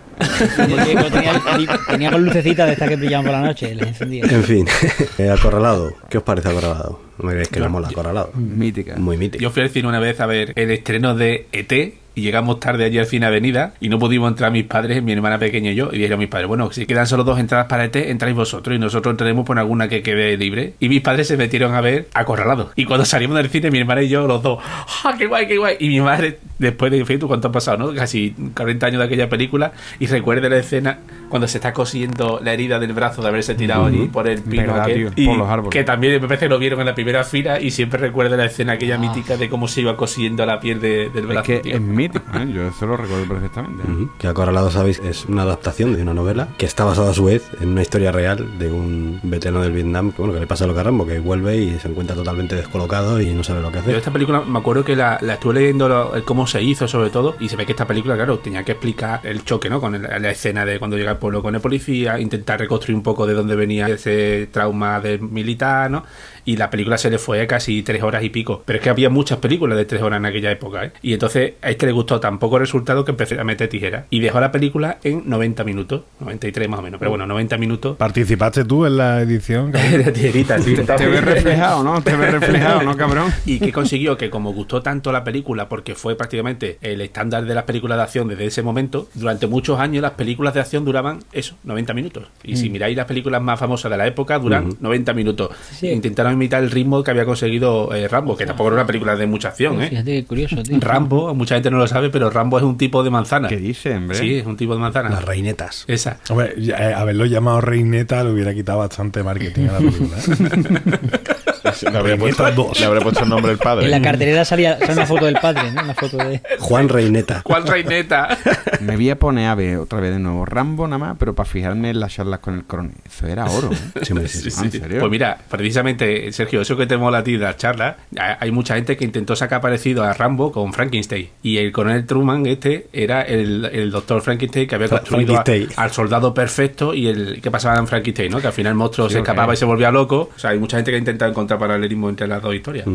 Tenía, 1.87 2.11
con 2.11 2.23
lucecitas 2.23 2.67
de 2.67 2.73
estas 2.73 2.89
que 2.89 2.95
brillaban 2.95 3.25
por 3.25 3.33
la 3.33 3.41
noche, 3.41 3.73
les 3.73 3.87
encendía. 3.87 4.25
En 4.25 4.43
fin, 4.43 4.67
acorralado. 5.31 5.93
¿Qué 6.09 6.19
os 6.19 6.23
parece 6.23 6.49
acorralado? 6.49 7.08
No 7.19 7.25
me 7.25 7.33
digáis 7.33 7.49
que 7.49 7.59
no 7.59 7.69
mola 7.69 7.89
acorralado. 7.89 8.31
Mítica. 8.33 8.95
Muy 8.97 9.17
mítico. 9.17 9.41
Yo 9.41 9.51
fui 9.51 9.63
al 9.63 9.69
cine 9.69 9.87
una 9.87 9.99
vez 9.99 10.19
a 10.19 10.25
ver 10.25 10.53
el 10.55 10.71
estreno 10.71 11.15
de 11.15 11.47
ET 11.51 11.93
y 12.15 12.21
llegamos 12.21 12.59
tarde 12.59 12.85
allí 12.85 12.97
al 12.97 13.05
cine 13.05 13.25
Avenida 13.25 13.73
y 13.79 13.89
no 13.89 13.99
pudimos 13.99 14.29
entrar 14.29 14.51
mis 14.51 14.65
padres, 14.65 15.01
mi 15.03 15.13
hermana 15.13 15.37
pequeña 15.37 15.71
y 15.71 15.75
yo. 15.75 15.89
Y 15.91 15.97
dijeron 15.97 16.19
mis 16.19 16.27
padres, 16.27 16.47
bueno, 16.47 16.71
si 16.71 16.85
quedan 16.85 17.07
solo 17.07 17.23
dos 17.23 17.39
entradas 17.39 17.67
para 17.67 17.85
este, 17.85 18.11
entráis 18.11 18.35
vosotros 18.35 18.75
y 18.75 18.79
nosotros 18.79 19.13
entraremos 19.13 19.45
por 19.45 19.57
alguna 19.59 19.87
que 19.87 20.01
quede 20.01 20.35
libre. 20.37 20.73
Y 20.79 20.89
mis 20.89 21.01
padres 21.01 21.27
se 21.27 21.37
metieron 21.37 21.75
a 21.75 21.81
ver 21.81 22.07
Acorralado. 22.13 22.71
Y 22.75 22.85
cuando 22.85 23.05
salimos 23.05 23.37
del 23.37 23.49
cine, 23.49 23.71
mi 23.71 23.79
hermana 23.79 24.01
y 24.01 24.09
yo, 24.09 24.27
los 24.27 24.41
dos, 24.41 24.59
¡ah, 24.61 25.15
qué 25.17 25.27
guay, 25.27 25.47
qué 25.47 25.57
guay! 25.57 25.77
Y 25.79 25.89
mi 25.89 26.01
madre, 26.01 26.39
después 26.57 26.91
de, 26.91 27.17
¿tú 27.17 27.27
cuánto 27.27 27.49
ha 27.49 27.51
pasado, 27.51 27.77
no? 27.77 27.93
Casi 27.93 28.35
40 28.55 28.85
años 28.85 28.99
de 28.99 29.05
aquella 29.05 29.29
película 29.29 29.71
y 29.99 30.07
recuerda 30.07 30.49
la 30.49 30.57
escena 30.57 30.99
cuando 31.29 31.47
se 31.47 31.57
está 31.59 31.73
cosiendo 31.73 32.39
la 32.43 32.53
herida 32.53 32.79
del 32.79 32.93
brazo 32.93 33.21
de 33.21 33.27
haberse 33.29 33.55
tirado 33.55 33.85
allí 33.85 34.07
por 34.07 34.27
el 34.27 34.41
pino 34.41 34.63
Verdad, 34.63 34.81
aquel. 34.81 34.95
tío, 34.95 35.23
Y 35.23 35.25
por 35.27 35.37
los 35.37 35.49
árboles. 35.49 35.71
Que 35.71 35.83
también 35.83 36.13
me 36.21 36.27
parece 36.27 36.45
que 36.45 36.49
lo 36.49 36.59
vieron 36.59 36.79
en 36.81 36.85
la 36.87 36.95
primera 36.95 37.23
fila 37.23 37.59
y 37.61 37.71
siempre 37.71 37.99
recuerdo 37.99 38.35
la 38.35 38.45
escena 38.45 38.73
aquella 38.73 38.95
Ah. 38.95 38.99
mítica 38.99 39.37
de 39.37 39.49
cómo 39.49 39.67
se 39.67 39.81
iba 39.81 39.95
cosiendo 39.95 40.45
la 40.45 40.59
piel 40.59 40.81
de- 40.81 41.09
del 41.09 41.23
Es 41.23 41.27
brazo. 41.27 41.43
que 41.43 41.59
tío. 41.59 41.75
es 41.75 41.81
mítico, 41.81 42.25
¿eh? 42.37 42.47
yo 42.53 42.67
eso 42.67 42.85
lo 42.85 42.97
recuerdo 42.97 43.25
perfectamente. 43.27 43.83
Ujú. 43.83 44.09
Que 44.17 44.27
Acorralado, 44.27 44.69
sabéis, 44.71 44.99
es 44.99 45.25
una 45.25 45.43
adaptación 45.43 45.95
de 45.95 46.01
una 46.01 46.13
novela 46.13 46.49
que 46.57 46.65
está 46.65 46.83
basada 46.83 47.11
a 47.11 47.13
su 47.13 47.25
vez 47.25 47.49
en 47.61 47.69
una 47.69 47.81
historia 47.81 48.11
real 48.11 48.57
de 48.59 48.71
un 48.71 49.19
veterano 49.23 49.61
del 49.61 49.71
Vietnam 49.71 50.11
que, 50.11 50.17
bueno, 50.21 50.33
que 50.33 50.39
le 50.39 50.47
pasa 50.47 50.65
lo 50.67 50.73
que 50.73 50.79
a 50.79 50.83
Rambo, 50.83 51.05
que 51.05 51.19
vuelve 51.19 51.57
y 51.57 51.79
se 51.79 51.87
encuentra 51.87 52.15
totalmente 52.15 52.55
descolocado 52.55 53.19
y 53.21 53.33
no 53.33 53.43
sabe 53.43 53.61
lo 53.61 53.69
que 53.69 53.75
Yo 53.75 53.81
hacer. 53.81 53.95
esta 53.95 54.11
película 54.11 54.41
me 54.41 54.59
acuerdo 54.59 54.83
que 54.83 54.95
la, 54.95 55.17
la 55.21 55.33
estuve 55.35 55.55
leyendo 55.55 55.87
lo- 55.89 56.13
cómo 56.25 56.47
se 56.47 56.61
hizo 56.61 56.87
sobre 56.87 57.09
todo 57.09 57.35
y 57.39 57.49
se 57.49 57.55
ve 57.55 57.65
que 57.65 57.73
esta 57.73 57.85
película 57.87 58.15
claro 58.15 58.39
tenía 58.39 58.63
que 58.63 58.71
explicar 58.73 59.19
el 59.23 59.43
choque 59.43 59.69
no 59.69 59.79
con 59.81 59.95
el- 59.95 60.01
la 60.21 60.29
escena 60.31 60.65
de 60.65 60.79
cuando 60.79 60.97
llega 60.97 61.18
pueblo 61.19 61.41
con 61.41 61.55
el 61.55 61.61
policía 61.61 62.19
intentar 62.19 62.59
reconstruir 62.59 62.95
un 62.95 63.03
poco 63.03 63.27
de 63.27 63.33
dónde 63.33 63.55
venía 63.55 63.87
ese 63.87 64.47
trauma 64.51 64.99
del 64.99 65.21
militar 65.21 65.91
no 65.91 66.03
y 66.45 66.57
la 66.57 66.69
película 66.69 66.97
se 66.97 67.09
le 67.09 67.17
fue 67.17 67.41
a 67.41 67.47
casi 67.47 67.83
tres 67.83 68.03
horas 68.03 68.23
y 68.23 68.29
pico 68.29 68.63
pero 68.65 68.77
es 68.77 68.83
que 68.83 68.89
había 68.89 69.09
muchas 69.09 69.39
películas 69.39 69.77
de 69.77 69.85
tres 69.85 70.01
horas 70.01 70.17
en 70.17 70.25
aquella 70.25 70.51
época 70.51 70.85
¿eh? 70.85 70.91
y 71.01 71.13
entonces 71.13 71.53
a 71.61 71.69
este 71.69 71.85
le 71.85 71.91
gustó 71.91 72.19
tan 72.19 72.39
poco 72.39 72.57
el 72.57 72.61
resultado 72.61 73.05
que 73.05 73.11
empecé 73.11 73.39
a 73.39 73.43
meter 73.43 73.67
tijera 73.69 74.05
y 74.09 74.19
dejó 74.19 74.39
la 74.39 74.51
película 74.51 74.97
en 75.03 75.23
90 75.29 75.63
minutos 75.63 76.01
93 76.19 76.69
más 76.69 76.79
o 76.79 76.83
menos 76.83 76.99
pero 76.99 77.11
bueno 77.11 77.25
90 77.25 77.57
minutos 77.57 77.97
¿Participaste 77.97 78.65
tú 78.65 78.85
en 78.85 78.97
la 78.97 79.21
edición? 79.21 79.71
de 79.71 80.11
tijerita 80.11 80.59
sí. 80.59 80.75
Te 80.75 81.07
ves 81.07 81.23
reflejado, 81.23 81.83
¿no? 81.83 82.01
Te 82.01 82.15
ves 82.15 82.31
reflejado, 82.39 82.83
¿no, 82.83 82.95
cabrón? 82.97 83.31
y 83.45 83.59
que 83.59 83.71
consiguió 83.71 84.17
que 84.17 84.29
como 84.29 84.53
gustó 84.53 84.81
tanto 84.81 85.11
la 85.11 85.23
película 85.23 85.69
porque 85.69 85.95
fue 85.95 86.15
prácticamente 86.15 86.77
el 86.81 87.01
estándar 87.01 87.45
de 87.45 87.53
las 87.53 87.63
películas 87.63 87.97
de 87.97 88.03
acción 88.03 88.27
desde 88.27 88.45
ese 88.45 88.61
momento 88.61 89.07
durante 89.13 89.47
muchos 89.47 89.79
años 89.79 90.01
las 90.01 90.11
películas 90.11 90.53
de 90.53 90.59
acción 90.61 90.85
duraban 90.85 91.19
eso 91.31 91.55
90 91.63 91.93
minutos 91.93 92.23
y 92.43 92.55
si 92.57 92.69
miráis 92.69 92.95
las 92.97 93.05
películas 93.05 93.41
más 93.41 93.59
famosas 93.59 93.91
de 93.91 93.97
la 93.97 94.07
época 94.07 94.37
duran 94.39 94.69
90 94.79 95.13
minutos 95.13 95.49
Sí. 95.71 95.87
intentaron 95.89 96.28
imitar 96.33 96.63
el 96.63 96.71
ritmo 96.71 97.03
que 97.03 97.11
había 97.11 97.25
conseguido 97.25 97.93
eh, 97.93 98.07
Rambo 98.07 98.35
que 98.37 98.45
tampoco 98.45 98.69
era 98.69 98.75
una 98.77 98.85
película 98.87 99.15
de 99.15 99.27
mucha 99.27 99.49
acción 99.49 99.81
¿eh? 99.81 99.89
Fíjate 99.89 100.11
qué 100.21 100.25
curioso, 100.25 100.63
tío. 100.63 100.77
Rambo 100.79 101.33
mucha 101.35 101.55
gente 101.55 101.69
no 101.71 101.77
lo 101.77 101.87
sabe 101.87 102.09
pero 102.09 102.29
Rambo 102.29 102.57
es 102.57 102.63
un 102.63 102.77
tipo 102.77 103.03
de 103.03 103.09
manzana 103.09 103.47
¿Qué 103.47 103.57
dice, 103.57 103.95
hombre? 103.95 104.17
sí 104.17 104.35
es 104.35 104.45
un 104.45 104.57
tipo 104.57 104.73
de 104.73 104.79
manzana 104.79 105.09
Las 105.09 105.23
reinetas. 105.25 105.85
esa 105.87 106.19
Hombre, 106.29 106.53
eh, 106.57 106.73
haberlo 106.95 107.25
llamado 107.25 107.61
Reineta 107.61 108.23
le 108.23 108.31
hubiera 108.31 108.53
quitado 108.53 108.79
bastante 108.79 109.23
marketing 109.23 109.67
a 109.67 109.71
la 109.73 109.77
película. 109.79 110.17
Le 111.81 111.97
habría, 111.97 112.17
puesto, 112.17 112.43
Estas 112.43 112.55
dos. 112.55 112.79
le 112.79 112.85
habría 112.85 113.01
puesto 113.01 113.23
el 113.23 113.29
nombre 113.29 113.49
del 113.49 113.57
padre. 113.59 113.85
En 113.85 113.91
la 113.91 114.01
cartelera 114.01 114.45
salía, 114.45 114.77
salía 114.79 114.93
una 114.93 115.05
foto 115.05 115.25
del 115.25 115.35
padre, 115.35 115.71
¿no? 115.71 115.83
Una 115.83 115.93
foto 115.93 116.17
de... 116.17 116.41
Juan 116.59 116.89
Reineta. 116.89 117.41
¿Cuál 117.43 117.67
reineta? 117.67 118.37
Me 118.81 118.95
voy 118.95 119.09
a 119.09 119.17
poner 119.19 119.47
a 119.47 119.55
ver 119.55 119.77
otra 119.77 119.99
vez 119.99 120.11
de 120.11 120.19
nuevo 120.19 120.45
Rambo 120.45 120.87
nada 120.87 120.97
más, 120.97 121.15
pero 121.19 121.33
para 121.35 121.49
fijarme 121.49 121.89
en 121.91 121.99
las 121.99 122.13
charlas 122.13 122.39
con 122.39 122.55
el 122.55 122.63
coronel. 122.65 122.93
Eso 123.05 123.27
era 123.27 123.45
oro. 123.45 123.69
¿eh? 123.71 123.99
Sí, 124.03 124.13
hombre, 124.13 124.27
sí, 124.27 124.39
sí. 124.41 124.51
Sí, 124.51 124.57
Ah, 124.59 124.65
¿en 124.65 124.71
sí. 124.71 124.79
serio? 124.79 124.99
Pues 124.99 125.11
mira, 125.11 125.37
precisamente, 125.49 126.31
Sergio, 126.31 126.61
eso 126.61 126.75
que 126.75 126.87
te 126.87 126.97
mola 126.97 127.19
a 127.19 127.23
ti 127.23 127.33
de 127.33 127.39
las 127.39 127.57
charlas, 127.57 127.95
ha- 128.17 128.37
hay 128.39 128.51
mucha 128.51 128.75
gente 128.75 128.97
que 128.97 129.05
intentó 129.05 129.35
sacar 129.35 129.61
parecido 129.61 130.03
a 130.03 130.13
Rambo 130.13 130.51
con 130.51 130.73
Frankenstein. 130.73 131.29
Y 131.43 131.57
el 131.57 131.71
coronel 131.71 132.05
Truman, 132.05 132.45
este, 132.47 132.87
era 132.91 133.21
el, 133.21 133.65
el 133.71 133.91
doctor 133.91 134.21
Frankenstein 134.21 134.67
que 134.67 134.75
había 134.75 134.87
construido 134.89 135.37
a- 135.37 135.43
al 135.77 135.91
soldado 135.91 136.33
perfecto 136.33 136.93
y 136.93 137.07
el 137.07 137.41
que 137.41 137.51
pasaba 137.51 137.77
en 137.77 137.87
Frankenstein, 137.87 138.31
¿no? 138.31 138.41
Que 138.41 138.47
al 138.47 138.53
final 138.53 138.71
el 138.71 138.77
monstruo 138.77 139.07
Sí, 139.07 139.13
se 139.13 139.19
escapaba 139.19 139.53
y 139.53 139.57
se 139.57 139.65
volvía 139.65 139.91
loco. 139.91 140.29
O 140.35 140.39
sea, 140.39 140.51
hay 140.51 140.59
mucha 140.59 140.77
gente 140.77 140.91
que 140.91 140.95
ha 140.95 140.99
intentado 140.99 141.29
encontrar 141.31 141.58
paralelismo 141.59 142.09
entre 142.09 142.27
las 142.27 142.41
dos 142.41 142.55
historias. 142.55 142.87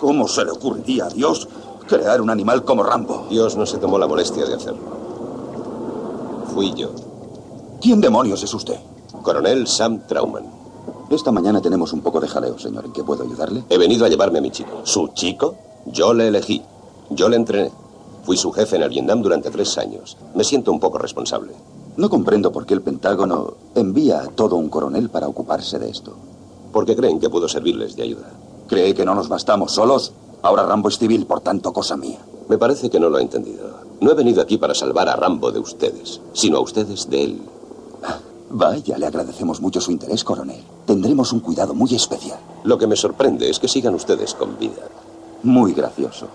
¿Cómo 0.00 0.26
se 0.26 0.44
le 0.44 0.50
ocurriría 0.50 1.04
a 1.06 1.08
Dios 1.10 1.48
crear 1.86 2.20
un 2.20 2.30
animal 2.30 2.64
como 2.64 2.82
Rambo? 2.82 3.26
Dios 3.30 3.56
no 3.56 3.66
se 3.66 3.78
tomó 3.78 3.98
la 3.98 4.06
molestia 4.08 4.44
de 4.44 4.54
hacerlo. 4.54 4.80
Fui 6.54 6.72
yo, 6.74 6.90
¿Quién 7.80 8.00
demonios 8.00 8.42
es 8.42 8.52
usted? 8.54 8.76
coronel 9.22 9.66
Sam 9.66 10.00
Trauman. 10.06 10.44
Esta 11.10 11.30
mañana 11.30 11.60
tenemos 11.60 11.92
un 11.92 12.00
poco 12.00 12.20
de 12.20 12.26
jaleo, 12.28 12.58
señor. 12.58 12.84
¿En 12.86 12.92
qué 12.92 13.04
puedo 13.04 13.22
ayudarle? 13.22 13.62
He 13.68 13.78
venido 13.78 14.04
a 14.04 14.08
llevarme 14.08 14.38
a 14.38 14.42
mi 14.42 14.50
chico. 14.50 14.80
¿Su 14.84 15.08
chico? 15.08 15.54
Yo 15.86 16.14
le 16.14 16.28
elegí. 16.28 16.62
Yo 17.10 17.28
le 17.28 17.36
entrené. 17.36 17.70
Fui 18.24 18.36
su 18.36 18.50
jefe 18.52 18.76
en 18.76 18.82
el 18.82 18.88
Vietnam 18.88 19.20
durante 19.20 19.50
tres 19.50 19.76
años. 19.78 20.16
Me 20.34 20.42
siento 20.44 20.72
un 20.72 20.80
poco 20.80 20.98
responsable. 20.98 21.52
No 21.96 22.08
comprendo 22.08 22.50
por 22.52 22.64
qué 22.66 22.74
el 22.74 22.82
Pentágono 22.82 23.54
envía 23.74 24.20
a 24.22 24.26
todo 24.28 24.56
un 24.56 24.68
coronel 24.68 25.10
para 25.10 25.28
ocuparse 25.28 25.78
de 25.78 25.90
esto. 25.90 26.14
Porque 26.72 26.96
creen 26.96 27.20
que 27.20 27.30
puedo 27.30 27.48
servirles 27.48 27.96
de 27.96 28.02
ayuda. 28.02 28.30
¿Cree 28.68 28.94
que 28.94 29.04
no 29.04 29.14
nos 29.14 29.28
bastamos 29.28 29.72
solos? 29.72 30.12
Ahora 30.42 30.66
Rambo 30.66 30.88
es 30.88 30.98
civil, 30.98 31.26
por 31.26 31.40
tanto, 31.40 31.72
cosa 31.72 31.96
mía. 31.96 32.18
Me 32.48 32.58
parece 32.58 32.90
que 32.90 32.98
no 32.98 33.08
lo 33.08 33.18
ha 33.18 33.22
entendido. 33.22 33.80
No 34.00 34.10
he 34.10 34.14
venido 34.14 34.42
aquí 34.42 34.58
para 34.58 34.74
salvar 34.74 35.08
a 35.08 35.16
Rambo 35.16 35.52
de 35.52 35.60
ustedes, 35.60 36.20
sino 36.32 36.56
a 36.56 36.60
ustedes 36.60 37.08
de 37.08 37.24
él. 37.24 37.42
Vaya, 38.50 38.98
le 38.98 39.06
agradecemos 39.06 39.60
mucho 39.60 39.80
su 39.80 39.92
interés, 39.92 40.24
coronel. 40.24 40.62
Tendremos 40.84 41.32
un 41.32 41.40
cuidado 41.40 41.74
muy 41.74 41.94
especial. 41.94 42.38
Lo 42.64 42.76
que 42.76 42.86
me 42.86 42.96
sorprende 42.96 43.48
es 43.48 43.58
que 43.58 43.68
sigan 43.68 43.94
ustedes 43.94 44.34
con 44.34 44.58
vida. 44.58 44.82
Muy 45.42 45.72
gracioso. 45.72 46.26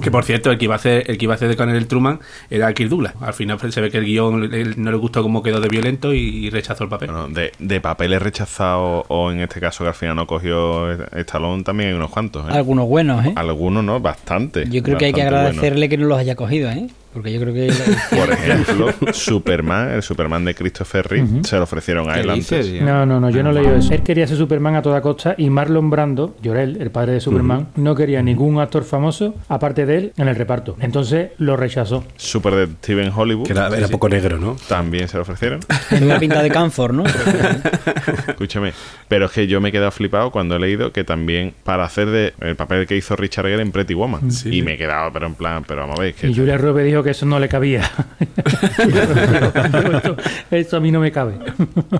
Que 0.00 0.10
por 0.10 0.24
cierto, 0.24 0.50
el 0.50 0.58
que 0.58 0.64
iba 0.64 0.74
a 0.74 0.76
hacer, 0.76 1.04
el 1.10 1.18
que 1.18 1.24
iba 1.24 1.34
a 1.34 1.36
hacer 1.36 1.48
de 1.48 1.56
coronel 1.56 1.86
Truman 1.86 2.20
era 2.50 2.72
Kirk 2.72 2.90
Douglas. 2.90 3.14
Al 3.20 3.34
final 3.34 3.58
se 3.72 3.80
ve 3.80 3.90
que 3.90 3.98
el 3.98 4.04
guion 4.04 4.50
no 4.76 4.90
le 4.90 4.96
gustó 4.96 5.22
cómo 5.22 5.42
quedó 5.42 5.60
de 5.60 5.68
violento 5.68 6.12
y 6.12 6.50
rechazó 6.50 6.84
el 6.84 6.90
papel. 6.90 7.10
Bueno, 7.10 7.28
de, 7.28 7.52
de 7.58 7.80
papeles 7.80 8.22
rechazados 8.22 9.04
o 9.08 9.30
en 9.30 9.40
este 9.40 9.60
caso 9.60 9.84
que 9.84 9.88
al 9.88 9.94
final 9.94 10.16
no 10.16 10.26
cogió 10.26 10.92
Estalón 11.16 11.64
también 11.64 11.90
hay 11.90 11.94
unos 11.94 12.10
cuantos. 12.10 12.48
¿eh? 12.48 12.52
Algunos 12.52 12.88
buenos, 12.88 13.24
¿eh? 13.24 13.32
Algunos 13.36 13.84
no, 13.84 14.00
bastante. 14.00 14.68
Yo 14.68 14.82
creo 14.82 14.98
que 14.98 15.06
hay 15.06 15.12
que 15.12 15.22
agradecerle 15.22 15.88
que 15.88 15.96
no 15.96 16.06
los 16.06 16.18
haya 16.18 16.34
cogido, 16.34 16.70
¿eh? 16.70 16.88
Porque 17.12 17.32
yo 17.32 17.40
creo 17.40 17.52
que... 17.52 17.70
Por 18.16 18.30
ejemplo, 18.30 18.88
Superman, 19.12 19.90
el 19.90 20.02
Superman 20.02 20.46
de 20.46 20.54
Christopher 20.54 21.06
Reeve, 21.06 21.44
se 21.44 21.56
lo 21.56 21.64
ofrecieron 21.64 22.08
a 22.08 22.14
¿Qué 22.14 22.20
él 22.20 22.30
antes. 22.30 22.82
No, 22.82 23.04
no, 23.04 23.20
no, 23.20 23.28
yo 23.28 23.42
no 23.42 23.50
he 23.50 23.52
leído 23.52 23.76
eso. 23.76 23.92
Él 23.92 24.02
quería 24.02 24.26
ser 24.26 24.38
Superman 24.38 24.76
a 24.76 24.82
toda 24.82 25.02
costa 25.02 25.34
y 25.36 25.50
Marlon 25.50 25.90
Brando, 25.90 26.34
Llorel, 26.42 26.78
el 26.80 26.90
padre 26.90 27.12
de 27.12 27.20
Superman, 27.20 27.68
no 27.76 27.94
quería 27.94 28.22
ningún 28.22 28.60
actor 28.60 28.84
famoso 28.84 29.34
aparte 29.62 29.86
de 29.86 29.96
él 29.96 30.12
en 30.16 30.26
el 30.26 30.34
reparto. 30.34 30.76
Entonces 30.80 31.30
lo 31.38 31.56
rechazó. 31.56 32.04
Super 32.16 32.54
de 32.56 32.66
Steven 32.66 33.12
Hollywood. 33.14 33.46
Que 33.46 33.52
era, 33.52 33.68
era 33.68 33.86
poco 33.86 34.08
negro, 34.08 34.36
¿no? 34.38 34.56
También 34.68 35.06
se 35.06 35.16
lo 35.16 35.22
ofrecieron. 35.22 35.60
Tiene 35.88 36.06
una 36.06 36.18
pinta 36.18 36.42
de 36.42 36.50
Canfor, 36.50 36.92
¿no? 36.92 37.04
Escúchame. 38.28 38.72
Pero 39.06 39.26
es 39.26 39.30
que 39.32 39.46
yo 39.46 39.60
me 39.60 39.68
he 39.68 39.72
quedado 39.72 39.92
flipado 39.92 40.32
cuando 40.32 40.56
he 40.56 40.58
leído 40.58 40.90
que 40.92 41.04
también 41.04 41.54
para 41.62 41.84
hacer 41.84 42.08
de 42.10 42.34
el 42.40 42.56
papel 42.56 42.88
que 42.88 42.96
hizo 42.96 43.14
Richard 43.14 43.46
Gere 43.46 43.62
en 43.62 43.70
Pretty 43.70 43.94
Woman. 43.94 44.28
Y 44.46 44.62
me 44.62 44.74
he 44.74 44.78
quedado, 44.78 45.12
pero 45.12 45.26
en 45.26 45.34
plan, 45.36 45.62
pero 45.66 45.82
vamos 45.82 45.98
a 46.00 46.02
ver, 46.02 46.14
que 46.14 46.28
Y 46.28 46.34
Julia 46.34 46.58
Roberts 46.58 46.88
dijo 46.88 47.02
que 47.04 47.10
eso 47.10 47.24
no 47.24 47.38
le 47.38 47.48
cabía. 47.48 47.88
esto, 49.94 50.16
esto 50.50 50.76
a 50.76 50.80
mí 50.80 50.90
no 50.90 50.98
me 50.98 51.12
cabe. 51.12 51.34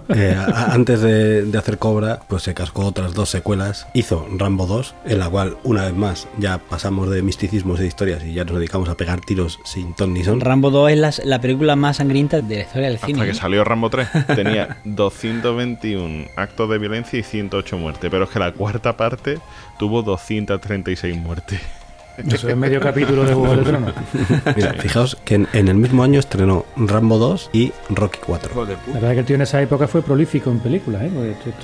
Eh, 0.08 0.34
a- 0.36 0.72
antes 0.72 1.00
de, 1.00 1.44
de 1.44 1.58
hacer 1.58 1.78
Cobra, 1.78 2.18
pues 2.28 2.42
se 2.42 2.54
cascó 2.54 2.86
otras 2.86 3.14
dos 3.14 3.28
secuelas. 3.28 3.86
Hizo 3.94 4.26
Rambo 4.36 4.66
2, 4.66 4.94
en 5.06 5.18
la 5.20 5.28
cual, 5.30 5.56
una 5.62 5.84
vez 5.84 5.94
más, 5.94 6.26
ya 6.38 6.58
pasamos 6.58 7.08
de 7.10 7.22
misticismos 7.22 7.51
y 7.52 7.78
de 7.78 7.86
historias 7.86 8.24
y 8.24 8.32
ya 8.32 8.44
nos 8.44 8.56
dedicamos 8.56 8.88
a 8.88 8.96
pegar 8.96 9.20
tiros 9.20 9.60
sin 9.64 9.94
ton 9.94 10.14
ni 10.14 10.24
son. 10.24 10.40
Rambo 10.40 10.70
2 10.70 10.90
es 10.90 10.98
la, 10.98 11.14
la 11.24 11.40
película 11.40 11.76
más 11.76 11.98
sangrienta 11.98 12.40
de 12.40 12.56
la 12.56 12.62
historia 12.62 12.86
del 12.86 12.94
hasta 12.96 13.06
cine. 13.06 13.24
que 13.24 13.30
¿eh? 13.30 13.34
salió 13.34 13.62
Rambo 13.62 13.90
3 13.90 14.08
tenía 14.34 14.78
221 14.84 16.28
actos 16.36 16.70
de 16.70 16.78
violencia 16.78 17.18
y 17.18 17.22
108 17.22 17.76
muertes. 17.76 18.10
Pero 18.10 18.24
es 18.24 18.30
que 18.30 18.38
la 18.38 18.52
cuarta 18.52 18.96
parte 18.96 19.38
tuvo 19.78 20.02
236 20.02 21.16
muertes. 21.16 21.60
Eso 22.28 22.48
es 22.48 22.56
medio 22.56 22.80
capítulo 22.80 23.24
de 23.24 23.32
Juego 23.34 23.56
de 23.56 23.62
Tronos. 23.62 23.94
Mira, 24.56 24.74
fijaos 24.74 25.16
que 25.24 25.36
en, 25.36 25.48
en 25.52 25.68
el 25.68 25.76
mismo 25.76 26.02
año 26.04 26.20
estrenó 26.20 26.66
Rambo 26.76 27.18
2 27.18 27.50
y 27.52 27.72
Rocky 27.90 28.18
4. 28.26 28.50
Hijo 28.50 28.66
de 28.66 28.76
La 28.88 28.94
verdad 28.94 29.12
que 29.12 29.18
el 29.20 29.24
tío 29.24 29.36
en 29.36 29.42
esa 29.42 29.62
época 29.62 29.88
fue 29.88 30.02
prolífico 30.02 30.50
en 30.50 30.58
películas, 30.60 31.02
¿eh? 31.02 31.10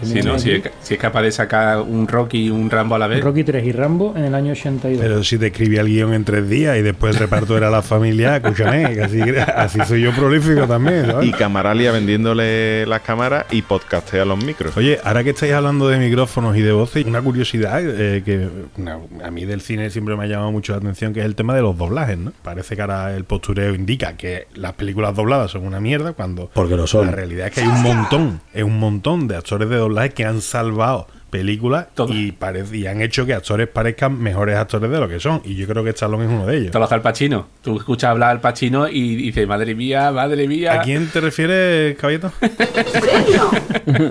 Sí, 0.02 0.20
¿no? 0.22 0.38
Si 0.38 0.52
es, 0.52 0.62
si 0.82 0.94
es 0.94 1.00
capaz 1.00 1.22
de 1.22 1.32
sacar 1.32 1.80
un 1.82 2.08
Rocky 2.08 2.46
y 2.46 2.50
un 2.50 2.70
Rambo 2.70 2.94
a 2.94 2.98
la 2.98 3.06
vez. 3.08 3.22
Rocky 3.22 3.44
3 3.44 3.64
y 3.66 3.72
Rambo 3.72 4.14
en 4.16 4.24
el 4.24 4.34
año 4.34 4.52
82. 4.52 5.00
Pero 5.00 5.22
si 5.22 5.36
te 5.38 5.48
escribía 5.48 5.82
el 5.82 5.88
guion 5.88 6.14
en 6.14 6.24
tres 6.24 6.48
días 6.48 6.78
y 6.78 6.82
después 6.82 7.14
el 7.14 7.20
reparto 7.20 7.56
era 7.56 7.70
la 7.70 7.82
familia, 7.82 8.36
escúchame, 8.36 8.94
que 8.94 9.02
así, 9.02 9.20
así 9.54 9.78
soy 9.86 10.00
yo 10.02 10.12
prolífico 10.12 10.66
también, 10.66 11.06
¿sabes? 11.06 11.28
Y 11.28 11.32
Camaralia 11.32 11.92
vendiéndole 11.92 12.86
las 12.86 13.02
cámaras 13.02 13.44
y 13.50 13.62
podcastea 13.62 14.24
los 14.24 14.42
micros. 14.42 14.76
Oye, 14.76 14.98
ahora 15.04 15.22
que 15.24 15.30
estáis 15.30 15.52
hablando 15.52 15.88
de 15.88 15.98
micrófonos 15.98 16.56
y 16.56 16.62
de 16.62 16.72
voces, 16.72 17.04
una 17.04 17.20
curiosidad 17.20 17.80
eh, 17.84 18.22
que 18.24 18.48
una- 18.78 18.98
a 19.24 19.30
mí 19.30 19.44
del 19.44 19.60
cine 19.60 19.90
siempre 19.90 20.16
me 20.16 20.24
ha 20.24 20.26
llamado 20.26 20.37
mucho 20.50 20.72
la 20.72 20.78
atención, 20.78 21.12
que 21.12 21.20
es 21.20 21.26
el 21.26 21.34
tema 21.34 21.54
de 21.54 21.62
los 21.62 21.76
doblajes, 21.76 22.18
¿no? 22.18 22.32
Parece 22.42 22.74
que 22.76 22.82
ahora 22.82 23.14
el 23.14 23.24
postureo 23.24 23.74
indica 23.74 24.16
que 24.16 24.46
las 24.54 24.72
películas 24.74 25.14
dobladas 25.14 25.50
son 25.50 25.66
una 25.66 25.80
mierda, 25.80 26.12
cuando 26.12 26.50
Porque 26.54 26.76
lo 26.76 26.86
son. 26.86 27.06
la 27.06 27.12
realidad 27.12 27.48
es 27.48 27.52
que 27.54 27.60
hay 27.62 27.68
un 27.68 27.82
montón, 27.82 28.40
es 28.52 28.62
un 28.64 28.78
montón 28.78 29.28
de 29.28 29.36
actores 29.36 29.68
de 29.68 29.76
doblaje 29.76 30.10
que 30.10 30.24
han 30.24 30.40
salvado 30.40 31.06
películas 31.30 31.86
y, 32.08 32.32
parec- 32.32 32.72
y 32.74 32.86
han 32.86 33.00
hecho 33.02 33.26
que 33.26 33.34
actores 33.34 33.68
parezcan 33.68 34.18
mejores 34.18 34.56
actores 34.56 34.90
de 34.90 34.98
lo 34.98 35.08
que 35.08 35.20
son. 35.20 35.40
Y 35.44 35.54
yo 35.56 35.66
creo 35.66 35.84
que 35.84 35.90
Stallone 35.90 36.24
es 36.24 36.30
uno 36.30 36.46
de 36.46 36.56
ellos. 36.58 36.70
Te 36.72 36.78
lo 36.78 36.84
hace 36.84 36.94
Al 36.94 37.02
Pacino. 37.02 37.48
Tú 37.62 37.76
escuchas 37.76 38.10
hablar 38.10 38.30
al 38.30 38.40
Pacino 38.40 38.88
y 38.88 39.16
dices, 39.16 39.46
madre 39.46 39.74
mía, 39.74 40.10
madre 40.12 40.48
mía. 40.48 40.74
¿A 40.74 40.80
quién 40.82 41.08
te 41.08 41.20
refieres, 41.20 41.96
caballito? 41.98 42.32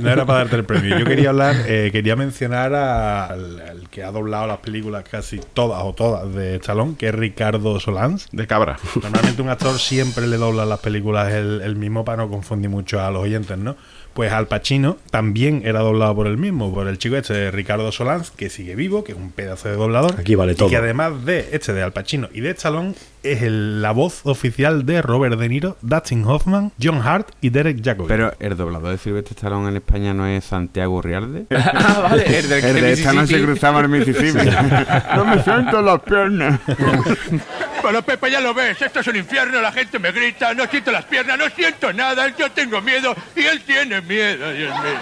No 0.02 0.10
era 0.10 0.26
para 0.26 0.40
darte 0.40 0.56
el 0.56 0.64
premio. 0.66 0.98
Yo 0.98 1.06
quería 1.06 1.30
hablar, 1.30 1.56
eh, 1.68 1.90
quería 1.92 2.16
mencionar 2.16 2.74
a- 2.74 3.26
al, 3.28 3.60
al 3.62 3.90
que 3.90 4.04
ha 4.04 4.12
doblado 4.12 4.48
las 4.48 4.58
películas 4.58 5.04
casi 5.10 5.40
todas 5.54 5.82
o 5.84 5.94
todas 5.94 6.34
de 6.34 6.56
Stallone, 6.56 6.96
que 6.98 7.08
es 7.10 7.16
Ricardo 7.16 7.80
Solans. 7.80 8.28
De 8.32 8.48
cabra. 8.48 8.78
Normalmente 9.02 9.42
un 9.42 9.50
actor 9.50 9.78
siempre 9.80 10.28
le 10.28 10.38
dobla 10.38 10.66
las 10.66 10.80
películas 10.80 11.32
el, 11.34 11.62
el 11.62 11.76
mismo 11.76 12.04
para 12.06 12.24
no 12.24 12.30
confundir 12.30 12.70
mucho 12.70 13.00
a 13.02 13.12
los 13.12 13.24
oyentes, 13.24 13.58
¿no? 13.58 13.76
Pues 14.18 14.32
Al 14.32 14.48
Pacino 14.48 14.98
también 15.12 15.62
era 15.64 15.82
doblado 15.82 16.16
por 16.16 16.26
el 16.26 16.40
mismo, 16.40 16.74
por 16.74 16.88
el 16.88 16.98
chico 16.98 17.18
este 17.18 17.36
de 17.36 17.52
Ricardo 17.52 17.92
Solans, 17.92 18.32
que 18.32 18.50
sigue 18.50 18.74
vivo, 18.74 19.04
que 19.04 19.12
es 19.12 19.18
un 19.20 19.30
pedazo 19.30 19.70
de 19.70 19.76
doblador. 19.76 20.20
Aquí 20.20 20.34
vale 20.34 20.54
y 20.54 20.56
todo. 20.56 20.70
que 20.70 20.76
además 20.76 21.24
de 21.24 21.50
este 21.52 21.72
de 21.72 21.84
Al 21.84 21.94
Pacino 21.94 22.28
y 22.34 22.42
de 22.42 22.50
Stallone, 22.50 22.96
es 23.24 23.42
el- 23.42 23.82
la 23.82 23.92
voz 23.92 24.22
oficial 24.26 24.86
de 24.86 25.02
Robert 25.02 25.38
De 25.40 25.50
Niro, 25.50 25.78
Dustin 25.82 26.24
Hoffman, 26.26 26.72
John 26.82 27.02
Hart 27.06 27.30
y 27.42 27.50
Derek 27.50 27.84
Jacobi. 27.84 28.08
Pero 28.08 28.34
el 28.40 28.56
doblador 28.58 28.92
de 28.92 28.98
Silvestre 28.98 29.34
Stallone 29.36 29.70
en 29.70 29.76
España 29.78 30.14
no 30.14 30.26
es 30.28 30.44
Santiago 30.46 31.02
Rialde. 31.02 31.46
Ah, 31.80 32.08
vale, 32.10 32.40
el 32.40 32.50
del 32.50 32.64
El 32.66 32.82
de 32.82 32.94
esta 32.94 33.14
no 33.14 33.22
se 33.28 33.34
Mississippi. 33.34 33.46
cruzaba 33.46 33.80
el 33.82 33.90
Mississippi. 33.90 34.50
no 35.16 35.26
me 35.26 35.44
siento 35.44 35.82
las 35.82 36.00
piernas. 36.02 36.60
Bueno, 37.80 38.02
Pepe, 38.02 38.32
ya 38.32 38.42
lo 38.42 38.54
ves, 38.56 38.82
esto 38.82 39.00
es 39.00 39.08
un 39.08 39.16
infierno, 39.16 39.62
la 39.62 39.72
gente 39.72 39.98
me 40.00 40.12
grita, 40.12 40.54
no 40.54 40.66
siento 40.66 40.92
las 40.92 41.06
piernas, 41.06 41.38
no 41.38 41.46
siento 41.56 41.94
nada, 41.94 42.36
yo 42.36 42.52
tengo 42.52 42.82
miedo 42.82 43.16
y 43.36 43.42
él 43.42 43.62
tiene 43.62 44.02
miedo, 44.02 44.52
Dios 44.52 44.74
mío. 44.74 45.00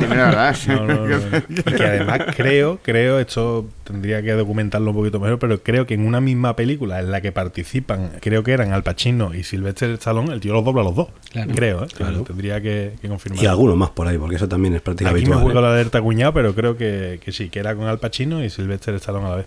Dime 0.00 0.16
la 0.16 0.24
verdad. 0.26 0.56
No, 0.66 0.86
no, 0.86 1.06
no. 1.06 1.38
Y 1.48 1.62
que 1.76 1.84
además 1.84 2.20
creo, 2.36 2.78
creo, 2.82 3.18
esto 3.18 3.68
tendría 3.84 4.22
que 4.22 4.32
documentarlo 4.32 4.90
un 4.90 4.96
poquito 4.96 5.20
mejor, 5.20 5.38
pero 5.38 5.62
creo 5.62 5.86
que 5.86 5.94
en 5.94 6.06
una 6.06 6.20
misma 6.20 6.56
película 6.56 6.98
en 7.00 7.10
la 7.10 7.20
que 7.20 7.32
participan, 7.32 8.12
creo 8.20 8.42
que 8.42 8.52
eran 8.52 8.72
Al 8.72 8.82
Pacino 8.82 9.34
y 9.34 9.44
Sylvester 9.44 9.90
Stallone, 9.90 10.32
el 10.32 10.40
tío 10.40 10.52
los 10.52 10.64
dobla 10.64 10.82
a 10.82 10.84
los 10.84 10.94
dos. 10.94 11.08
Claro. 11.30 11.54
Creo, 11.54 11.84
¿eh? 11.84 11.88
Claro. 11.96 12.22
Tendría 12.22 12.60
que, 12.60 12.94
que 13.00 13.08
confirmar. 13.08 13.42
Y 13.42 13.46
algunos 13.46 13.76
más 13.76 13.90
por 13.90 14.08
ahí, 14.08 14.18
porque 14.18 14.36
eso 14.36 14.48
también 14.48 14.74
es 14.74 14.82
práctica 14.82 15.10
Aquí 15.10 15.26
me 15.26 15.36
juego 15.36 15.58
¿eh? 15.58 15.62
la 15.62 15.72
alerta 15.72 16.00
cuñado, 16.02 16.32
pero 16.32 16.54
creo 16.54 16.76
que, 16.76 17.20
que 17.24 17.32
sí, 17.32 17.50
que 17.50 17.60
era 17.60 17.74
con 17.74 17.86
Al 17.86 17.98
Pacino 17.98 18.44
y 18.44 18.50
Sylvester 18.50 18.94
Stallone 18.94 19.26
a 19.26 19.30
la 19.30 19.36
vez. 19.36 19.46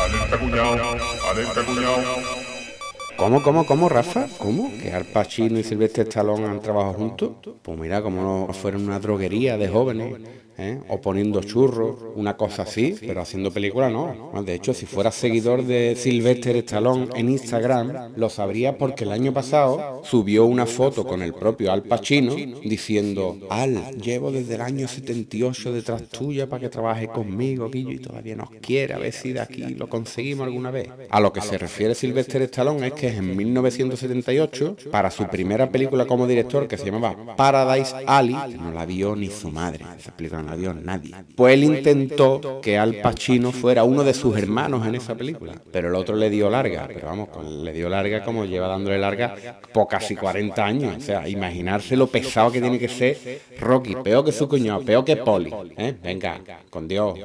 Alerta 0.00 0.38
cuñado, 0.38 0.96
alerta 1.30 1.62
cuñado. 1.64 2.43
¿Cómo, 3.16 3.42
cómo, 3.42 3.64
cómo, 3.64 3.88
Rafa? 3.88 4.26
¿Cómo? 4.38 4.70
¿Que 4.82 4.92
Al 4.92 5.04
Pacino 5.04 5.58
y 5.58 5.62
Silvestre 5.62 6.02
Stallone 6.02 6.46
han 6.46 6.60
trabajado 6.60 6.94
juntos? 6.94 7.30
Pues 7.62 7.78
mira, 7.78 8.02
como 8.02 8.22
no 8.22 8.52
fueron 8.52 8.84
una 8.84 8.98
droguería 8.98 9.56
de 9.56 9.68
jóvenes, 9.68 10.16
¿eh? 10.58 10.80
o 10.88 11.00
poniendo 11.00 11.40
churros, 11.42 11.96
una 12.14 12.36
cosa 12.36 12.62
así, 12.62 12.96
pero 13.00 13.20
haciendo 13.20 13.50
película 13.50 13.88
no. 13.90 14.42
De 14.42 14.54
hecho, 14.54 14.74
si 14.74 14.86
fuera 14.86 15.10
seguidor 15.10 15.64
de 15.64 15.96
Sylvester 15.96 16.56
Stallone 16.56 17.08
en 17.14 17.28
Instagram, 17.28 18.12
lo 18.16 18.28
sabría 18.28 18.78
porque 18.78 19.04
el 19.04 19.12
año 19.12 19.32
pasado 19.32 20.02
subió 20.04 20.44
una 20.44 20.66
foto 20.66 21.04
con 21.04 21.22
el 21.22 21.34
propio 21.34 21.72
Al 21.72 21.82
Pacino 21.82 22.34
diciendo, 22.34 23.38
Al, 23.50 23.96
llevo 23.96 24.30
desde 24.30 24.54
el 24.54 24.60
año 24.60 24.88
78 24.88 25.72
detrás 25.72 26.08
tuya 26.08 26.48
para 26.48 26.60
que 26.60 26.68
trabaje 26.68 27.08
conmigo, 27.08 27.70
Guillo, 27.70 27.92
y 27.92 27.98
todavía 27.98 28.36
nos 28.36 28.50
quiere, 28.60 28.94
a 28.94 28.98
ver 28.98 29.12
si 29.12 29.32
de 29.32 29.40
aquí 29.40 29.74
lo 29.74 29.88
conseguimos 29.88 30.46
alguna 30.46 30.70
vez. 30.70 30.88
A 31.10 31.20
lo 31.20 31.32
que 31.32 31.40
se 31.40 31.58
refiere 31.58 31.94
Sylvester 31.94 32.42
Stallone 32.42 32.86
es 32.88 32.92
que 32.92 33.08
en 33.08 33.36
1978, 33.36 34.76
para 34.90 35.10
su 35.10 35.26
primera 35.26 35.70
película 35.70 36.06
como 36.06 36.26
director, 36.26 36.68
que 36.68 36.78
se 36.78 36.86
llamaba 36.86 37.36
Paradise 37.36 37.94
Alley, 38.06 38.56
no 38.58 38.72
la 38.72 38.86
vio 38.86 39.16
ni 39.16 39.28
su 39.28 39.50
madre, 39.50 39.84
esa 39.98 40.14
película 40.16 40.43
vio 40.56 40.74
nadie, 40.74 41.14
pues 41.36 41.54
él 41.54 41.64
intentó 41.64 42.60
que 42.62 42.78
Al 42.78 42.94
Pacino 42.96 43.52
fuera 43.52 43.84
uno 43.84 44.04
de 44.04 44.14
sus 44.14 44.36
hermanos 44.36 44.86
en 44.86 44.94
esa 44.94 45.14
película, 45.14 45.54
pero 45.72 45.88
el 45.88 45.94
otro 45.94 46.16
le 46.16 46.30
dio 46.30 46.50
larga, 46.50 46.86
pero 46.86 47.06
vamos, 47.06 47.28
con- 47.28 47.64
le 47.64 47.72
dio 47.72 47.88
larga 47.88 48.24
como 48.24 48.44
lleva 48.44 48.68
dándole 48.68 48.98
larga 48.98 49.34
por 49.72 49.86
casi 49.88 50.14
40 50.16 50.64
años, 50.64 50.96
o 50.96 51.00
sea, 51.00 51.28
imaginarse 51.28 51.96
lo 51.96 52.06
pesado 52.06 52.50
que 52.52 52.60
tiene 52.60 52.78
que 52.78 52.88
ser 52.88 53.40
Rocky, 53.58 53.96
peor 53.96 54.24
que 54.24 54.32
su 54.32 54.48
cuñado, 54.48 54.82
peor 54.84 55.04
que 55.04 55.16
Poli, 55.16 55.52
¿eh? 55.76 55.94
Venga, 56.02 56.40
con 56.70 56.86
Dios. 56.88 57.18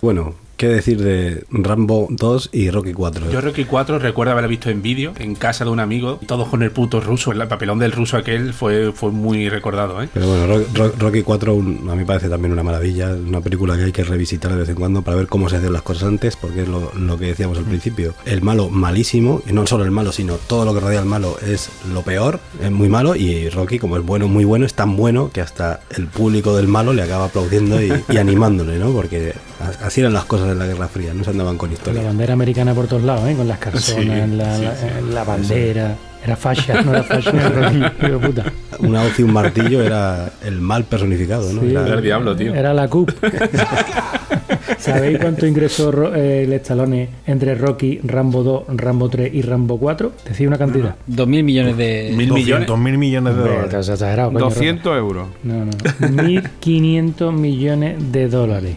Bueno, 0.00 0.34
¿qué 0.56 0.68
decir 0.68 1.02
de 1.02 1.44
Rambo 1.50 2.06
2 2.10 2.50
y 2.52 2.70
Rocky 2.70 2.92
4? 2.92 3.30
Yo 3.30 3.40
Rocky 3.40 3.64
4 3.64 3.98
recuerdo 3.98 4.32
haberla 4.32 4.48
visto 4.48 4.70
en 4.70 4.82
vídeo, 4.82 5.12
en 5.18 5.34
casa 5.34 5.64
de 5.64 5.70
un 5.70 5.80
amigo, 5.80 6.18
todos 6.26 6.48
con 6.48 6.62
el 6.62 6.70
puto 6.70 7.00
ruso. 7.00 7.32
El 7.32 7.46
papelón 7.48 7.78
del 7.78 7.92
ruso 7.92 8.16
aquel 8.16 8.52
fue, 8.52 8.92
fue 8.92 9.10
muy 9.10 9.48
recordado, 9.48 10.02
¿eh? 10.02 10.08
Pero 10.12 10.26
bueno, 10.28 10.46
Ro- 10.46 10.64
Ro- 10.74 10.92
Rocky 10.98 11.22
4 11.22 11.54
un- 11.54 11.88
a 11.90 11.94
mí 11.94 12.04
parece 12.04 12.28
también 12.28 12.52
una 12.52 12.62
maravilla, 12.62 13.10
una 13.14 13.40
película 13.40 13.76
que 13.76 13.84
hay 13.84 13.92
que 13.92 14.04
revisitar 14.04 14.52
de 14.52 14.58
vez 14.58 14.68
en 14.68 14.74
cuando 14.76 15.02
para 15.02 15.16
ver 15.16 15.26
cómo 15.26 15.48
se 15.48 15.56
hacían 15.56 15.72
las 15.72 15.82
cosas 15.82 16.04
antes, 16.08 16.36
porque 16.36 16.62
es 16.62 16.68
lo, 16.68 16.92
lo 16.94 17.18
que 17.18 17.26
decíamos 17.26 17.58
al 17.58 17.64
principio. 17.64 18.14
El 18.24 18.42
malo 18.42 18.68
malísimo, 18.70 19.42
y 19.48 19.52
no 19.52 19.66
solo 19.66 19.84
el 19.84 19.90
malo, 19.90 20.12
sino 20.12 20.34
todo 20.36 20.64
lo 20.64 20.74
que 20.74 20.80
rodea 20.80 21.00
al 21.00 21.06
malo 21.06 21.36
es 21.46 21.68
lo 21.92 22.02
peor, 22.02 22.40
es 22.62 22.70
muy 22.70 22.88
malo, 22.88 23.14
y 23.16 23.48
Rocky, 23.50 23.78
como 23.78 23.96
es 23.96 24.04
bueno, 24.04 24.28
muy 24.28 24.44
bueno, 24.44 24.64
es 24.66 24.74
tan 24.74 24.96
bueno 24.96 25.30
que 25.32 25.40
hasta 25.40 25.80
el 25.96 26.06
público 26.06 26.56
del 26.56 26.68
malo 26.68 26.92
le 26.92 27.02
acaba 27.02 27.26
aplaudiendo 27.26 27.80
y, 27.82 27.92
y 28.08 28.16
animándole, 28.16 28.78
¿no? 28.78 28.92
Porque 28.92 29.34
así 29.82 30.00
eran 30.00 30.12
las 30.12 30.24
cosas 30.24 30.45
en 30.52 30.58
la 30.58 30.66
Guerra 30.66 30.88
Fría, 30.88 31.12
no 31.14 31.24
se 31.24 31.30
andaban 31.30 31.56
con 31.56 31.70
Con 31.74 31.94
la 31.94 32.02
bandera 32.02 32.32
americana 32.34 32.74
por 32.74 32.86
todos 32.86 33.02
lados, 33.02 33.28
¿eh? 33.28 33.34
con 33.36 33.46
las 33.48 33.58
carzonas, 33.58 34.28
Sí, 34.30 34.36
la, 34.36 34.56
sí, 34.56 34.62
la- 34.64 34.76
sí. 34.76 34.86
la 35.12 35.24
bandera. 35.24 35.96
Era 36.24 36.34
fascia, 36.36 36.82
no 36.82 36.90
era 36.92 37.04
fascia, 37.04 37.32
era 37.32 37.70
de 38.10 38.18
puta. 38.18 38.44
Una 38.80 39.02
hoz 39.02 39.16
y 39.20 39.22
un 39.22 39.32
martillo 39.32 39.80
era 39.80 40.28
el 40.44 40.60
mal 40.60 40.82
personificado, 40.84 41.52
¿no? 41.52 41.60
Sí, 41.60 41.70
Era- 41.70 42.58
Era 42.58 42.74
la 42.74 42.88
CUP. 42.88 43.10
¿Sabéis 44.78 45.18
cuánto 45.18 45.46
ingresó 45.46 46.14
eh, 46.14 46.44
el 46.44 46.52
Stallone 46.54 47.08
entre 47.26 47.54
Rocky, 47.54 48.00
Rambo 48.02 48.42
2, 48.42 48.64
Rambo 48.76 49.08
3 49.08 49.32
y 49.34 49.42
Rambo 49.42 49.78
4? 49.78 50.12
Decía 50.28 50.48
una 50.48 50.58
cantidad. 50.58 50.96
Dos 51.06 51.26
mil 51.28 51.44
millones 51.44 51.76
de... 51.76 52.12
¿Mil 52.16 52.32
millones? 52.32 52.68
mil 52.76 52.98
millones 52.98 53.36
de 53.36 53.40
dólares. 53.42 53.88
exagerado, 53.88 54.32
coño, 54.32 54.44
200 54.46 54.96
euros. 54.98 55.28
No, 55.44 55.64
no. 55.64 55.70
1.500 55.72 57.32
millones 57.32 58.12
de 58.12 58.28
dólares. 58.28 58.76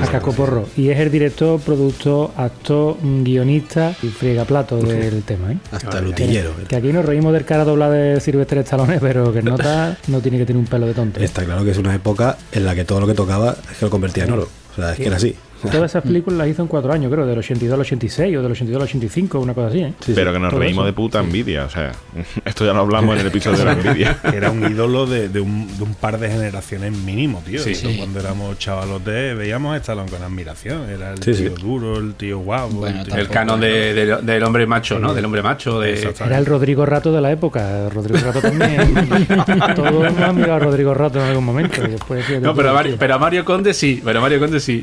A 0.00 0.06
cascoporro. 0.06 0.66
Y 0.76 0.90
es 0.90 0.98
el 0.98 1.10
director, 1.10 1.60
productor, 1.60 2.30
actor, 2.36 2.96
guionista 3.02 3.94
y 4.02 4.08
friegaplato 4.08 4.76
del 4.78 5.22
tema, 5.22 5.52
¿eh? 5.52 5.58
Hasta 5.72 5.98
el 5.98 6.08
utillero. 6.08 6.52
Que 6.68 6.76
aquí 6.76 6.92
nos 6.92 7.04
reímos 7.04 7.32
del 7.32 7.44
cara 7.44 7.64
doblada 7.64 7.94
de 7.94 8.20
Silvestre 8.20 8.60
Stallone, 8.60 8.98
pero 9.00 9.32
que 9.32 9.42
nota 9.42 9.96
no 10.08 10.20
tiene 10.20 10.38
que 10.38 10.46
tener 10.46 10.60
un 10.60 10.66
pelo 10.66 10.86
de 10.86 10.94
tonto. 10.94 11.20
Está 11.20 11.44
claro 11.44 11.64
que 11.64 11.70
es 11.70 11.78
una 11.78 11.94
época 11.94 12.38
en 12.52 12.64
la 12.64 12.74
que 12.74 12.84
todo 12.84 13.00
lo 13.00 13.06
que 13.06 13.14
tocaba 13.14 13.56
es 13.70 13.78
que 13.78 13.84
lo 13.84 13.90
convertía 13.90 14.24
en 14.24 14.32
oro. 14.32 14.48
O 14.72 14.76
sea, 14.76 14.92
es 14.92 14.98
que 14.98 15.06
era 15.06 15.16
así. 15.16 15.34
Todas 15.62 15.90
esas 15.90 16.02
películas 16.02 16.38
las 16.38 16.48
hizo 16.48 16.62
en 16.62 16.68
cuatro 16.68 16.92
años, 16.92 17.12
creo, 17.12 17.26
del 17.26 17.38
82 17.38 17.74
al 17.74 17.80
86 17.80 18.36
o 18.36 18.42
del 18.42 18.52
82 18.52 18.76
al 18.82 18.88
85, 18.88 19.40
una 19.40 19.54
cosa 19.54 19.68
así, 19.68 19.80
¿eh? 19.80 19.92
Pero 20.14 20.32
que 20.32 20.38
nos 20.38 20.50
Todo 20.50 20.60
reímos 20.60 20.82
eso. 20.82 20.86
de 20.86 20.92
puta 20.92 21.20
envidia. 21.20 21.64
O 21.64 21.70
sea, 21.70 21.92
esto 22.44 22.64
ya 22.64 22.72
lo 22.72 22.80
hablamos 22.80 23.14
en 23.14 23.20
el 23.22 23.26
episodio 23.26 23.58
de 23.58 23.64
la 23.64 23.72
envidia. 23.72 24.18
Era 24.34 24.50
un 24.50 24.64
ídolo 24.70 25.06
de, 25.06 25.28
de 25.28 25.40
un, 25.40 25.66
de 25.76 25.82
un 25.84 25.94
par 25.94 26.18
de 26.18 26.30
generaciones 26.30 26.92
mínimo, 26.92 27.42
tío. 27.46 27.60
Sí. 27.62 27.72
Eso 27.72 27.88
Sí. 27.90 27.96
Cuando 27.98 28.20
éramos 28.20 28.58
chavalotes 28.58 29.36
veíamos 29.36 29.74
a 29.74 29.76
Stallone 29.78 30.10
con 30.10 30.22
admiración. 30.22 30.88
Era 30.90 31.12
el 31.12 31.22
Sí, 31.22 31.34
sí. 31.34 31.42
tío 31.44 31.54
duro, 31.56 31.98
el 31.98 32.14
tío 32.14 32.38
guapo. 32.38 32.86
el, 32.86 33.02
tío- 33.04 33.14
El 33.16 33.28
canon 33.28 33.60
de- 33.60 33.94
de- 33.94 34.16
del 34.22 34.42
hombre 34.44 34.66
macho, 34.66 34.98
¿no? 34.98 35.12
Del 35.14 35.24
hombre 35.24 35.42
macho. 35.42 35.80
De... 35.80 36.12
Era 36.24 36.38
el 36.38 36.46
Rodrigo 36.46 36.86
Rato 36.86 37.12
de 37.12 37.20
la 37.20 37.32
época. 37.32 37.88
Rodrigo 37.88 38.18
Rato 38.24 38.40
también. 38.40 38.94
Todos 39.76 40.06
hemos 40.06 40.34
mirado 40.34 40.54
a 40.54 40.58
Rodrigo 40.58 40.94
Rato 40.94 41.18
en 41.20 41.26
algún 41.26 41.44
momento. 41.44 41.82
y 41.84 41.88
después, 41.90 42.24
No, 42.40 42.54
pero 42.54 42.68
a, 42.68 42.72
tío. 42.72 42.74
Mario, 42.74 42.96
pero 42.98 43.14
a 43.14 43.18
Mario 43.18 43.44
Conde 43.44 43.74
sí. 43.74 44.00
Pero 44.04 44.18
a 44.18 44.22
Mario 44.22 44.38
Conde 44.40 44.60
sí. 44.60 44.82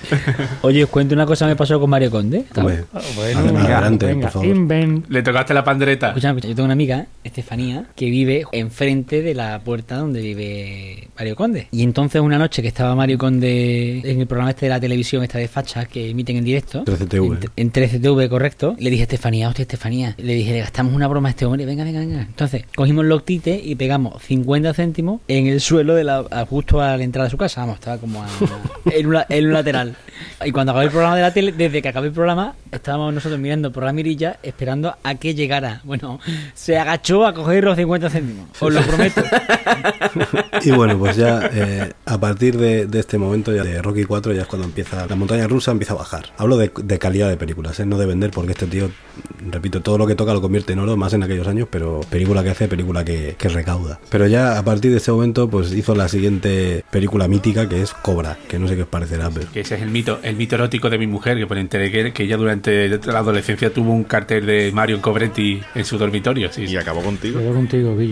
Oye, 0.62 0.84
os 0.84 0.90
cuento 0.90 1.14
una 1.14 1.26
cosa 1.26 1.46
que 1.46 1.50
me 1.50 1.56
pasó 1.56 1.78
con 1.80 1.90
Mario 1.90 2.10
Conde. 2.10 2.44
Ah, 2.56 2.62
Bueno, 2.62 2.86
adelante, 3.58 4.06
venga, 4.06 4.28
por 4.30 4.42
favor. 4.42 5.04
Le 5.08 5.22
tocaste 5.22 5.54
la 5.54 5.64
pandereta. 5.64 6.08
Escucha, 6.08 6.28
escucha, 6.30 6.48
yo 6.48 6.54
tengo 6.54 6.64
una 6.66 6.72
amiga, 6.74 7.06
Estefanía, 7.24 7.84
que 7.94 8.06
vive 8.10 8.44
enfrente 8.52 9.22
de 9.22 9.34
la 9.34 9.60
puerta 9.60 9.96
donde 9.96 10.20
vive 10.20 11.08
Mario 11.18 11.36
Conde. 11.36 11.68
Y 11.70 11.82
entonces 11.82 12.20
una 12.20 12.38
noche 12.38 12.62
que 12.62 12.68
estaba 12.68 12.94
Mario 12.94 13.18
Conde 13.18 14.00
en 14.04 14.20
el 14.20 14.26
programa 14.26 14.50
este 14.50 14.66
de 14.66 14.70
la 14.70 14.80
televisión, 14.80 15.22
esta 15.22 15.38
de 15.38 15.48
fachas 15.48 15.88
que 15.88 16.10
emiten 16.10 16.36
en 16.36 16.44
directo. 16.44 16.84
13TV. 16.84 17.50
En, 17.56 17.68
en 17.68 17.72
13TV, 17.72 18.28
correcto. 18.28 18.76
Le 18.78 18.90
dije, 18.90 19.02
Estefanía, 19.02 19.48
hostia, 19.48 19.62
Estefanía. 19.62 20.14
Le 20.18 20.34
dije, 20.34 20.52
le 20.52 20.60
gastamos 20.60 20.94
una 20.94 21.08
broma 21.08 21.28
a 21.28 21.30
este 21.30 21.44
hombre. 21.46 21.64
Venga, 21.66 21.84
venga, 21.84 22.00
venga. 22.00 22.22
Entonces, 22.22 22.64
cogimos 22.74 23.04
los 23.04 23.24
tites 23.24 23.60
y 23.64 23.74
pegamos 23.74 24.22
50 24.22 24.74
céntimos 24.74 25.20
en 25.28 25.46
el 25.46 25.60
suelo 25.60 25.94
de 25.94 26.04
la, 26.04 26.24
a- 26.30 26.46
justo 26.46 26.80
a 26.80 26.96
la 26.96 27.04
entrada 27.04 27.24
de 27.26 27.30
su 27.30 27.36
casa. 27.36 27.60
Vamos, 27.62 27.76
estaba 27.76 27.98
como 27.98 28.22
a- 28.22 28.28
en, 28.92 29.06
una- 29.06 29.26
en 29.28 29.46
un 29.46 29.52
lateral. 29.52 29.89
Y 30.44 30.52
cuando 30.52 30.72
acabé 30.72 30.86
el 30.86 30.90
programa 30.90 31.16
de 31.16 31.22
la 31.22 31.32
tele, 31.32 31.52
desde 31.52 31.82
que 31.82 31.88
acabé 31.88 32.08
el 32.08 32.12
programa, 32.12 32.54
estábamos 32.72 33.14
nosotros 33.14 33.40
mirando 33.40 33.72
por 33.72 33.84
la 33.84 33.92
mirilla 33.92 34.38
esperando 34.42 34.94
a 35.02 35.14
que 35.14 35.34
llegara. 35.34 35.80
Bueno, 35.84 36.20
se 36.54 36.78
agachó 36.78 37.26
a 37.26 37.34
coger 37.34 37.64
los 37.64 37.76
50 37.76 38.10
céntimos. 38.10 38.48
Os 38.60 38.72
lo 38.72 38.82
prometo. 38.82 39.22
Y 40.62 40.70
bueno, 40.72 40.98
pues 40.98 41.16
ya 41.16 41.48
eh, 41.52 41.92
a 42.04 42.18
partir 42.18 42.58
de, 42.58 42.86
de 42.86 43.00
este 43.00 43.16
momento 43.16 43.54
ya 43.54 43.62
de 43.62 43.80
Rocky 43.80 44.04
4 44.04 44.32
ya 44.32 44.42
es 44.42 44.46
cuando 44.46 44.66
empieza 44.66 45.06
la 45.06 45.16
montaña 45.16 45.46
rusa 45.46 45.70
empieza 45.70 45.94
a 45.94 45.96
bajar. 45.96 46.26
Hablo 46.36 46.56
de, 46.56 46.70
de 46.82 46.98
calidad 46.98 47.28
de 47.28 47.36
películas, 47.36 47.78
¿eh? 47.80 47.86
no 47.86 47.98
de 47.98 48.06
vender, 48.06 48.30
porque 48.30 48.52
este 48.52 48.66
tío, 48.66 48.90
repito, 49.50 49.80
todo 49.80 49.98
lo 49.98 50.06
que 50.06 50.14
toca 50.14 50.32
lo 50.32 50.40
convierte 50.40 50.72
en 50.72 50.80
oro, 50.80 50.96
más 50.96 51.12
en 51.12 51.22
aquellos 51.22 51.46
años, 51.46 51.68
pero 51.70 52.00
película 52.10 52.42
que 52.42 52.50
hace, 52.50 52.68
película 52.68 53.04
que, 53.04 53.36
que 53.38 53.48
recauda. 53.48 54.00
Pero 54.10 54.26
ya 54.26 54.58
a 54.58 54.64
partir 54.64 54.90
de 54.90 54.98
este 54.98 55.12
momento, 55.12 55.48
pues 55.48 55.72
hizo 55.72 55.94
la 55.94 56.08
siguiente 56.08 56.84
película 56.90 57.28
mítica 57.28 57.68
que 57.68 57.82
es 57.82 57.92
Cobra, 57.92 58.36
que 58.48 58.58
no 58.58 58.68
sé 58.68 58.76
qué 58.76 58.82
os 58.82 58.88
parecerá, 58.88 59.30
pero 59.30 59.50
Que 59.52 59.60
ese 59.60 59.76
es 59.80 59.86
el 59.86 59.90
mito, 59.90 60.20
el 60.22 60.36
mito 60.36 60.54
erótico 60.54 60.88
de 60.90 60.98
mi 60.98 61.06
mujer, 61.06 61.36
que 61.38 61.46
por 61.46 61.58
enteré 61.58 61.90
que, 61.90 62.12
que 62.12 62.22
ella 62.24 62.36
durante 62.36 62.88
la 62.88 63.18
adolescencia 63.18 63.72
tuvo 63.72 63.92
un 63.92 64.04
cartel 64.04 64.46
de 64.46 64.70
Mario 64.72 65.00
Cobretti 65.00 65.60
en 65.74 65.84
su 65.84 65.98
dormitorio. 65.98 66.52
Sí, 66.52 66.64
Y 66.66 66.76
acabó 66.76 67.02
contigo. 67.02 67.40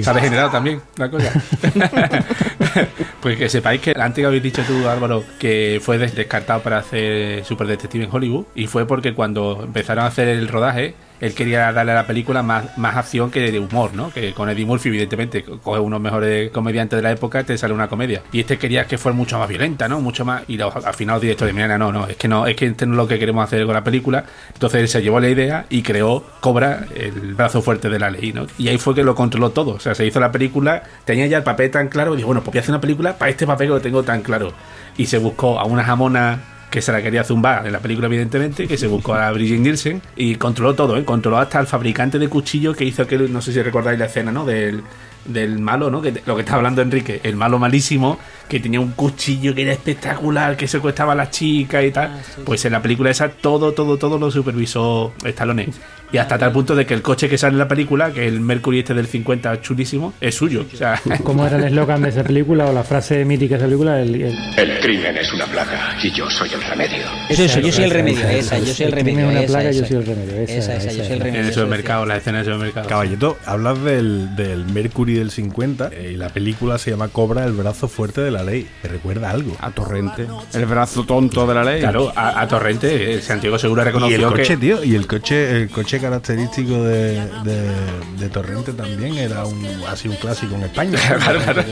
Se 0.02 0.10
ha 0.10 0.14
degenerado 0.14 0.50
también 0.50 0.80
la 0.96 1.10
cosa. 1.10 1.32
pues 3.20 3.36
que 3.38 3.48
sepáis 3.48 3.80
que 3.80 3.92
antes 3.98 4.22
que 4.22 4.26
habéis 4.26 4.42
dicho 4.42 4.62
tú, 4.66 4.86
Álvaro, 4.88 5.24
que 5.38 5.80
fue 5.82 5.98
des- 5.98 6.14
descartado 6.14 6.60
para 6.62 6.78
hacer 6.78 7.44
Super 7.44 7.66
Detective 7.66 8.04
en 8.04 8.10
Hollywood, 8.12 8.46
y 8.54 8.66
fue 8.66 8.86
porque 8.86 9.14
cuando 9.14 9.62
empezaron 9.64 10.04
a 10.04 10.08
hacer 10.08 10.28
el 10.28 10.48
rodaje, 10.48 10.94
él 11.20 11.34
quería 11.34 11.72
darle 11.72 11.92
a 11.92 11.96
la 11.96 12.06
película 12.06 12.42
más, 12.42 12.76
más 12.78 12.96
acción 12.96 13.30
que 13.30 13.50
de 13.50 13.58
humor, 13.58 13.94
¿no? 13.94 14.10
Que 14.12 14.32
con 14.32 14.48
Eddie 14.48 14.64
Murphy, 14.66 14.88
evidentemente, 14.88 15.42
co- 15.42 15.58
coge 15.58 15.80
unos 15.80 16.00
mejores 16.00 16.50
comediantes 16.50 16.96
de 16.98 17.02
la 17.02 17.10
época, 17.12 17.42
te 17.44 17.56
sale 17.58 17.74
una 17.74 17.88
comedia. 17.88 18.22
Y 18.32 18.40
este 18.40 18.58
quería 18.58 18.86
que 18.86 18.98
fuera 18.98 19.16
mucho 19.16 19.38
más 19.38 19.48
violenta, 19.48 19.88
¿no? 19.88 20.00
Mucho 20.00 20.24
más. 20.24 20.42
Y 20.48 20.56
los- 20.56 20.74
al 20.84 20.94
final 20.94 21.14
los 21.14 21.22
directores, 21.22 21.54
mira, 21.54 21.76
no, 21.78 21.92
no, 21.92 22.06
es 22.06 22.16
que 22.16 22.28
no, 22.28 22.46
es 22.46 22.56
que 22.56 22.66
este 22.66 22.86
no 22.86 22.92
es 22.92 22.96
lo 22.98 23.08
que 23.08 23.18
queremos 23.18 23.44
hacer 23.44 23.64
con 23.64 23.74
la 23.74 23.84
película. 23.84 24.24
Entonces 24.52 24.80
él 24.80 24.88
se 24.88 25.02
llevó 25.02 25.20
la 25.20 25.28
idea 25.28 25.66
y 25.70 25.82
creó 25.82 26.24
Cobra, 26.40 26.86
el 26.94 27.34
brazo 27.34 27.62
fuerte 27.62 27.88
de 27.88 27.98
la 27.98 28.10
ley, 28.10 28.32
¿no? 28.32 28.46
Y 28.58 28.68
ahí 28.68 28.78
fue 28.78 28.94
que 28.94 29.02
lo 29.02 29.14
controló 29.14 29.50
todo. 29.50 29.72
O 29.72 29.80
sea, 29.80 29.94
se 29.94 30.06
hizo 30.06 30.20
la 30.20 30.30
película, 30.32 30.82
tenía 31.04 31.26
ya 31.26 31.38
el 31.38 31.42
papel 31.44 31.70
tan 31.70 31.88
claro, 31.88 32.14
y 32.14 32.18
dijo, 32.18 32.26
bueno, 32.28 32.42
pues 32.42 32.52
voy 32.54 32.58
a 32.58 32.60
hacer 32.62 32.72
una 32.72 32.80
película 32.80 33.16
para 33.18 33.30
este 33.30 33.46
papel 33.46 33.68
que 33.68 33.74
lo 33.74 33.80
tengo 33.80 34.02
tan 34.02 34.22
claro. 34.22 34.52
Y 34.96 35.06
se 35.06 35.18
buscó 35.18 35.58
a 35.60 35.64
una 35.64 35.84
jamona 35.84 36.40
que 36.70 36.82
se 36.82 36.92
la 36.92 37.02
quería 37.02 37.24
zumbar 37.24 37.66
en 37.66 37.72
la 37.72 37.80
película, 37.80 38.06
evidentemente, 38.06 38.68
que 38.68 38.76
se 38.76 38.86
buscó 38.86 39.14
a 39.14 39.30
Brigitte 39.32 39.60
Nielsen 39.60 40.02
y 40.16 40.34
controló 40.34 40.74
todo, 40.74 40.96
¿eh? 40.96 41.04
Controló 41.04 41.38
hasta 41.38 41.60
el 41.60 41.66
fabricante 41.66 42.18
de 42.18 42.28
cuchillo 42.28 42.74
que 42.74 42.84
hizo 42.84 43.02
aquel, 43.02 43.32
no 43.32 43.40
sé 43.40 43.52
si 43.52 43.62
recordáis 43.62 43.98
la 43.98 44.06
escena, 44.06 44.32
¿no? 44.32 44.44
Del, 44.44 44.82
del 45.24 45.58
malo, 45.58 45.90
¿no? 45.90 46.02
Que 46.02 46.22
lo 46.26 46.34
que 46.34 46.42
está 46.42 46.56
hablando 46.56 46.82
Enrique, 46.82 47.20
el 47.22 47.36
malo 47.36 47.58
malísimo, 47.58 48.18
que 48.48 48.60
tenía 48.60 48.80
un 48.80 48.92
cuchillo 48.92 49.54
que 49.54 49.62
era 49.62 49.72
espectacular, 49.72 50.56
que 50.56 50.66
secuestraba 50.66 51.12
a 51.12 51.16
las 51.16 51.30
chicas 51.30 51.84
y 51.84 51.90
tal. 51.90 52.10
Pues 52.44 52.64
en 52.64 52.72
la 52.72 52.80
película 52.82 53.10
esa 53.10 53.28
todo, 53.28 53.72
todo, 53.72 53.96
todo 53.98 54.18
lo 54.18 54.30
supervisó 54.30 55.12
Stallone. 55.24 55.68
Y 56.10 56.16
hasta 56.16 56.38
tal 56.38 56.52
punto 56.52 56.74
de 56.74 56.86
que 56.86 56.94
el 56.94 57.02
coche 57.02 57.28
que 57.28 57.36
sale 57.36 57.52
en 57.52 57.58
la 57.58 57.68
película, 57.68 58.10
que 58.12 58.26
el 58.26 58.40
Mercury 58.40 58.78
este 58.78 58.94
del 58.94 59.06
50 59.06 59.60
chulísimo, 59.60 60.14
es 60.22 60.34
suyo. 60.36 60.64
O 60.72 60.76
sea, 60.76 60.98
¿Cómo 61.22 61.46
era 61.46 61.58
el 61.58 61.64
eslogan 61.64 62.00
de 62.00 62.08
esa 62.08 62.24
película 62.24 62.64
o 62.64 62.72
la 62.72 62.82
frase 62.82 63.22
mítica 63.26 63.56
de 63.56 63.58
esa 63.58 63.66
película? 63.66 64.00
El, 64.00 64.14
el- 64.14 64.38
El 64.56 64.80
crimen 64.80 65.18
es 65.18 65.30
una 65.34 65.44
plaga 65.44 65.98
y 66.02 66.10
yo 66.10 66.30
soy 66.30 66.48
el 66.54 66.62
remedio. 66.62 67.04
Eso, 67.28 67.42
eso, 67.44 67.60
yo 67.60 67.70
soy 67.70 67.84
el 67.84 67.90
remedio. 67.90 68.26
esa, 68.26 68.58
yo 68.58 68.72
soy 68.72 68.86
el 68.86 68.92
El 68.94 68.98
crimen 69.04 69.16
remedio. 69.26 69.28
es 69.28 69.30
una 69.30 69.40
esa, 69.42 69.52
plaga, 69.52 69.70
yo 69.70 69.78
esa. 69.80 69.86
soy 69.88 69.96
el 69.98 70.06
remedio, 70.06 70.32
esa, 70.40 70.54
Esa, 70.58 70.76
esa, 70.76 70.84
yo 70.84 70.90
esa, 70.92 71.04
soy 71.04 71.12
el 71.12 71.18
remedio. 71.20 71.40
en 71.40 71.46
el 71.46 71.52
supermercado, 71.52 72.06
la 72.06 72.16
escena 72.16 72.38
del 72.38 72.46
supermercado. 72.46 72.88
Caballito, 72.88 73.38
hablas 73.44 73.84
del, 73.84 74.34
del 74.34 74.64
Mercury 74.64 75.12
del 75.12 75.30
50 75.30 75.90
eh, 75.92 76.12
y 76.14 76.16
la 76.16 76.30
película 76.30 76.78
se 76.78 76.90
llama 76.90 77.08
Cobra, 77.08 77.44
el 77.44 77.52
brazo 77.52 77.86
fuerte 77.86 78.22
de 78.22 78.30
la 78.30 78.37
ley. 78.42 78.68
¿Te 78.82 78.88
recuerda 78.88 79.30
algo? 79.30 79.56
A 79.60 79.70
Torrente. 79.70 80.26
El 80.52 80.66
brazo 80.66 81.04
tonto 81.04 81.46
de 81.46 81.54
la 81.54 81.64
ley. 81.64 81.80
Claro, 81.80 82.12
a, 82.14 82.40
a 82.40 82.48
Torrente, 82.48 83.20
Santiago 83.22 83.58
Segura 83.58 83.82
Y 83.82 83.86
el 83.86 83.92
reconoció 83.92 84.28
coche, 84.30 84.42
que. 84.44 84.56
tío, 84.56 84.84
y 84.84 84.94
el 84.94 85.06
coche, 85.06 85.62
el 85.62 85.70
coche 85.70 86.00
característico 86.00 86.82
de, 86.84 87.20
de, 87.44 87.70
de 88.18 88.28
Torrente 88.28 88.72
también 88.72 89.16
era 89.16 89.44
un 89.46 89.64
así 89.88 90.08
un 90.08 90.16
clásico 90.16 90.54
en 90.54 90.62
España. 90.64 90.98
Claro, 91.18 91.40
claro. 91.40 91.62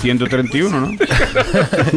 131, 0.00 0.80
¿no? 0.80 0.88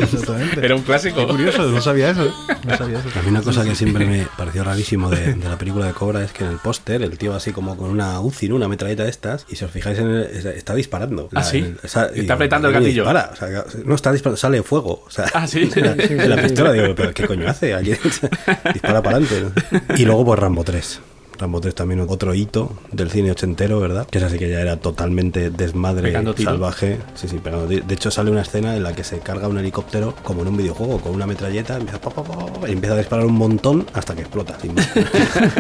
Exactamente. 0.02 0.66
Era 0.66 0.76
un 0.76 0.82
clásico. 0.82 1.18
Qué 1.18 1.28
curioso, 1.28 1.64
no 1.70 1.82
sabía 1.82 2.10
eso. 2.12 2.34
No 2.66 2.78
sabía 2.78 3.00
eso. 3.00 3.10
A 3.18 3.22
mí 3.22 3.30
una 3.30 3.42
cosa 3.42 3.64
que 3.64 3.76
siempre 3.76 4.06
me 4.06 4.28
pareció 4.38 4.64
rarísimo 4.64 5.10
de, 5.10 5.34
de 5.34 5.50
la 5.50 5.58
película 5.58 5.86
de 5.88 5.94
Cobra 5.94 6.24
es 6.24 6.32
que 6.32 6.44
en 6.44 6.52
el 6.52 6.58
póster 6.58 7.02
el 7.02 7.18
tío 7.18 7.34
así 7.34 7.52
como 7.52 7.78
con 7.78 7.90
una 7.90 8.20
UCI, 8.20 8.50
¿no? 8.50 8.56
una 8.56 8.68
metralleta 8.68 9.04
de 9.04 9.10
estas, 9.10 9.46
y 9.50 9.56
si 9.56 9.66
os 9.66 9.72
fijáis 9.72 10.00
en 10.00 10.08
el, 10.10 10.24
es- 10.24 10.46
está 10.46 10.76
disparando. 10.76 11.30
Ah, 11.34 11.44
sí. 11.44 11.58
el- 11.60 11.80
esa- 11.84 12.06
Está 12.08 12.22
y 12.22 12.30
apretando 12.30 12.68
el 12.68 12.74
¿cómo 12.74 12.84
gatillo. 12.86 13.04
dispara? 13.04 13.30
O 13.34 13.36
sea, 13.36 13.66
no 13.86 13.93
está 13.96 14.12
disparando, 14.12 14.38
sale 14.38 14.64
fuego. 14.64 15.04
O 15.06 15.10
sea, 15.10 15.26
Ah, 15.34 15.48
sí. 15.48 15.66
la, 15.76 15.94
Sí, 15.96 16.08
sí, 16.08 16.16
la 16.16 16.36
sí. 16.38 16.42
pistola, 16.44 16.72
digo, 16.74 16.96
pero 16.96 17.14
¿qué 17.14 17.26
coño 17.28 17.48
hace? 17.50 17.74
Aquí 17.74 17.92
dispara 18.74 19.02
para 19.02 19.18
adelante. 19.18 19.42
¿no? 19.42 19.96
Y 19.96 20.06
luego 20.06 20.26
pues 20.26 20.40
Rambo 20.40 20.64
3. 20.64 21.00
Rambo 21.38 21.62
3 21.62 21.76
también 21.76 22.02
otro 22.02 22.34
hito 22.34 22.72
del 22.92 23.10
cine 23.10 23.32
ochentero, 23.32 23.80
¿verdad? 23.80 24.08
Que 24.08 24.18
es 24.20 24.24
así 24.24 24.38
que 24.38 24.50
ya 24.50 24.62
era 24.62 24.78
totalmente 24.78 25.50
desmadre 25.50 26.04
Pegando 26.04 26.36
salvaje. 26.38 27.00
Sí, 27.16 27.28
sí, 27.28 27.38
pegando. 27.38 27.68
De 27.68 27.94
hecho, 27.94 28.12
sale 28.12 28.32
una 28.32 28.42
escena 28.42 28.76
en 28.76 28.84
la 28.84 28.94
que 28.94 29.04
se 29.04 29.20
carga 29.20 29.48
un 29.48 29.58
helicóptero 29.58 30.16
como 30.24 30.42
en 30.42 30.50
un 30.50 30.58
videojuego, 30.58 31.00
con 31.00 31.14
una 31.14 31.26
metralleta, 31.26 31.78
empieza, 31.78 32.00
pa, 32.00 32.10
pa, 32.10 32.24
pa, 32.24 32.38
pa, 32.38 32.54
pa, 32.62 32.70
y 32.70 32.74
empieza 32.74 32.96
a 32.96 32.98
disparar 32.98 33.26
un 33.26 33.34
montón 33.34 33.86
hasta 33.94 34.16
que 34.16 34.22
explota. 34.22 34.58
sin 34.60 34.76
más. 34.76 34.90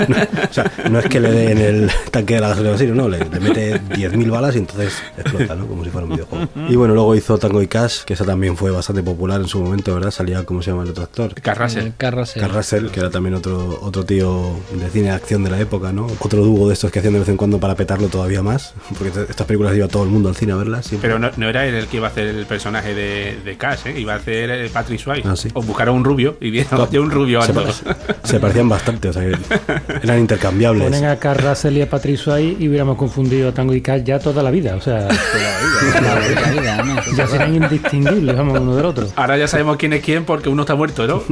No, 0.07 0.17
o 0.17 0.53
sea, 0.53 0.71
no 0.89 0.99
es 0.99 1.05
que 1.05 1.19
le 1.19 1.32
dé 1.32 1.51
en 1.51 1.57
el 1.59 1.91
tanque 2.11 2.36
de 2.36 2.41
la 2.41 2.49
gasolina, 2.49 2.78
sino, 2.78 2.95
no, 2.95 3.07
le, 3.07 3.19
le 3.19 3.39
mete 3.39 3.82
10.000 3.82 4.30
balas 4.30 4.55
y 4.55 4.59
entonces 4.59 4.93
explota, 5.17 5.55
¿no? 5.55 5.67
Como 5.67 5.84
si 5.84 5.89
fuera 5.89 6.05
un 6.05 6.13
videojuego. 6.13 6.47
Y 6.67 6.76
bueno, 6.76 6.93
luego 6.93 7.15
hizo 7.15 7.38
Tango 7.38 7.61
y 7.61 7.67
Cash, 7.67 8.03
que 8.03 8.13
esa 8.13 8.26
también 8.26 8.57
fue 8.57 8.71
bastante 8.71 9.01
popular 9.01 9.39
en 9.39 9.47
su 9.47 9.61
momento, 9.61 9.93
¿verdad? 9.93 10.11
Salía, 10.11 10.43
¿cómo 10.43 10.61
se 10.61 10.71
llama 10.71 10.84
el 10.84 10.89
otro 10.89 11.03
actor? 11.03 11.34
Carrasel. 11.36 11.86
El 11.88 11.95
Carrasel. 11.95 12.41
Carl 12.41 12.53
Russell, 12.53 12.88
que 12.89 12.99
era 12.99 13.09
también 13.09 13.36
otro, 13.36 13.80
otro 13.82 14.03
tío 14.05 14.55
de 14.74 14.89
cine 14.89 15.05
de 15.05 15.11
acción 15.11 15.43
de 15.43 15.51
la 15.51 15.59
época, 15.64 15.91
¿no? 15.91 16.07
Otro 16.20 16.43
dúo 16.43 16.68
de 16.68 16.74
estos 16.74 16.91
que 16.91 16.99
hacían 16.99 17.14
de 17.14 17.20
vez 17.20 17.30
en 17.30 17.38
cuando 17.38 17.59
para 17.59 17.76
petarlo 17.76 18.07
todavía 18.07 18.41
más, 18.43 18.74
porque 18.97 19.11
estas 19.30 19.45
películas 19.47 19.76
iba 19.76 19.88
todo 19.88 20.03
el 20.03 20.09
mundo 20.09 20.30
al 20.30 20.36
cine 20.36 20.53
a 20.53 20.55
verlas. 20.55 20.86
siempre. 20.86 21.09
Pero 21.09 21.20
no, 21.20 21.30
no 21.36 21.49
era 21.49 21.66
él 21.66 21.76
el 21.76 21.88
que 21.88 21.97
iba 21.97 22.07
a 22.07 22.11
hacer 22.11 22.28
el 22.28 22.45
personaje 22.45 22.93
de, 22.93 23.38
de 23.43 23.57
Cash, 23.57 23.88
¿eh? 23.88 23.99
iba 23.99 24.14
a 24.14 24.18
hacer 24.18 24.49
eh, 24.51 24.70
Patrick 24.72 24.99
Swayze. 24.99 25.28
Ah, 25.28 25.36
sí. 25.36 25.49
O 25.53 25.61
buscaron 25.61 25.95
un 25.95 26.03
rubio 26.03 26.38
y 26.39 26.51
vieron 26.51 26.89
de 26.89 26.99
un 26.99 27.11
rubio 27.11 27.41
se, 27.41 27.51
alto. 27.51 27.64
pare- 27.64 27.97
se 28.24 28.39
parecían 28.39 28.70
bastante, 28.70 29.09
o 29.09 29.14
sea, 29.14 29.24
que 29.24 29.36
eran 30.03 30.20
intercambiables. 30.20 30.84
Ponen 30.84 31.05
a 31.05 31.16
Carl 31.18 31.39
Russell 31.47 31.78
y 31.78 31.82
a 31.82 31.89
Patrick 31.89 32.18
Swayze 32.18 32.57
y 32.59 32.68
hubiéramos 32.70 32.97
confundido 32.97 33.49
a 33.49 33.51
Tango 33.53 33.74
y 33.74 33.82
Cash 33.82 34.03
ya 34.03 34.20
toda 34.20 34.43
la 34.43 34.51
vida. 34.51 34.76
O 34.76 34.82
sea, 34.82 35.07
La 36.01 36.51
vida, 36.53 36.84
¿no? 36.84 36.95
ya 37.16 37.28
serán 37.28 37.55
indistinguibles, 37.55 38.36
vamos, 38.36 38.59
uno 38.59 38.76
del 38.76 38.86
otro. 38.86 39.07
Ahora 39.16 39.38
ya 39.38 39.47
sabemos 39.47 39.78
quién 39.78 39.93
es 39.93 40.03
quién 40.03 40.26
porque 40.26 40.49
uno 40.49 40.64
está 40.64 40.76
muerto, 40.76 41.07
¿no? 41.07 41.24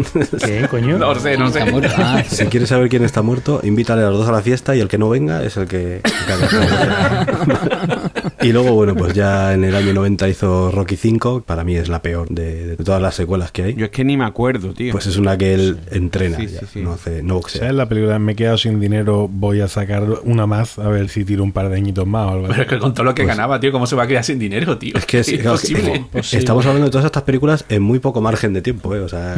¿Qué, 0.44 0.68
coño? 0.70 0.98
No 0.98 1.16
sé, 1.16 1.38
no 1.38 1.50
sé. 1.52 1.62
Ah, 1.98 2.24
Si 2.28 2.46
quieres 2.46 2.70
saber 2.70 2.90
quién 2.90 3.04
está 3.04 3.22
muerto, 3.22 3.60
invítale 3.64 4.04
a 4.04 4.10
los 4.10 4.21
a 4.28 4.32
la 4.32 4.42
fiesta 4.42 4.76
y 4.76 4.80
el 4.80 4.88
que 4.88 4.98
no 4.98 5.10
venga 5.10 5.44
es 5.44 5.58
el 5.58 5.68
que... 5.68 6.02
el 6.02 6.48
que 6.50 8.21
y 8.42 8.52
luego, 8.52 8.74
bueno, 8.74 8.96
pues 8.96 9.14
ya 9.14 9.54
en 9.54 9.64
el 9.64 9.76
año 9.76 9.94
90 9.94 10.30
hizo 10.30 10.72
Rocky 10.72 10.96
5, 10.96 11.44
para 11.46 11.64
mí 11.64 11.76
es 11.76 11.90
la 11.90 12.02
peor 12.02 12.28
de, 12.30 12.76
de 12.76 12.78
todas 12.84 13.02
las 13.02 13.16
secuelas 13.16 13.52
que 13.52 13.64
hay. 13.64 13.74
Yo 13.76 13.86
es 13.86 13.92
que 13.92 14.04
ni 14.04 14.18
me 14.18 14.26
acuerdo, 14.26 14.74
tío. 14.74 14.92
Pues 14.92 15.08
es 15.08 15.18
una 15.18 15.38
que 15.38 15.54
él 15.54 15.80
entrena, 15.92 16.38
Sí, 16.38 16.48
ya, 16.48 16.60
sí, 16.62 16.66
sí. 16.74 16.82
no 16.82 16.94
hace, 16.94 17.24
no 17.24 17.36
boxea. 17.36 17.62
¿Sabes 17.62 17.76
la 17.76 17.88
película? 17.90 18.20
Me 18.20 18.34
he 18.34 18.36
quedado 18.36 18.58
sin 18.58 18.80
dinero, 18.80 19.28
voy 19.32 19.62
a 19.62 19.68
sacar 19.68 20.04
una 20.24 20.48
más 20.48 20.80
a 20.80 20.88
ver 20.90 21.10
si 21.10 21.26
tiro 21.26 21.44
un 21.44 21.52
par 21.52 21.70
de 21.70 21.78
añitos 21.78 22.06
más 22.08 22.28
o 22.28 22.30
algo 22.32 22.46
así. 22.46 22.52
Pero 22.54 22.64
es 22.64 22.70
que 22.70 22.80
con 22.80 22.94
todo 22.94 23.04
lo 23.06 23.16
que 23.16 23.26
ganaba, 23.26 23.60
tío, 23.60 23.72
¿cómo 23.72 23.88
se 23.88 23.96
va 23.96 24.04
a 24.04 24.08
quedar 24.08 24.24
sin 24.24 24.40
dinero, 24.40 24.78
tío? 24.78 24.96
Es 24.98 25.06
que 25.06 25.20
es, 25.20 25.32
claro, 25.42 25.58
es 26.14 26.34
estamos 26.34 26.66
hablando 26.66 26.86
de 26.88 26.92
todas 26.92 27.06
estas 27.06 27.24
películas 27.24 27.66
en 27.70 27.82
muy 27.82 28.00
poco 28.00 28.22
margen 28.22 28.54
de 28.54 28.62
tiempo, 28.62 28.96
¿eh? 28.96 29.00
o 29.00 29.10
sea, 29.10 29.36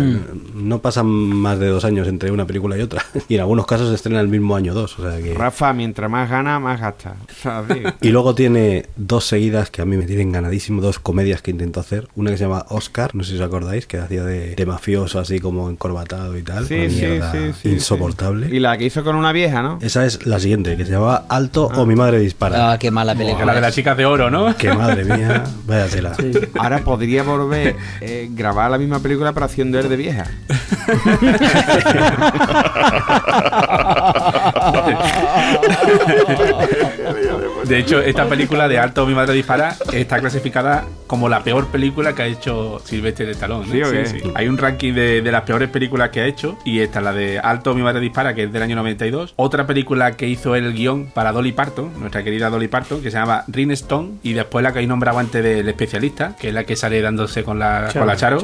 no 0.56 0.80
pasan 0.80 1.08
más 1.08 1.60
de 1.60 1.68
dos 1.68 1.86
años 1.86 2.08
entre 2.08 2.32
una 2.32 2.46
película 2.46 2.78
y 2.78 2.82
otra. 2.82 3.04
Y 3.30 3.36
en 3.36 3.42
algunos 3.42 3.66
casos 3.66 3.90
se 3.90 3.96
estrena 3.96 4.20
el 4.20 4.28
mismo 4.28 4.56
año 4.56 4.74
dos, 4.74 5.00
o 5.00 5.10
sea 5.10 5.20
que... 5.22 5.34
Rafa, 5.34 5.74
mientras 5.74 6.10
más 6.10 6.30
gana, 6.30 6.60
más 6.60 6.80
gasta. 6.80 7.16
¿Sabes? 7.42 7.94
Y 8.02 8.10
luego 8.10 8.36
tiene 8.36 8.86
dos 8.96 9.26
seguidas 9.26 9.70
que 9.70 9.82
a 9.82 9.86
mí 9.86 9.98
me 9.98 10.06
tienen 10.06 10.32
ganadísimo, 10.32 10.82
dos 10.82 11.00
comedias 11.00 11.42
que 11.42 11.52
intentó 11.52 11.80
hacer. 11.80 12.08
Una 12.16 12.32
que 12.32 12.38
se 12.38 12.44
llama 12.44 12.66
Oscar, 12.70 13.16
no 13.16 13.24
sé 13.24 13.32
si 13.32 13.36
os 13.38 13.42
acordáis, 13.42 13.88
que 13.88 13.98
hacía 13.98 14.24
de, 14.24 14.56
de 14.56 14.66
mafioso 14.66 15.20
así 15.20 15.40
como 15.40 15.70
encorbatado 15.70 16.38
y 16.38 16.44
tal. 16.44 16.68
Sí, 16.68 16.76
una 16.76 16.90
sí, 16.90 16.96
mierda 16.96 17.32
sí, 17.32 17.52
sí, 17.62 17.70
insoportable. 17.70 18.56
Y 18.56 18.60
la 18.60 18.78
que 18.78 18.86
hizo 18.86 19.04
con 19.04 19.16
una 19.16 19.32
vieja, 19.32 19.62
¿no? 19.62 19.80
Esa 19.82 20.06
es 20.06 20.26
la 20.26 20.40
siguiente, 20.40 20.78
que 20.78 20.86
se 20.86 20.92
llama 20.92 21.24
Alto 21.30 21.68
o 21.68 21.86
mi 21.86 21.96
madre 21.96 22.20
dispara. 22.20 22.72
Ah, 22.72 22.80
qué 22.80 22.92
mala 22.92 23.16
película. 23.16 23.46
La 23.46 23.56
de 23.56 23.62
las 23.62 23.76
chicas 23.76 23.98
de 23.98 24.06
oro, 24.06 24.30
¿no? 24.30 24.56
Que 24.56 24.74
madre 24.74 25.04
mía, 25.06 25.44
vaya 25.66 25.88
tela. 25.88 26.16
Ahora 26.58 26.84
podría 26.84 27.24
volver 27.24 27.76
eh, 28.02 28.30
grabar 28.32 28.72
la 28.72 28.78
misma 28.78 29.00
película 29.00 29.34
pero 29.34 29.46
haciendo 29.46 29.80
él 29.80 29.90
de 29.90 29.98
vieja. 29.98 30.26
De 37.66 37.80
hecho, 37.80 38.02
esta 38.02 38.28
película 38.28 38.68
de 38.68 38.78
Alto 38.78 39.06
mi 39.06 39.14
madre 39.14 39.34
dispara 39.34 39.76
está 39.94 40.20
clasificada 40.20 40.86
como 41.08 41.30
la 41.30 41.44
peor 41.44 41.68
película 41.68 42.14
que 42.14 42.24
ha 42.24 42.26
hecho 42.26 42.82
Silvestre 42.84 43.26
de 43.26 43.36
Talón. 43.36 43.66
¿Sí 43.72 43.82
o 43.82 43.90
qué? 43.90 44.32
Hay 44.36 44.48
un 44.48 44.58
ranking 44.58 44.94
de, 44.94 45.22
de 45.22 45.32
las 45.32 45.44
peores 45.44 45.70
películas 45.70 46.10
que 46.10 46.22
ha 46.22 46.26
hecho 46.26 46.58
y 46.66 46.80
esta 46.80 47.00
la 47.00 47.14
de 47.14 47.40
Alto 47.40 47.74
mi 47.74 47.82
madre 47.82 48.02
dispara, 48.02 48.36
que 48.36 48.44
es 48.44 48.54
del 48.54 48.64
año 48.64 48.76
92. 48.76 49.34
Otra 49.38 49.66
película 49.66 50.14
que 50.14 50.28
hizo 50.28 50.56
el 50.56 50.74
guion 50.74 51.06
para 51.14 51.32
Dolly 51.32 51.54
Parton, 51.54 51.92
nuestra 52.00 52.24
querida 52.24 52.50
Dolly 52.50 52.68
Parton, 52.68 53.02
que 53.02 53.12
se 53.12 53.18
llama 53.18 53.46
Ring 53.48 53.72
Stone 53.72 54.16
y 54.24 54.34
después 54.34 54.64
la 54.64 54.74
que 54.74 54.80
hay 54.80 54.88
nombrado 54.88 55.20
antes 55.20 55.42
del 55.44 55.68
especialista, 55.70 56.36
que 56.38 56.50
es 56.50 56.54
la 56.54 56.66
que 56.66 56.76
sale 56.76 57.02
dándose 57.02 57.44
con 57.44 57.60
la, 57.60 57.90
con 57.94 58.08
la 58.08 58.16
Charo. 58.18 58.42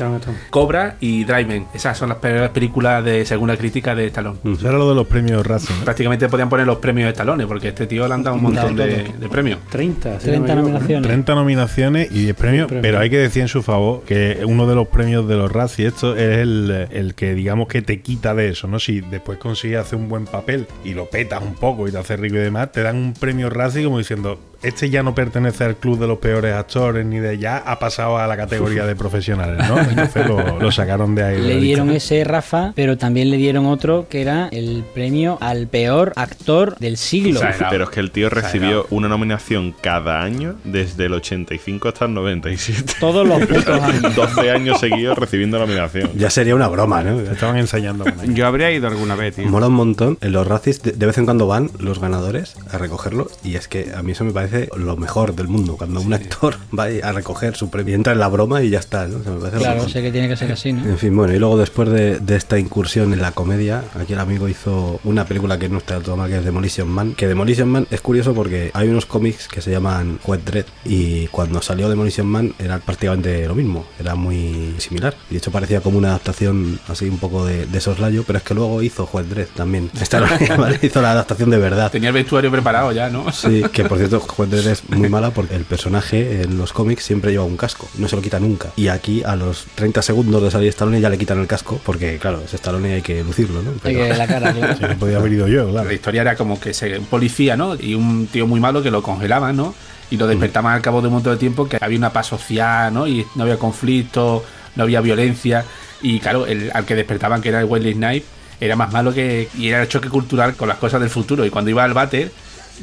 Cobra 0.50 0.96
y 1.02 1.26
Driven. 1.26 1.68
Esas 1.74 1.98
son 1.98 2.10
las 2.10 2.20
peores 2.20 2.50
películas 2.52 3.04
de 3.04 3.26
segunda 3.26 3.58
crítica 3.58 3.96
de 3.96 4.08
Stallone. 4.08 4.38
Eso 4.46 4.70
era 4.70 4.78
lo 4.78 4.90
de 4.90 4.96
los 4.96 5.08
premios 5.08 5.46
Razzie. 5.46 5.76
¿no? 5.78 5.84
Prácticamente 5.84 6.30
podían 6.30 6.48
poner 6.50 6.66
los 6.66 6.78
premios 6.78 7.09
de 7.10 7.14
Stallone, 7.14 7.48
porque 7.48 7.70
este 7.70 7.88
tío 7.88 8.08
le 8.08 8.14
han 8.14 8.24
dado 8.24 8.38
un 8.38 8.44
montón 8.44 8.76
de, 8.76 9.12
de 9.20 9.30
premios. 9.30 9.60
30, 9.70 10.18
30 10.18 10.56
nominaciones. 10.56 11.08
30 11.08 11.36
nominaciones 11.36 12.12
y 12.12 12.24
10 12.24 12.36
premios, 12.36 12.72
pero 12.82 13.00
hay 13.00 13.10
que 13.10 13.18
decir 13.18 13.42
en 13.42 13.48
su 13.48 13.64
favor 13.64 14.04
que 14.04 14.42
uno 14.46 14.68
de 14.68 14.76
los 14.76 14.88
premios 14.88 15.28
de 15.28 15.36
los 15.36 15.52
Razzie, 15.52 15.88
esto 15.88 16.16
es 16.16 16.40
el, 16.40 16.88
el 16.92 17.16
que 17.16 17.34
digamos 17.34 17.68
que 17.68 17.82
te 17.82 18.02
quita 18.02 18.34
de 18.34 18.50
eso, 18.50 18.68
¿no? 18.68 18.80
Si 18.80 19.02
después 19.02 19.38
consigues 19.38 19.80
hacer 19.80 19.98
un 19.98 20.10
buen 20.10 20.26
papel 20.26 20.68
y 20.84 20.94
lo 20.94 21.10
petas 21.10 21.44
un 21.44 21.56
poco 21.56 21.88
y 21.88 21.92
te 21.92 21.98
haces 21.98 22.20
rico 22.20 22.36
y 22.36 22.40
demás, 22.40 22.72
te 22.72 22.82
dan 22.82 22.96
un 22.96 23.14
premio 23.14 23.50
Razzie 23.50 23.84
como 23.84 23.98
diciendo, 23.98 24.40
este 24.62 24.90
ya 24.90 25.04
no 25.04 25.16
pertenece 25.16 25.64
al 25.64 25.76
club 25.78 26.00
de 26.00 26.08
los 26.08 26.20
peores 26.20 26.54
actores 26.54 27.06
ni 27.06 27.20
de 27.20 27.38
ya 27.38 27.58
ha 27.58 27.80
pasado 27.80 28.18
a 28.18 28.28
la 28.28 28.38
categoría 28.38 28.86
de 28.86 28.96
profesionales, 28.96 29.68
¿no? 29.68 29.80
Entonces 29.80 30.28
lo, 30.28 30.60
lo 30.60 30.72
sacaron 30.72 31.16
de 31.16 31.24
ahí. 31.24 31.42
Le 31.42 31.58
dieron 31.58 31.90
ese 31.90 32.24
Rafa, 32.24 32.74
pero 32.76 32.98
también 32.98 33.30
le 33.30 33.38
dieron 33.38 33.66
otro 33.66 34.08
que 34.10 34.22
era 34.22 34.48
el 34.52 34.84
premio 34.94 35.38
al 35.42 35.68
peor 35.68 36.14
actor 36.16 36.78
del 36.80 36.98
siglo. 36.98 37.42
Pero 37.70 37.86
es 37.86 37.90
que 37.90 38.00
el 38.00 38.12
tío 38.12 38.30
recibió 38.30 38.86
una 38.90 39.08
nominación 39.08 39.74
cada 39.82 40.22
año 40.22 40.56
desde 40.64 41.06
el 41.06 41.14
85 41.14 41.90
hasta 41.90 42.06
el 42.06 42.14
97. 42.14 42.94
Todos 43.00 43.28
los 43.28 43.40
putos 43.48 43.82
años. 43.82 44.16
12 44.16 44.52
años 44.52 44.80
seguidos 44.80 45.18
recibiendo 45.18 45.60
nominación. 45.60 46.12
Ya 46.16 46.30
sería 46.30 46.56
una 46.56 46.68
broma, 46.68 47.04
¿no? 47.04 47.20
Estaban 47.20 47.58
ensayando. 47.58 48.06
Yo 48.28 48.48
habría 48.48 48.72
ido 48.72 48.88
alguna 48.88 49.16
vez, 49.16 49.36
tío. 49.36 49.48
Mola 49.48 49.68
un 49.68 49.74
montón. 49.74 50.18
En 50.22 50.32
los 50.32 50.48
de, 50.64 50.92
de 50.92 51.06
vez 51.06 51.18
en 51.18 51.26
cuando 51.26 51.48
van 51.48 51.70
los 51.80 52.00
ganadores 52.00 52.56
a 52.72 52.78
recogerlo 52.78 53.30
y 53.44 53.56
es 53.56 53.68
que 53.68 53.92
a 53.96 54.02
mí 54.04 54.12
eso 54.12 54.24
me 54.24 54.32
parece 54.32 54.49
lo 54.78 54.98
mejor 54.98 55.36
del 55.36 55.48
mundo. 55.48 55.76
Cuando 55.78 56.02
un 56.02 56.14
actor 56.14 56.56
va 56.78 56.86
a 56.86 57.12
recoger 57.12 57.56
su 57.56 57.70
premio, 57.70 57.96
entra 57.96 58.14
en 58.14 58.20
la 58.20 58.28
broma 58.28 58.64
y 58.64 58.70
ya 58.70 58.80
está, 58.80 59.08
¿no? 59.08 59.18
O 59.18 59.24
sea, 59.24 59.32
me 59.34 59.40
parece 59.40 59.58
lo 59.58 59.64
Claro, 59.64 59.90
sé 59.90 60.02
que 60.02 60.12
tiene 60.12 60.28
que 60.28 60.36
ser 60.36 60.52
así, 60.52 60.74
¿no? 60.74 60.84
En 60.86 60.98
fin, 60.98 61.16
bueno, 61.16 61.34
y 61.34 61.40
luego 61.40 61.58
después 61.58 61.90
de, 61.90 62.20
de 62.20 62.36
esta 62.36 62.58
incursión 62.60 63.14
en 63.14 63.22
la 63.22 63.32
comedia, 63.32 63.84
aquí 64.00 64.14
el 64.14 64.20
amigo 64.20 64.48
hizo 64.48 65.00
una 65.04 65.26
película 65.26 65.58
que 65.60 65.70
no 65.70 65.78
está 65.80 66.00
todo 66.00 66.16
mal, 66.18 66.30
que 66.30 66.38
es 66.38 66.46
Demolition 66.46 66.88
Man. 66.88 67.14
Que 67.16 67.28
Demolition 67.28 67.70
Man 67.70 67.88
es 67.92 68.02
curioso 68.02 68.34
porque 68.34 68.72
hay 68.74 68.88
unos 68.88 69.06
cómics 69.06 69.48
que 69.48 69.62
se 69.62 69.72
llaman 69.72 70.20
Wet 70.26 70.44
Dread 70.44 70.66
y 70.86 71.28
cuando 71.28 71.62
salió 71.62 71.90
Demolition 71.90 72.28
Man 72.28 72.54
era 72.60 72.80
prácticamente 72.80 73.48
lo 73.48 73.56
mismo, 73.56 73.86
era 74.00 74.16
muy 74.16 74.76
similar. 74.78 75.16
Y 75.30 75.34
de 75.34 75.38
hecho 75.38 75.52
parecía 75.52 75.82
como 75.82 75.98
una 75.98 76.10
adaptación 76.10 76.80
así 76.88 77.08
un 77.08 77.18
poco 77.18 77.46
de, 77.46 77.66
de 77.66 77.82
soslayo, 77.82 78.24
pero 78.26 78.38
es 78.38 78.44
que 78.44 78.54
luego 78.54 78.82
hizo 78.82 79.10
Wet 79.12 79.28
Dread 79.28 79.48
también. 79.56 79.90
Esta 80.00 80.20
hizo 80.82 81.02
la 81.02 81.12
adaptación 81.12 81.50
de 81.50 81.58
verdad. 81.58 81.92
Tenía 81.92 82.10
el 82.10 82.14
vestuario 82.16 82.52
preparado 82.52 82.92
ya, 82.92 83.10
¿no? 83.10 83.32
Sí, 83.32 83.64
que 83.72 83.86
por 83.86 83.98
cierto, 83.98 84.20
Es 84.44 84.90
muy 84.90 85.10
mala 85.10 85.32
porque 85.32 85.56
el 85.56 85.66
personaje 85.66 86.44
en 86.44 86.58
los 86.58 86.72
cómics 86.72 87.04
siempre 87.04 87.32
lleva 87.32 87.44
un 87.44 87.58
casco, 87.58 87.90
no 87.98 88.08
se 88.08 88.16
lo 88.16 88.22
quita 88.22 88.40
nunca. 88.40 88.72
Y 88.78 88.88
aquí 88.88 89.22
a 89.24 89.36
los 89.36 89.66
30 89.76 90.02
segundos 90.02 90.42
de 90.42 90.52
salir 90.52 90.70
Stallone 90.70 91.02
ya 91.02 91.10
le 91.10 91.18
quitan 91.18 91.40
el 91.40 91.48
casco 91.48 91.80
porque, 91.84 92.18
claro, 92.18 92.42
es 92.46 92.54
Stallone 92.54 92.90
y 92.90 92.92
hay 92.94 93.02
que 93.02 93.24
lucirlo, 93.24 93.62
¿no? 93.62 93.72
Hay 93.84 93.96
que 93.96 94.14
la 94.14 94.28
cara, 94.28 94.54
claro. 94.54 94.76
Sí, 94.76 94.86
podía 94.98 95.18
haber 95.18 95.34
ido 95.34 95.48
yo, 95.48 95.70
claro. 95.70 95.88
La 95.88 95.94
historia 95.94 96.22
era 96.22 96.36
como 96.36 96.60
que 96.60 96.74
se, 96.74 96.98
un 96.98 97.06
policía, 97.06 97.58
¿no? 97.58 97.76
Y 97.76 97.96
un 97.96 98.28
tío 98.28 98.48
muy 98.48 98.60
malo 98.60 98.82
que 98.82 98.92
lo 98.92 99.04
congelaban, 99.04 99.58
¿no? 99.58 99.76
Y 100.10 100.18
lo 100.18 100.26
despertaban 100.26 100.74
al 100.74 100.82
cabo 100.82 101.02
de 101.02 101.08
un 101.08 101.16
montón 101.16 101.34
de 101.34 101.40
tiempo, 101.40 101.68
que 101.68 101.78
había 101.80 101.98
una 101.98 102.14
paz 102.14 102.28
social, 102.28 102.94
¿no? 102.94 103.08
Y 103.08 103.26
no 103.36 103.44
había 103.44 103.58
conflicto, 103.58 104.44
no 104.76 104.84
había 104.84 105.02
violencia. 105.02 105.66
Y 106.02 106.20
claro, 106.20 106.48
el, 106.48 106.72
al 106.74 106.86
que 106.86 106.96
despertaban, 106.96 107.42
que 107.42 107.50
era 107.50 107.60
el 107.60 107.66
Wesley 107.66 107.94
Snipes, 107.94 108.28
era 108.60 108.76
más 108.76 108.92
malo 108.92 109.14
que. 109.14 109.50
Y 109.58 109.70
era 109.70 109.82
el 109.82 109.88
choque 109.88 110.10
cultural 110.10 110.56
con 110.56 110.68
las 110.68 110.78
cosas 110.78 111.00
del 111.02 111.10
futuro. 111.10 111.46
Y 111.46 111.50
cuando 111.50 111.70
iba 111.70 111.84
al 111.84 111.94
váter, 111.94 112.32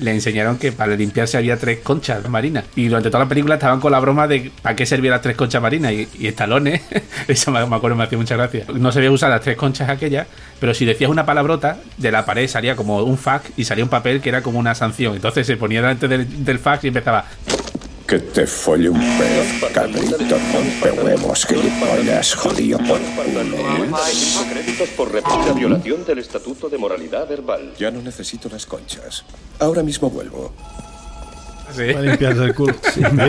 le 0.00 0.12
enseñaron 0.12 0.58
que 0.58 0.72
para 0.72 0.94
limpiarse 0.96 1.36
había 1.36 1.56
tres 1.56 1.80
conchas 1.80 2.28
marinas. 2.28 2.64
Y 2.74 2.88
durante 2.88 3.10
toda 3.10 3.24
la 3.24 3.28
película 3.28 3.54
estaban 3.54 3.80
con 3.80 3.92
la 3.92 4.00
broma 4.00 4.26
de 4.28 4.50
para 4.62 4.76
qué 4.76 4.86
servían 4.86 5.12
las 5.12 5.22
tres 5.22 5.36
conchas 5.36 5.62
marinas. 5.62 5.92
Y, 5.92 6.26
Stallone, 6.28 6.82
eso 7.28 7.50
me, 7.50 7.60
acuerdo, 7.60 7.96
me 7.96 8.04
hacía 8.04 8.18
mucha 8.18 8.36
gracia. 8.36 8.64
No 8.74 8.92
sabía 8.92 9.10
usar 9.10 9.30
las 9.30 9.40
tres 9.40 9.56
conchas 9.56 9.88
aquellas, 9.88 10.26
pero 10.60 10.74
si 10.74 10.84
decías 10.84 11.10
una 11.10 11.26
palabrota, 11.26 11.78
de 11.96 12.10
la 12.10 12.24
pared 12.24 12.48
salía 12.48 12.76
como 12.76 12.98
un 12.98 13.18
fax 13.18 13.50
y 13.56 13.64
salía 13.64 13.84
un 13.84 13.90
papel 13.90 14.20
que 14.20 14.28
era 14.28 14.42
como 14.42 14.58
una 14.58 14.74
sanción. 14.74 15.14
Entonces 15.14 15.46
se 15.46 15.56
ponía 15.56 15.80
delante 15.80 16.08
del, 16.08 16.58
fax 16.58 16.84
y 16.84 16.88
empezaba. 16.88 17.24
Que 18.06 18.20
te 18.20 18.46
folle 18.46 18.88
un 18.88 19.00
pez, 19.18 19.72
cabrito, 19.72 20.38
rompehuevos, 20.52 21.44
gilipollas, 21.44 22.34
jodido 22.34 22.78
por 22.78 23.00
culo. 23.00 23.96
Créditos 24.76 24.94
por 24.94 25.10
repetida 25.10 25.54
violación 25.54 26.04
del 26.04 26.18
Estatuto 26.18 26.68
de 26.68 26.76
Moralidad 26.76 27.26
Verbal. 27.26 27.72
Ya 27.78 27.90
no 27.90 28.02
necesito 28.02 28.50
las 28.50 28.66
conchas. 28.66 29.24
Ahora 29.58 29.82
mismo 29.82 30.10
vuelvo. 30.10 30.52
Para 31.74 32.00
limpiarse 32.02 32.44
el 32.44 32.54
culo. 32.54 32.74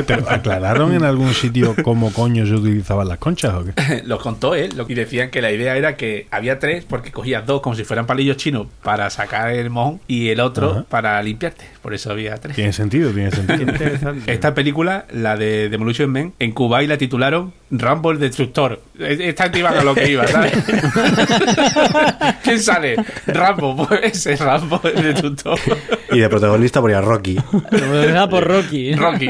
Pero 0.05 0.29
¿aclararon 0.29 0.93
en 0.93 1.03
algún 1.03 1.33
sitio 1.33 1.75
cómo 1.83 2.11
coño 2.13 2.45
se 2.45 2.53
utilizaban 2.53 3.07
las 3.07 3.17
conchas 3.17 3.53
o 3.53 3.65
qué? 3.65 4.01
Lo 4.05 4.19
contó 4.19 4.55
él 4.55 4.73
lo- 4.75 4.85
y 4.87 4.93
decían 4.93 5.29
que 5.29 5.41
la 5.41 5.51
idea 5.51 5.75
era 5.77 5.95
que 5.97 6.27
había 6.31 6.59
tres 6.59 6.85
porque 6.87 7.11
cogías 7.11 7.45
dos 7.45 7.61
como 7.61 7.75
si 7.75 7.83
fueran 7.83 8.05
palillos 8.05 8.37
chinos 8.37 8.67
para 8.83 9.09
sacar 9.09 9.51
el 9.51 9.69
mojón 9.69 9.99
y 10.07 10.29
el 10.29 10.39
otro 10.39 10.71
Ajá. 10.71 10.85
para 10.89 11.21
limpiarte. 11.21 11.65
Por 11.81 11.93
eso 11.93 12.11
había 12.11 12.35
tres. 12.37 12.55
Tiene 12.55 12.73
sentido, 12.73 13.11
tiene 13.11 13.31
sentido. 13.31 13.73
Esta 14.27 14.53
película, 14.53 15.05
la 15.13 15.37
de 15.37 15.69
Demolition 15.69 16.09
Man, 16.11 16.33
en 16.39 16.51
Cuba 16.51 16.83
y 16.83 16.87
la 16.87 16.97
titularon 16.97 17.53
Rambo 17.71 18.11
el 18.11 18.19
Destructor. 18.19 18.81
Esta 18.99 19.49
iba 19.57 19.69
a 19.69 19.83
lo 19.83 19.93
que 19.95 20.11
iba, 20.11 20.27
¿sabes? 20.27 20.53
¿Quién 22.43 22.61
sale? 22.61 22.95
Rambo, 23.27 23.87
pues 23.87 24.25
ese 24.25 24.35
Rambo 24.35 24.79
el 24.83 25.03
Destructor. 25.03 25.59
Y 26.17 26.19
de 26.19 26.29
protagonista 26.29 26.81
ponía 26.81 26.99
Rocky. 26.99 27.35
Lo 27.35 28.27
por 28.27 28.43
Rocky. 28.43 28.95
Rocky. 28.95 29.29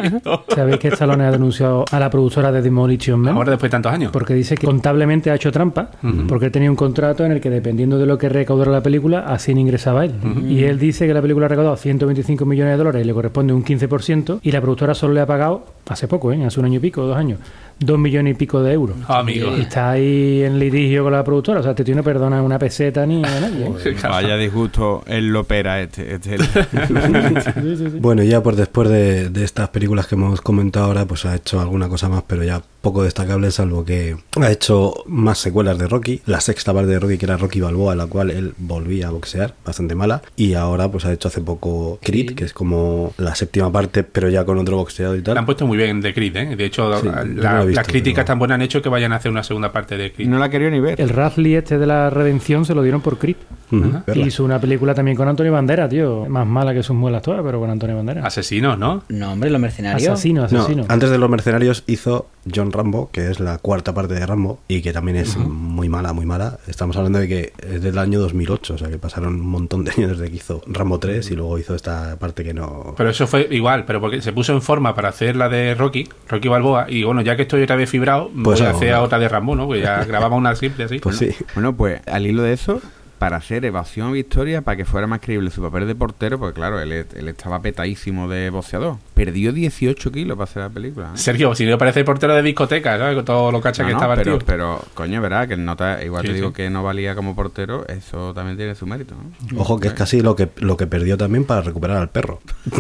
¿Sabéis 0.56 0.78
que 0.78 0.88
Stallone 0.88 1.26
ha 1.26 1.32
denunciado 1.32 1.84
a 1.92 2.00
la 2.00 2.10
productora 2.10 2.50
de 2.50 2.62
Demolition 2.62 3.20
Man? 3.20 3.36
Ahora 3.36 3.52
después 3.52 3.70
de 3.70 3.72
tantos 3.74 3.92
años. 3.92 4.10
Porque 4.14 4.34
dice 4.34 4.56
que 4.56 4.66
contablemente 4.66 5.30
ha 5.30 5.36
hecho 5.36 5.52
trampa, 5.52 5.90
porque 6.30 6.46
él 6.46 6.52
tenía 6.54 6.70
un 6.70 6.78
contrato 6.78 7.26
en 7.26 7.34
el 7.34 7.42
que 7.42 7.50
dependiendo 7.50 7.98
de 7.98 8.06
lo 8.06 8.18
que 8.18 8.30
recaudara 8.30 8.72
la 8.72 8.82
película, 8.82 9.26
así 9.28 9.52
ingresaba 9.52 10.06
él. 10.06 10.14
Y 10.48 10.64
él 10.64 10.80
dice 10.80 11.06
que 11.08 11.14
la 11.14 11.22
película 11.22 11.48
ha 11.48 11.50
recaudado 11.50 11.76
125 11.76 12.46
millones 12.46 12.72
de 12.72 12.78
dólares 12.78 13.04
y 13.04 13.06
le 13.06 13.14
corresponde 13.14 13.52
un 13.52 13.66
15%, 13.66 14.40
y 14.42 14.52
la 14.52 14.62
productora 14.62 14.94
solo 14.94 15.14
le 15.14 15.20
ha 15.20 15.26
pagado, 15.26 15.66
hace 15.90 16.08
poco, 16.08 16.32
¿eh? 16.32 16.46
hace 16.46 16.58
un 16.62 16.68
año 16.68 16.78
y 16.78 16.80
pico, 16.80 17.02
dos 17.02 17.18
años, 17.18 17.40
dos 17.80 18.00
millones 18.00 18.34
y 18.34 18.38
pico 18.38 18.62
de 18.62 18.74
euros. 18.74 18.98
Amigo. 19.08 19.56
Y 19.58 19.62
está 19.62 19.92
ahí 19.92 20.44
en 20.44 20.60
litigio 20.60 21.04
con 21.04 21.14
la 21.14 21.24
productora, 21.24 21.60
o 21.60 21.64
sea, 21.64 21.72
este 21.72 21.84
tío 21.84 21.96
no 21.96 22.04
perdona 22.04 22.42
una 22.42 22.58
peseta 22.58 23.06
ni 23.06 23.24
a 23.24 23.40
nadie. 23.40 23.66
¿eh? 23.66 23.96
Vaya 24.04 24.38
disgusto 24.38 25.04
el 25.08 25.28
lopera 25.28 25.82
este. 25.82 26.16
este 26.16 26.38
Bueno, 28.00 28.24
ya 28.24 28.42
pues 28.42 28.58
después 28.58 28.90
de, 28.90 29.30
de 29.30 29.44
estas 29.44 29.70
películas 29.70 30.08
que 30.08 30.16
hemos 30.16 30.42
comentado 30.42 30.86
ahora, 30.88 31.06
pues 31.06 31.26
ha 31.26 31.36
hecho 31.36 31.60
alguna 31.60 31.88
cosa 31.90 32.10
más, 32.10 32.24
pero 32.26 32.44
ya 32.44 32.62
poco 32.88 33.04
destacable, 33.04 33.52
salvo 33.52 33.84
que 33.84 34.16
ha 34.42 34.52
hecho 34.52 34.94
más 35.08 35.38
secuelas 35.40 35.78
de 35.78 35.88
Rocky. 35.88 36.22
La 36.26 36.40
sexta 36.42 36.74
parte 36.74 36.90
de 36.92 37.00
Rocky, 37.00 37.18
que 37.18 37.26
era 37.26 37.36
Rocky 37.38 37.60
Balboa, 37.60 37.96
la 37.96 38.08
cual 38.08 38.32
él 38.32 38.54
volvía 38.58 39.08
a 39.08 39.12
boxear, 39.12 39.54
bastante 39.66 39.94
mala. 39.96 40.22
Y 40.36 40.54
ahora 40.54 40.90
pues 40.90 41.06
ha 41.06 41.12
hecho 41.12 41.28
hace 41.28 41.42
poco 41.42 42.00
Creed, 42.02 42.34
que 42.36 42.46
es 42.46 42.54
como 42.54 43.14
la 43.18 43.36
séptima 43.36 43.72
parte, 43.72 44.04
pero 44.04 44.30
ya 44.30 44.46
con 44.46 44.58
otro 44.58 44.78
boxeador 44.78 45.16
y 45.16 45.20
La 45.20 45.24
tal. 45.26 45.38
han 45.40 45.46
puesto 45.46 45.68
muy 45.68 45.78
bien 45.78 46.00
de 46.02 46.14
Creed, 46.14 46.36
¿eh? 46.38 46.56
De 46.56 46.66
hecho, 46.66 46.98
Sí, 47.02 47.08
la- 47.08 47.24
no 47.60 47.66
visto, 47.66 47.80
las 47.82 47.88
críticas 47.88 48.24
pero- 48.24 48.26
tan 48.28 48.40
buenas 48.40 48.56
han 48.56 48.62
hecho 48.62 48.82
que 48.82 48.90
vayan 48.90 49.12
a 49.14 49.18
hacer 49.18 49.32
una 49.32 49.44
segunda 49.44 49.72
parte 49.72 49.98
de 49.98 50.14
Creed. 50.14 50.30
No 50.30 50.40
la 50.40 50.50
quería 50.50 50.70
ni 50.70 50.80
ver. 50.80 51.00
El 51.02 51.10
Radley 51.10 51.56
este 51.56 51.78
de 51.78 51.86
la 51.86 52.10
redención 52.10 52.64
se 52.66 52.74
lo 52.74 52.82
dieron 52.84 53.02
por 53.02 53.18
Creed. 53.18 53.36
Ujú, 53.70 54.02
verla. 54.08 54.26
Hizo 54.26 54.46
una 54.46 54.60
película 54.62 54.94
también 54.94 55.18
con 55.18 55.28
Antonio 55.28 55.52
Banderas, 55.52 55.90
tío. 55.90 56.26
Más 56.30 56.48
mala 56.48 56.74
que 56.74 56.84
sus 56.84 56.96
muelas 56.96 57.22
todas, 57.22 57.42
pero 57.44 57.60
con 57.60 57.70
Antonio 57.70 57.98
Banderas. 57.98 58.24
Asesinos, 58.26 58.78
¿no? 58.80 59.04
No, 59.10 59.34
hombre, 59.34 59.50
los 59.50 59.60
mercenarios. 59.60 60.08
Asesino, 60.14 60.48
No, 60.50 60.60
asesino. 60.62 60.86
antes 60.88 61.10
de 61.10 61.18
Los 61.18 61.30
Mercenarios 61.30 61.84
hizo 61.88 62.28
John 62.54 62.72
Rambo, 62.78 63.10
que 63.12 63.30
es 63.30 63.40
la 63.40 63.58
cuarta 63.58 63.94
parte 63.94 64.14
de 64.14 64.26
Rambo, 64.26 64.60
y 64.68 64.82
que 64.82 64.94
también 64.94 65.18
es 65.18 65.36
muy 65.38 65.90
mala, 65.90 66.14
muy 66.14 66.26
mala. 66.26 66.60
Estamos 66.68 66.96
hablando 66.96 67.20
de 67.20 67.28
que 67.28 67.54
es 67.70 67.82
del 67.82 67.98
año 67.98 68.20
2008, 68.20 68.74
o 68.76 68.78
sea 68.78 68.90
que 68.90 68.98
pasaron 68.98 69.36
un 69.36 69.48
montón 69.48 69.84
de 69.84 69.92
años 69.92 70.12
desde 70.12 70.30
que 70.30 70.38
hizo 70.38 70.62
Rambo 70.68 71.00
3 71.00 71.30
y 71.32 71.36
luego 71.36 71.58
hizo 71.60 71.76
esta 71.76 72.16
parte 72.18 72.44
que 72.44 72.54
no... 72.54 72.94
Pero 72.96 73.10
eso 73.10 73.28
fue 73.28 73.48
igual, 73.52 73.84
pero 73.86 74.00
porque 74.00 74.22
se 74.22 74.32
puso 74.32 74.54
en 74.54 74.62
forma 74.62 74.96
para 74.96 75.10
hacer 75.10 75.36
la 75.36 75.50
de 75.50 75.76
Rocky, 75.76 76.08
Rocky 76.30 76.48
Balboa, 76.48 76.86
y 76.90 77.04
bueno, 77.04 77.22
ya 77.22 77.36
que 77.36 77.42
estoy 77.42 77.64
otra 77.64 77.76
vez 77.76 77.90
fibrado, 77.90 78.30
Pues 78.44 78.60
voy 78.60 78.68
a 78.68 78.70
hago, 78.70 78.78
hacer 78.78 78.92
¿no? 78.94 79.02
otra 79.04 79.20
de 79.20 79.28
Rambo, 79.30 79.56
¿no? 79.56 79.66
Pues 79.68 79.82
ya 79.82 80.04
grabamos 80.08 80.38
una 80.38 80.56
simple 80.56 80.84
así. 80.86 81.00
Pues 81.00 81.18
sí. 81.18 81.30
Bueno, 81.56 81.76
pues 81.76 82.02
al 82.08 82.26
hilo 82.28 82.44
de 82.44 82.54
eso, 82.54 82.82
para 83.18 83.38
hacer 83.38 83.66
evasión 83.66 84.14
victoria 84.14 84.62
para 84.62 84.78
que 84.78 84.86
fuera 84.86 85.08
más 85.08 85.20
creíble 85.20 85.50
su 85.52 85.62
papel 85.62 85.88
de 85.88 85.96
portero, 85.96 86.40
porque 86.40 86.54
claro, 86.56 86.80
él, 86.80 86.92
él 86.92 87.28
estaba 87.28 87.62
petadísimo 87.62 88.28
de 88.30 88.50
boxeador. 88.50 88.98
Perdió 89.14 89.52
18 89.52 90.12
kilos 90.12 90.38
para 90.38 90.50
hacer 90.50 90.64
la 90.64 90.70
película. 90.70 91.08
¿eh? 91.08 91.18
Sergio, 91.18 91.54
si 91.56 91.66
no 91.66 91.78
parece 91.78 92.04
portero 92.04 92.36
de 92.36 92.42
discoteca, 92.44 92.98
¿sabes? 92.98 93.16
Con 93.16 93.26
todo 93.26 93.52
lo 93.52 93.62
cacha 93.62 93.84
No, 93.84 93.88
que 93.88 93.94
no, 93.94 94.00
estaba 94.00 94.14
el 94.14 94.20
pero, 94.22 94.38
tío. 94.38 94.46
pero, 94.46 94.82
coño, 94.94 95.22
verá 95.22 95.48
que 95.48 95.58
nota, 95.58 96.04
igual 96.04 96.22
Sí, 96.24 96.30
te 96.30 96.34
digo 96.36 96.50
sí. 96.50 96.54
que 96.56 96.70
no 96.70 96.84
valía 96.84 97.16
como 97.16 97.36
portero, 97.36 97.86
eso 97.88 98.34
también 98.34 98.58
tiene 98.58 98.76
su 98.76 98.86
mérito. 98.86 99.16
¿no? 99.52 99.62
Ojo 99.62 99.80
que 99.80 99.88
es 99.90 99.94
casi 99.94 100.22
lo 100.22 100.36
que, 100.36 100.50
lo 100.58 100.78
que 100.78 100.88
perdió 100.88 101.18
también 101.18 101.46
para 101.46 101.62
recuperar 101.62 101.98
al 101.98 102.10
perro. 102.10 102.40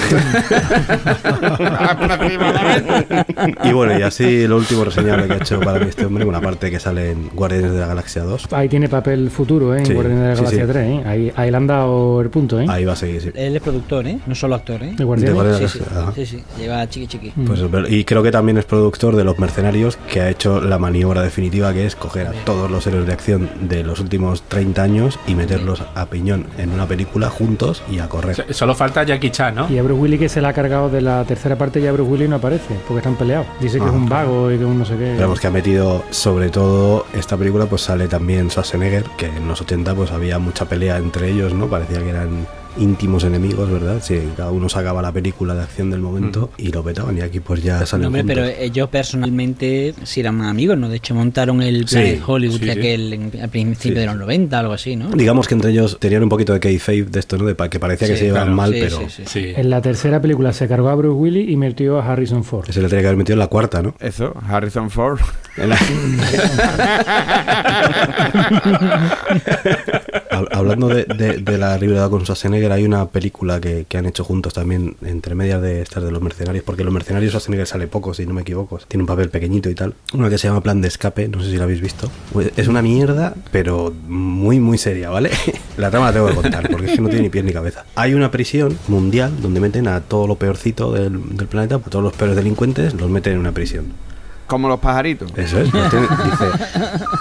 y 3.63 3.71
bueno, 3.73 3.97
y 3.97 4.01
así 4.03 4.47
lo 4.47 4.57
último 4.57 4.83
reseñable 4.83 5.27
que 5.27 5.33
ha 5.33 5.37
hecho 5.37 5.59
para 5.59 5.79
mí 5.79 5.85
este 5.89 6.05
hombre, 6.05 6.25
una 6.25 6.41
parte 6.41 6.69
que 6.71 6.79
sale 6.79 7.11
en 7.11 7.29
Guardianes 7.29 7.71
de 7.71 7.79
la 7.79 7.87
Galaxia 7.87 8.23
2. 8.23 8.53
Ahí 8.53 8.69
tiene 8.69 8.89
papel 8.89 9.29
futuro, 9.29 9.75
¿eh? 9.75 9.83
En 9.83 9.93
Guardianes 9.93 10.23
de 10.23 10.26
Galaxia 10.35 10.61
sí. 10.65 10.71
3, 10.71 10.75
¿eh? 10.87 11.03
Ahí, 11.05 11.33
ahí 11.35 11.51
le 11.51 11.57
han 11.57 11.67
dado 11.67 12.21
el 12.21 12.29
punto, 12.29 12.59
¿eh? 12.59 12.65
Ahí 12.69 12.85
va 12.85 12.93
a 12.93 12.95
seguir, 12.95 13.21
sí. 13.21 13.31
Él 13.35 13.55
es 13.55 13.61
productor, 13.61 14.07
¿eh? 14.07 14.19
No 14.25 14.35
solo 14.35 14.55
actor, 14.55 14.81
¿eh? 14.83 14.93
¿De 14.97 15.03
Guardianes? 15.03 15.71
Sí, 15.71 15.79
sí, 15.79 15.85
sí, 16.15 16.25
sí. 16.25 16.43
Lleva 16.59 16.87
chiqui 16.87 17.07
chiqui. 17.07 17.29
Pues 17.45 17.59
es 17.59 17.71
ver- 17.71 17.91
y 17.91 18.03
creo 18.05 18.23
que 18.23 18.31
también 18.31 18.57
es 18.57 18.65
productor 18.65 19.15
de 19.15 19.23
Los 19.23 19.39
Mercenarios, 19.39 19.97
que 20.11 20.21
ha 20.21 20.29
hecho 20.29 20.61
la 20.61 20.77
maniobra 20.77 21.21
definitiva 21.21 21.73
que 21.73 21.85
es 21.85 21.95
coger 21.95 22.27
a 22.27 22.31
todos 22.45 22.69
los 22.69 22.85
héroes 22.87 23.05
de 23.07 23.13
acción 23.13 23.49
de 23.61 23.83
los 23.83 23.99
últimos 23.99 24.41
30 24.43 24.81
años 24.83 25.19
y 25.27 25.35
meterlos 25.35 25.83
a 25.95 26.05
piñón 26.07 26.45
en 26.57 26.71
una 26.71 26.85
película 26.87 27.29
juntos 27.29 27.81
y 27.91 27.99
a 27.99 28.07
correr. 28.09 28.35
So- 28.35 28.43
Solo 28.53 28.75
falta 28.75 29.03
Jackie 29.03 29.29
Chan, 29.31 29.55
¿no? 29.55 29.71
Y 29.71 29.77
a 29.77 29.83
Bruce 29.83 30.01
Willis 30.01 30.19
que 30.19 30.29
se 30.29 30.41
la 30.41 30.49
ha 30.49 30.53
cargado 30.53 30.89
de 30.89 31.01
la 31.01 31.23
tercera 31.25 31.55
parte 31.57 31.81
ya 31.81 31.91
Bruce 31.91 32.11
Willis 32.11 32.29
no 32.29 32.37
aparece, 32.37 32.75
porque 32.87 32.99
están 32.99 33.15
peleados. 33.15 33.47
Dice 33.59 33.77
que 33.77 33.83
Ah. 33.85 33.87
es 33.89 33.93
un 33.93 34.09
vago 34.09 34.51
y 34.51 34.57
que 34.57 34.65
un 34.65 34.79
no 34.79 34.85
sé 34.85 34.93
qué. 34.93 35.11
Pero 35.15 35.21
vamos, 35.21 35.39
que 35.39 35.47
ha 35.47 35.51
metido, 35.51 36.03
sobre 36.09 36.49
todo, 36.49 37.05
esta 37.13 37.37
película, 37.37 37.65
pues 37.65 37.81
sale 37.83 38.07
también 38.07 38.49
Schwarzenegger, 38.49 39.03
que 39.17 39.27
en 39.27 39.47
los 39.47 39.61
80 39.61 39.93
pues 39.95 40.11
había 40.17 40.39
mucha 40.39 40.65
pelea 40.65 40.97
entre 40.97 41.29
ellos, 41.29 41.53
¿no? 41.53 41.67
Parecía 41.67 41.99
que 41.99 42.09
eran 42.09 42.47
íntimos 42.79 43.23
enemigos, 43.23 43.69
¿verdad? 43.71 43.99
Sí, 44.01 44.19
cada 44.35 44.51
uno 44.51 44.69
sacaba 44.69 45.01
la 45.01 45.11
película 45.11 45.55
de 45.55 45.63
acción 45.63 45.89
del 45.89 46.01
momento 46.01 46.51
y 46.57 46.71
lo 46.71 46.83
petaban 46.83 47.17
y 47.17 47.21
aquí 47.21 47.39
pues 47.39 47.63
ya 47.63 47.85
salen 47.85 48.11
No, 48.11 48.23
pero 48.25 48.45
ellos 48.45 48.89
personalmente 48.89 49.93
sí 50.03 50.19
eran 50.19 50.41
amigos, 50.41 50.77
¿no? 50.77 50.89
De 50.89 50.97
hecho, 50.97 51.15
montaron 51.15 51.61
el 51.61 51.87
Sí, 51.87 51.95
Planet 51.95 52.21
Hollywood 52.25 52.59
sí, 52.59 52.63
sí. 52.65 52.69
aquel 52.71 53.13
en- 53.13 53.31
al 53.41 53.49
principio 53.49 53.95
Sí, 53.95 53.99
de 54.01 54.05
los 54.05 54.15
90, 54.17 54.59
algo 54.59 54.73
así, 54.73 54.95
¿no? 54.95 55.09
Digamos 55.09 55.47
que 55.47 55.53
entre 55.55 55.71
ellos 55.71 55.97
tenían 55.99 56.23
un 56.23 56.29
poquito 56.29 56.53
de 56.53 56.59
kayfabe 56.59 57.03
de 57.03 57.19
esto, 57.19 57.37
¿no? 57.37 57.45
De 57.45 57.55
pa- 57.55 57.69
que 57.69 57.79
parecía 57.79 58.07
que 58.07 58.17
se 58.17 58.25
llevaban 58.25 58.53
claro, 58.53 58.57
mal, 58.57 58.73
sí, 58.73 58.79
pero 58.81 59.09
sí, 59.09 59.23
sí. 59.25 59.53
En 59.55 59.69
la 59.69 59.81
tercera 59.81 60.21
película 60.21 60.53
se 60.53 60.67
cargó 60.67 60.89
a 60.89 60.95
Bruce 60.95 61.15
Willis 61.15 61.49
y 61.49 61.57
metió 61.57 61.99
a 61.99 62.11
Harrison 62.11 62.43
Ford. 62.43 62.69
se 62.69 62.81
le 62.81 62.87
tenía 62.89 63.01
que 63.01 63.07
haber 63.07 63.17
metido 63.17 63.33
en 63.33 63.39
la 63.39 63.47
cuarta, 63.47 63.81
¿no? 63.81 63.95
Eso, 63.99 64.33
Harrison 64.47 64.89
Ford. 64.89 65.19
En 65.57 65.69
la- 65.69 65.77
Hablando 70.51 70.87
de, 70.87 71.57
la 71.57 71.77
rivalidad 71.77 72.09
con 72.09 72.21
Schwarzenegger, 72.21 72.71
hay 72.71 72.85
una 72.85 73.07
película 73.07 73.59
que, 73.59 73.85
que 73.87 73.97
han 73.97 74.05
hecho 74.05 74.23
juntos 74.23 74.53
también, 74.53 74.95
entre 75.03 75.35
medias 75.35 75.61
de 75.61 75.81
estas 75.81 76.03
de 76.03 76.11
los 76.11 76.21
mercenarios, 76.21 76.63
porque 76.63 76.83
los 76.83 76.93
mercenarios 76.93 77.31
Schwarzenegger 77.31 77.67
sale 77.67 77.87
poco, 77.87 78.13
si 78.13 78.25
no 78.25 78.33
me 78.33 78.41
equivoco. 78.41 78.79
Tiene 78.87 79.03
un 79.03 79.07
papel 79.07 79.29
pequeñito 79.29 79.69
y 79.69 79.75
tal. 79.75 79.93
Una 80.13 80.29
que 80.29 80.37
se 80.37 80.47
llama 80.47 80.61
Plan 80.61 80.81
de 80.81 80.87
Escape, 80.87 81.27
no 81.27 81.43
sé 81.43 81.51
si 81.51 81.57
la 81.57 81.63
habéis 81.63 81.81
visto. 81.81 82.09
Pues 82.33 82.51
Es 82.57 82.67
una 82.67 82.81
mierda, 82.81 83.33
pero 83.51 83.93
muy, 84.07 84.59
muy 84.59 84.77
seria, 84.77 85.09
¿vale? 85.09 85.31
La 85.77 85.91
trama 85.91 86.07
la 86.07 86.13
tengo 86.13 86.27
que 86.29 86.35
contar, 86.35 86.69
porque 86.69 86.87
es 86.87 86.91
que 86.93 87.01
no 87.01 87.09
tiene 87.09 87.23
ni 87.23 87.29
pies 87.29 87.45
ni 87.45 87.53
cabeza. 87.53 87.85
Hay 87.93 88.15
una 88.15 88.31
prisión 88.31 88.77
mundial 88.87 89.31
donde 89.41 89.59
meten 89.59 89.87
a 89.87 90.01
todo 90.01 90.25
lo 90.25 90.35
peorcito 90.35 90.91
del, 90.91 91.37
del 91.37 91.47
planeta, 91.47 91.75
a 91.75 91.79
todos 91.79 92.03
los 92.03 92.13
peores 92.13 92.35
delincuentes, 92.35 92.95
los 92.95 93.09
meten 93.09 93.33
en 93.33 93.39
una 93.39 93.51
prisión. 93.51 93.93
Como 94.47 94.69
los 94.69 94.79
pajaritos. 94.79 95.29
Eso 95.35 95.59
es. 95.59 95.69
tiene- 95.89 96.07
dice, 96.25 96.45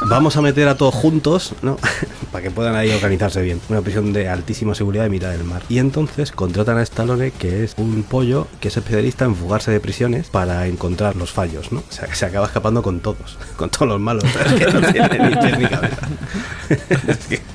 vamos 0.08 0.36
a 0.36 0.42
meter 0.42 0.68
a 0.68 0.76
todos 0.76 0.94
juntos, 0.94 1.52
¿no? 1.62 1.76
Para 2.32 2.42
que 2.44 2.50
puedan 2.50 2.74
ahí 2.76 2.90
organizarse 2.92 3.42
bien. 3.42 3.60
Una 3.68 3.80
prisión 3.80 4.12
de 4.12 4.28
altísima 4.28 4.74
seguridad 4.74 5.02
de 5.04 5.10
mitad 5.10 5.30
del 5.30 5.42
mar. 5.44 5.62
Y 5.68 5.78
entonces 5.78 6.30
contratan 6.32 6.78
a 6.78 6.82
Stallone, 6.82 7.32
que 7.32 7.64
es 7.64 7.74
un 7.78 8.04
pollo 8.04 8.46
que 8.60 8.68
es 8.68 8.76
especialista 8.76 9.24
en 9.24 9.34
fugarse 9.34 9.70
de 9.72 9.80
prisiones 9.80 10.28
para 10.28 10.66
encontrar 10.66 11.16
los 11.16 11.32
fallos, 11.32 11.72
¿no? 11.72 11.80
O 11.80 11.92
sea, 11.92 12.06
que 12.06 12.14
se 12.14 12.26
acaba 12.26 12.46
escapando 12.46 12.82
con 12.82 13.00
todos, 13.00 13.38
con 13.56 13.70
todos 13.70 13.88
los 13.88 14.00
malos. 14.00 14.24
¿sabes? 14.32 14.52
Que 14.64 14.72
no 14.72 14.92
tienen 14.92 15.30
ni 15.30 15.36
pies 15.36 15.58
ni 15.58 15.66
cabeza. 15.66 16.08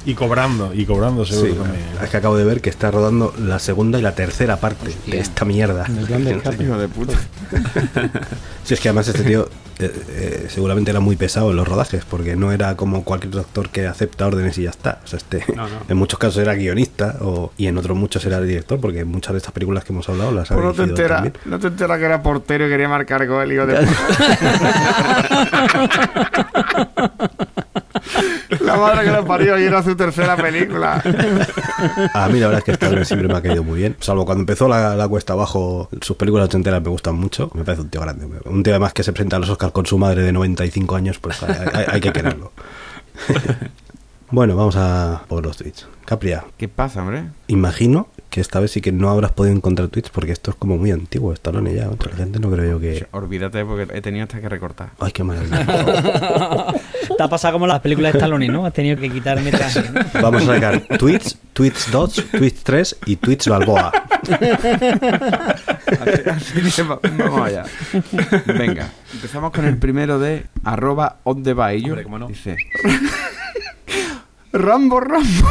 Y 0.05 0.13
cobrando, 0.15 0.74
y 0.74 0.86
cobrando 0.86 1.26
seguro 1.26 1.53
Sí, 1.53 1.57
también. 1.59 1.84
es 2.03 2.09
que 2.09 2.17
acabo 2.17 2.36
de 2.38 2.43
ver 2.43 2.61
que 2.61 2.69
está 2.69 2.91
rodando 2.91 3.34
la 3.39 3.59
segunda 3.59 3.99
y 3.99 4.01
la 4.01 4.15
tercera 4.15 4.57
parte 4.57 4.91
de 5.07 5.19
esta 5.19 5.45
mierda. 5.45 5.86
El 5.86 6.05
plan 6.05 6.24
de 6.26 6.32
escape. 6.32 6.63
Hijo 6.63 6.78
de 6.78 6.88
puta. 6.88 7.13
Si 8.63 8.74
es 8.74 8.80
que 8.80 8.89
además 8.89 9.07
este 9.07 9.24
tío 9.24 9.47
eh, 9.86 10.45
seguramente 10.49 10.91
era 10.91 10.99
muy 10.99 11.15
pesado 11.15 11.51
en 11.51 11.57
los 11.57 11.67
rodajes, 11.67 12.03
porque 12.05 12.36
no 12.36 12.51
era 12.51 12.75
como 12.75 13.03
cualquier 13.03 13.38
actor 13.39 13.69
que 13.69 13.88
acepta 13.88 14.27
órdenes 14.27 14.57
y 14.57 14.63
ya 14.63 14.69
está. 14.71 14.99
O 15.03 15.07
sea, 15.07 15.17
este 15.17 15.43
No, 15.55 15.63
no. 15.67 15.77
en 15.88 15.97
muchos 15.97 16.19
casos 16.19 16.41
era 16.41 16.53
guionista 16.55 17.17
o, 17.21 17.51
y 17.57 17.67
en 17.67 17.77
otros 17.77 17.97
muchos 17.97 18.25
era 18.25 18.38
el 18.38 18.47
director, 18.47 18.79
porque 18.79 19.05
muchas 19.05 19.34
de 19.34 19.38
estas 19.38 19.53
películas 19.53 19.84
que 19.84 19.93
hemos 19.93 20.07
hablado 20.09 20.32
las 20.32 20.51
ha 20.51 20.55
Pues 20.55 20.65
no 20.65 20.73
te 20.73 20.82
dirigido 20.84 21.03
enteras, 21.05 21.23
también. 21.23 21.34
no 21.45 21.59
te 21.59 21.67
enteras 21.67 21.99
que 21.99 22.05
era 22.05 22.21
portero 22.23 22.67
y 22.67 22.69
quería 22.69 22.89
marcar 22.89 23.25
gol, 23.27 23.51
hijo 23.51 23.65
de 23.65 23.79
La 28.72 28.78
madre 28.78 29.05
que 29.05 29.11
lo 29.11 29.26
parió 29.26 29.59
y 29.59 29.63
era 29.63 29.82
su 29.84 29.95
tercera 29.95 30.36
película. 30.36 31.01
A 32.13 32.28
mí 32.30 32.39
la 32.39 32.47
verdad 32.47 32.59
es 32.59 32.63
que 32.63 32.72
Stallone 32.72 33.05
siempre 33.05 33.28
me 33.28 33.36
ha 33.36 33.41
caído 33.41 33.63
muy 33.63 33.80
bien. 33.80 33.95
Salvo 33.99 34.26
cuando 34.26 34.41
empezó 34.41 34.67
la, 34.67 34.95
la 34.95 35.07
cuesta 35.07 35.34
abajo, 35.34 35.89
sus 36.01 36.15
películas 36.17 36.45
ochenteras 36.45 36.82
me 36.82 36.89
gustan 36.89 37.15
mucho. 37.15 37.49
Me 37.53 37.63
parece 37.63 37.82
un 37.84 37.89
tío 37.89 38.01
grande. 38.01 38.26
Un 38.45 38.63
tío 38.63 38.74
además 38.74 38.93
que 38.93 39.03
se 39.03 39.13
presenta 39.13 39.36
a 39.38 39.39
los 39.39 39.49
Oscars 39.49 39.72
con 39.74 39.86
su 39.86 39.97
madre 39.97 40.24
de 40.24 40.32
95 40.32 40.95
años, 40.95 41.19
pues 41.19 41.41
hay, 41.43 41.55
hay- 41.74 41.86
hay 41.88 42.01
que 42.01 42.11
quererlo. 42.13 42.51
bueno, 44.32 44.55
vamos 44.55 44.76
a 44.78 45.24
por 45.28 45.43
los 45.45 45.57
tweets. 45.57 45.88
Capria, 46.05 46.43
¿Qué 46.57 46.67
pasa, 46.67 47.01
hombre? 47.01 47.26
imagino 47.47 48.07
que 48.32 48.39
esta 48.41 48.59
vez 48.61 48.71
sí 48.71 48.79
que 48.82 48.93
no 48.93 49.09
habrás 49.09 49.34
podido 49.34 49.53
encontrar 49.53 49.89
tweets 49.89 50.09
porque 50.09 50.32
esto 50.32 50.51
es 50.51 50.57
como 50.57 50.77
muy 50.77 50.89
antiguo, 50.91 51.34
Stallone 51.34 51.75
ya. 51.75 51.89
Otra 51.89 52.15
gente 52.15 52.39
no 52.39 52.49
creo 52.49 52.71
yo 52.71 52.79
que... 52.79 53.05
Olvídate 53.11 53.65
porque 53.65 53.95
he 53.95 54.01
tenido 54.01 54.23
hasta 54.23 54.39
que 54.39 54.47
recortar. 54.47 54.91
Ay, 54.99 55.11
qué 55.11 55.21
maravilla. 55.23 55.65
Te 57.17 57.23
ha 57.23 57.27
pasado 57.27 57.53
como 57.55 57.67
las 57.67 57.82
películas 57.82 58.13
de 58.13 58.19
Stallone, 58.19 58.47
¿no? 58.47 58.65
Has 58.65 58.73
tenido 58.73 58.95
que 58.97 59.09
quitar 59.11 59.39
metraje, 59.41 59.84
¿no? 59.91 60.21
Vamos 60.21 60.43
a 60.43 60.55
sacar 60.55 60.82
tweets, 60.97 61.38
tweets 61.51 61.91
2, 61.91 62.25
tweets 62.32 62.63
3 62.63 62.97
y 63.05 63.15
tweets 63.17 63.47
Balboa. 63.49 63.91
Así- 65.91 66.29
así 66.29 66.82
vamos 66.84 67.41
allá. 67.41 67.65
Venga, 68.45 68.89
empezamos 69.13 69.51
con 69.51 69.65
el 69.65 69.77
primero 69.77 70.19
de 70.19 70.45
arroba 70.63 71.17
on 71.23 71.43
the. 71.43 71.51
Hombre, 71.51 72.03
cómo 72.03 72.17
no. 72.19 72.27
Dice 72.27 72.55
Rambo 74.53 74.99
Rambo. 74.99 75.47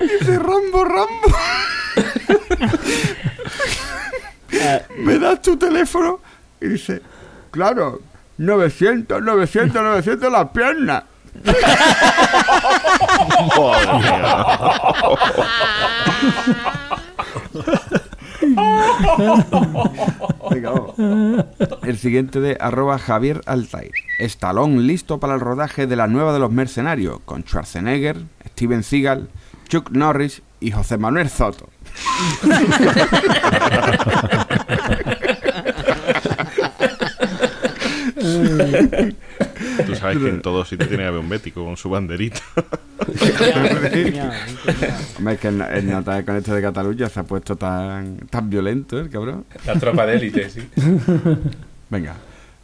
Dice 0.00 0.38
Rambo 0.38 0.84
Rambo. 0.84 1.36
Me 4.98 5.18
das 5.18 5.42
tu 5.42 5.56
teléfono 5.56 6.20
y 6.60 6.68
dice, 6.68 7.02
claro, 7.50 8.00
900, 8.38 9.20
900, 9.22 9.82
900 9.82 10.32
las 10.32 10.48
piernas. 10.50 11.02
Venga, 20.50 20.70
vamos. 20.70 20.94
El 21.82 21.98
siguiente 21.98 22.40
de 22.40 22.56
arroba 22.60 22.98
Javier 22.98 23.40
Altair. 23.46 23.92
Estalón 24.18 24.86
listo 24.86 25.20
para 25.20 25.34
el 25.34 25.40
rodaje 25.40 25.86
de 25.86 25.96
la 25.96 26.06
nueva 26.06 26.32
de 26.32 26.38
los 26.38 26.50
mercenarios, 26.50 27.20
con 27.24 27.42
Schwarzenegger, 27.42 28.24
Steven 28.50 28.82
Seagal, 28.82 29.28
Chuck 29.68 29.90
Norris 29.90 30.42
y 30.60 30.70
José 30.70 30.98
Manuel 30.98 31.28
Soto. 31.28 31.68
Tú 39.86 39.94
sabes 39.94 40.18
que 40.18 40.28
en 40.28 40.42
todo 40.42 40.64
sitio 40.64 40.86
tiene 40.86 41.02
que 41.04 41.08
haber 41.08 41.20
un 41.20 41.28
bético 41.28 41.64
con 41.64 41.76
su 41.76 41.90
banderita. 41.90 42.40
Hombre, 45.18 45.34
es 45.34 45.40
que 45.40 45.48
el, 45.48 45.60
el 45.60 45.90
nota 45.90 46.22
con 46.24 46.36
este 46.36 46.52
de 46.52 46.62
Cataluña 46.62 47.08
se 47.08 47.20
ha 47.20 47.24
puesto 47.24 47.56
tan, 47.56 48.18
tan 48.30 48.48
violento, 48.50 48.98
el 48.98 49.10
cabrón. 49.10 49.44
La 49.66 49.74
tropa 49.78 50.06
de 50.06 50.16
élite, 50.16 50.50
sí. 50.50 50.68
Venga, 51.90 52.14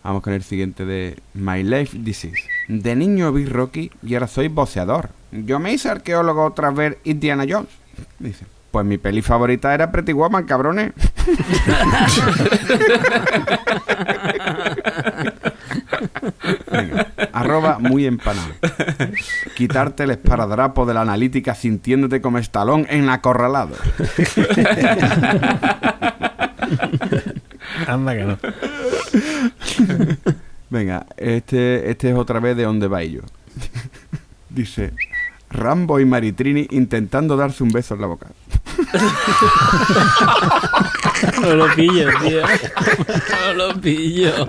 vamos 0.02 0.22
con 0.22 0.32
el 0.32 0.42
siguiente 0.42 0.84
de 0.84 1.16
My 1.34 1.62
Life 1.62 1.98
Disease. 2.00 2.42
De 2.68 2.94
niño 2.96 3.32
vi 3.32 3.46
Rocky 3.46 3.90
y 4.02 4.14
ahora 4.14 4.28
soy 4.28 4.48
boxeador. 4.48 5.10
Yo 5.32 5.58
me 5.58 5.72
hice 5.72 5.88
arqueólogo 5.88 6.52
tras 6.52 6.74
ver 6.74 6.98
Indiana 7.04 7.44
Jones. 7.48 7.68
Dice, 8.18 8.44
pues 8.70 8.86
mi 8.86 8.98
peli 8.98 9.22
favorita 9.22 9.74
era 9.74 9.90
Pretty 9.90 10.12
Woman, 10.12 10.44
cabrones. 10.44 10.92
Venga, 16.70 17.06
arroba 17.32 17.78
muy 17.78 18.06
empanado. 18.06 18.52
Quitarte 19.56 20.04
el 20.04 20.10
esparadrapo 20.10 20.86
de 20.86 20.94
la 20.94 21.02
analítica 21.02 21.54
sintiéndote 21.54 22.20
como 22.20 22.38
estalón 22.38 22.86
en 22.88 23.08
acorralado. 23.08 23.76
Anda 27.86 28.14
que 28.14 28.24
no. 28.24 28.38
Venga, 30.70 31.06
este, 31.16 31.90
este 31.90 32.10
es 32.10 32.16
otra 32.16 32.40
vez 32.40 32.56
de 32.56 32.64
donde 32.64 32.88
va 32.88 33.02
yo. 33.02 33.20
Dice, 34.48 34.92
Rambo 35.50 35.98
y 35.98 36.04
Maritrini 36.04 36.66
intentando 36.70 37.36
darse 37.36 37.62
un 37.62 37.70
beso 37.70 37.94
en 37.94 38.00
la 38.00 38.06
boca. 38.06 38.26
No 41.42 41.54
lo 41.54 41.74
pillo, 41.74 42.08
tío. 42.22 42.42
No 42.42 43.54
lo 43.54 43.80
pillo. 43.80 44.46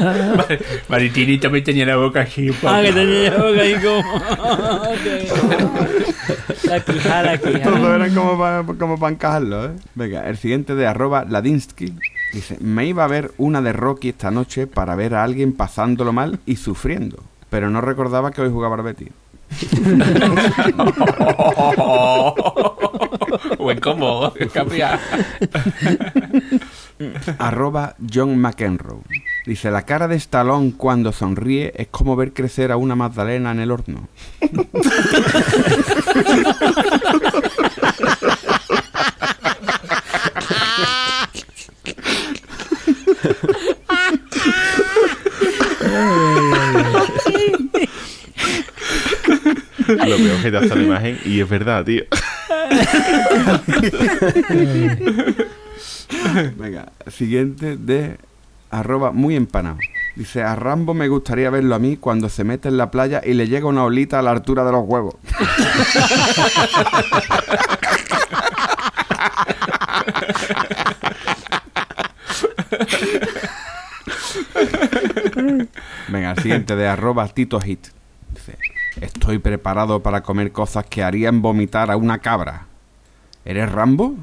Maritini 0.88 1.38
también 1.38 1.64
tenía 1.64 1.86
la 1.86 1.96
boca 1.96 2.22
así. 2.22 2.50
Ah, 2.64 2.80
que 2.84 2.92
tenía 2.92 3.30
la 3.30 3.36
boca 3.38 3.60
ahí 3.60 3.74
como. 3.74 4.02
La 6.64 6.80
quijada, 6.80 7.22
la 7.22 7.38
Todos 7.38 7.54
quijada. 7.56 7.96
eran 7.96 8.14
como 8.14 8.38
para 8.38 8.62
como 8.64 8.98
pa 8.98 9.08
encajarlo, 9.08 9.66
¿eh? 9.66 9.70
Venga, 9.94 10.28
el 10.28 10.36
siguiente 10.36 10.74
de 10.74 10.86
arroba 10.86 11.24
Ladinsky. 11.28 11.94
Dice, 12.32 12.56
me 12.60 12.86
iba 12.86 13.04
a 13.04 13.08
ver 13.08 13.32
una 13.38 13.60
de 13.60 13.72
Rocky 13.72 14.10
esta 14.10 14.30
noche 14.30 14.66
para 14.66 14.94
ver 14.94 15.14
a 15.14 15.24
alguien 15.24 15.52
pasándolo 15.52 16.12
mal 16.12 16.38
y 16.46 16.56
sufriendo. 16.56 17.22
Pero 17.50 17.70
no 17.70 17.80
recordaba 17.80 18.30
que 18.30 18.42
hoy 18.42 18.50
jugaba 18.50 18.76
al 18.76 18.82
Betis. 18.82 19.08
Buen 23.58 23.80
combo. 23.80 24.32
Arroba 27.38 27.96
John 28.12 28.38
McEnroe. 28.38 29.00
Dice, 29.50 29.72
la 29.72 29.82
cara 29.82 30.06
de 30.06 30.14
Stallone 30.14 30.74
cuando 30.76 31.10
sonríe 31.10 31.72
es 31.74 31.88
como 31.88 32.14
ver 32.14 32.32
crecer 32.32 32.70
a 32.70 32.76
una 32.76 32.94
magdalena 32.94 33.50
en 33.50 33.58
el 33.58 33.72
horno. 33.72 34.06
Lo 34.52 34.64
peor 50.16 50.42
que 50.42 50.50
te 50.52 50.56
hace 50.58 50.76
la 50.76 50.82
imagen 50.84 51.18
y 51.24 51.40
es 51.40 51.48
verdad, 51.48 51.84
tío. 51.84 52.04
Venga, 56.56 56.92
siguiente 57.08 57.76
de 57.76 58.29
arroba 58.70 59.12
muy 59.12 59.36
empanado. 59.36 59.78
Dice, 60.16 60.42
a 60.42 60.54
Rambo 60.56 60.94
me 60.94 61.08
gustaría 61.08 61.50
verlo 61.50 61.74
a 61.74 61.78
mí 61.78 61.96
cuando 61.96 62.28
se 62.28 62.44
mete 62.44 62.68
en 62.68 62.76
la 62.76 62.90
playa 62.90 63.20
y 63.24 63.34
le 63.34 63.48
llega 63.48 63.66
una 63.66 63.84
olita 63.84 64.18
a 64.18 64.22
la 64.22 64.30
altura 64.30 64.64
de 64.64 64.72
los 64.72 64.84
huevos. 64.86 65.16
Venga, 76.08 76.32
el 76.32 76.38
siguiente 76.38 76.76
de 76.76 76.88
arroba 76.88 77.28
Tito 77.28 77.60
Hit. 77.60 77.88
Dice, 78.32 78.56
estoy 79.00 79.38
preparado 79.38 80.02
para 80.02 80.22
comer 80.22 80.52
cosas 80.52 80.84
que 80.86 81.02
harían 81.02 81.42
vomitar 81.42 81.90
a 81.90 81.96
una 81.96 82.18
cabra. 82.18 82.66
¿Eres 83.44 83.70
Rambo? 83.70 84.16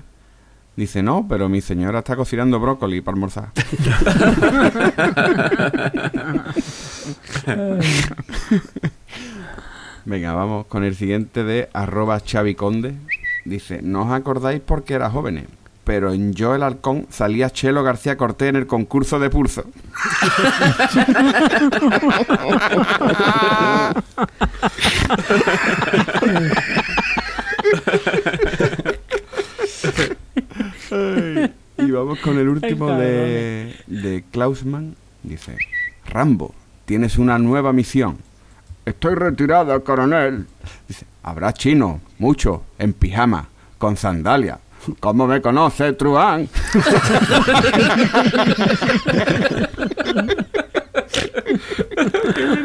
Dice, 0.77 1.01
no, 1.01 1.25
pero 1.27 1.49
mi 1.49 1.59
señora 1.59 1.99
está 1.99 2.15
cocinando 2.15 2.59
brócoli 2.59 3.01
para 3.01 3.15
almorzar. 3.15 3.49
Venga, 10.05 10.33
vamos 10.33 10.67
con 10.67 10.83
el 10.83 10.95
siguiente 10.95 11.43
de 11.43 11.67
arroba 11.73 12.21
Xavi 12.23 12.53
Conde. 12.53 12.93
Dice, 13.43 13.79
no 13.81 14.03
os 14.03 14.11
acordáis 14.11 14.61
porque 14.63 14.93
era 14.93 15.09
jóvenes, 15.09 15.45
pero 15.83 16.13
en 16.13 16.33
Yo 16.33 16.53
el 16.53 16.61
Halcón 16.61 17.07
salía 17.09 17.49
Chelo 17.49 17.81
García 17.81 18.15
Cortés 18.15 18.49
en 18.49 18.57
el 18.57 18.67
concurso 18.67 19.17
de 19.17 19.31
pulso. 19.31 19.63
Ay, 30.91 31.53
y 31.77 31.91
vamos 32.07 32.19
con 32.23 32.37
el 32.39 32.47
último 32.47 32.87
de, 32.91 33.75
de 33.87 34.23
Klausman. 34.31 34.95
Dice, 35.23 35.57
Rambo, 36.05 36.53
tienes 36.85 37.17
una 37.17 37.37
nueva 37.37 37.73
misión. 37.73 38.17
Estoy 38.85 39.15
retirado, 39.15 39.83
coronel. 39.83 40.45
Dice, 40.87 41.05
habrá 41.23 41.51
chino, 41.53 41.99
mucho, 42.19 42.63
en 42.79 42.93
pijama, 42.93 43.49
con 43.77 43.97
sandalia. 43.97 44.59
¿Cómo 45.01 45.27
me 45.27 45.41
conoce, 45.41 45.91
Truán? 45.93 46.47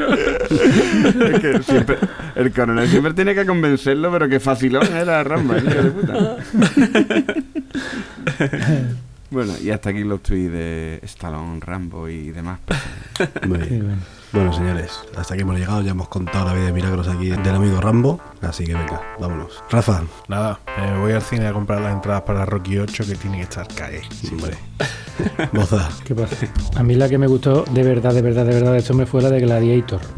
Es 0.02 1.40
que 1.40 1.50
él 1.50 1.64
siempre- 1.64 1.98
el 2.34 2.52
coronel 2.52 2.88
siempre 2.88 3.14
tiene 3.14 3.34
que 3.34 3.46
convencerlo, 3.46 4.10
pero 4.12 4.28
que 4.28 4.40
facilón 4.40 4.86
era 4.94 5.22
Rambo, 5.24 5.56
hijo 5.56 5.68
de 5.68 5.90
puta. 5.90 6.36
Bueno, 9.32 9.54
y 9.62 9.70
hasta 9.70 9.88
aquí 9.88 10.04
los 10.04 10.22
tweets 10.22 10.52
de 10.52 11.00
Stallone, 11.04 11.58
Rambo 11.58 12.06
y 12.06 12.30
demás. 12.32 12.58
Muy 13.48 13.58
bien. 13.58 13.98
Bueno, 14.30 14.52
señores, 14.52 14.90
hasta 15.16 15.32
aquí 15.32 15.42
hemos 15.42 15.58
llegado. 15.58 15.80
Ya 15.80 15.92
hemos 15.92 16.08
contado 16.08 16.44
la 16.46 16.52
vida 16.52 16.66
de 16.66 16.72
milagros 16.72 17.08
aquí 17.08 17.30
del 17.30 17.54
amigo 17.54 17.80
Rambo. 17.80 18.20
Así 18.42 18.64
que 18.64 18.74
venga, 18.74 19.00
vámonos. 19.18 19.64
Rafa, 19.70 20.02
Nada, 20.28 20.60
eh, 20.78 20.96
voy 21.00 21.12
al 21.12 21.22
cine 21.22 21.46
a 21.46 21.52
comprar 21.54 21.80
las 21.80 21.94
entradas 21.94 22.22
para 22.22 22.44
Rocky 22.44 22.78
8 22.78 23.06
que 23.06 23.14
tiene 23.14 23.38
que 23.38 23.44
estar 23.44 23.66
cae. 23.68 24.02
hombre. 24.30 24.54
Boza. 25.52 25.88
¿Qué 26.04 26.14
pasa? 26.14 26.36
A 26.76 26.82
mí 26.82 26.94
la 26.94 27.08
que 27.08 27.16
me 27.16 27.26
gustó 27.26 27.64
de 27.70 27.82
verdad, 27.82 28.12
de 28.12 28.20
verdad, 28.20 28.44
de 28.44 28.54
verdad 28.54 28.72
de 28.72 28.78
este 28.78 28.92
hombre 28.92 29.06
fue 29.06 29.22
la 29.22 29.30
de 29.30 29.40
Gladiator. 29.40 30.00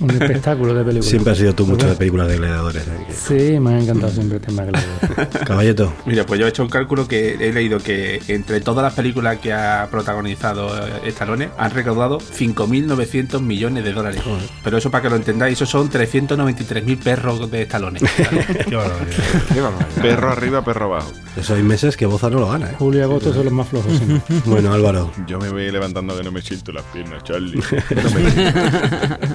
Un 0.00 0.10
espectáculo 0.10 0.74
de 0.74 0.84
película. 0.84 1.08
Siempre 1.10 1.32
has 1.32 1.38
sido 1.38 1.54
tú 1.54 1.66
mucho 1.66 1.86
de 1.88 1.94
películas 1.94 2.28
de 2.28 2.36
gladiadores. 2.38 2.82
¿eh? 2.86 3.06
Sí, 3.14 3.60
me 3.60 3.74
ha 3.74 3.80
encantado 3.80 4.10
siempre 4.12 4.38
el 4.38 4.42
tema 4.42 4.64
Gladiator. 4.64 5.28
Caballeto. 5.46 5.92
Mira, 6.06 6.24
pues 6.24 6.40
yo 6.40 6.46
he 6.46 6.48
hecho 6.48 6.62
un 6.62 6.68
cálculo 6.70 7.06
que 7.06 7.34
he 7.34 7.52
leído 7.52 7.78
que 7.78 8.20
entre 8.28 8.60
todas 8.60 8.82
las 8.82 8.94
películas 8.94 9.38
que 9.38 9.52
ha 9.52 9.88
protagonizado 9.90 10.70
eh, 10.86 11.08
Stallone 11.08 11.50
han 11.58 11.70
recaudado 11.72 12.18
5.900 12.18 13.40
millones 13.40 13.84
de 13.84 13.92
dólares. 13.92 14.22
Pero 14.64 14.78
eso 14.78 14.90
para 14.90 15.02
que 15.02 15.10
lo 15.10 15.16
entendáis, 15.16 15.54
eso 15.54 15.66
son 15.66 15.90
393.000 15.90 16.98
perros 16.98 17.50
de 17.50 17.62
Stallone. 17.62 18.00
Qué. 18.70 18.78
Perro 20.00 20.30
arriba, 20.30 20.64
perro 20.64 20.86
abajo. 20.86 21.12
Eso 21.36 21.54
hay 21.54 21.62
meses 21.62 21.96
que 21.96 22.06
Boza 22.06 22.28
no 22.30 22.40
lo 22.40 22.48
gana, 22.50 22.70
¿eh? 22.70 22.74
Julio 22.78 23.00
y 23.00 23.02
agosto 23.04 23.32
son 23.32 23.44
los 23.44 23.52
más 23.52 23.68
flojos. 23.68 23.92
sí. 23.92 24.20
Bueno, 24.46 24.72
Álvaro. 24.72 25.12
Yo 25.26 25.38
me 25.38 25.48
voy 25.50 25.70
levantando 25.70 26.16
que 26.16 26.24
no 26.24 26.32
me 26.32 26.40
siento 26.42 26.72
las 26.72 26.84
piernas, 26.86 27.22
Charlie. 27.22 27.56
No 27.60 28.10
me, 28.10 28.22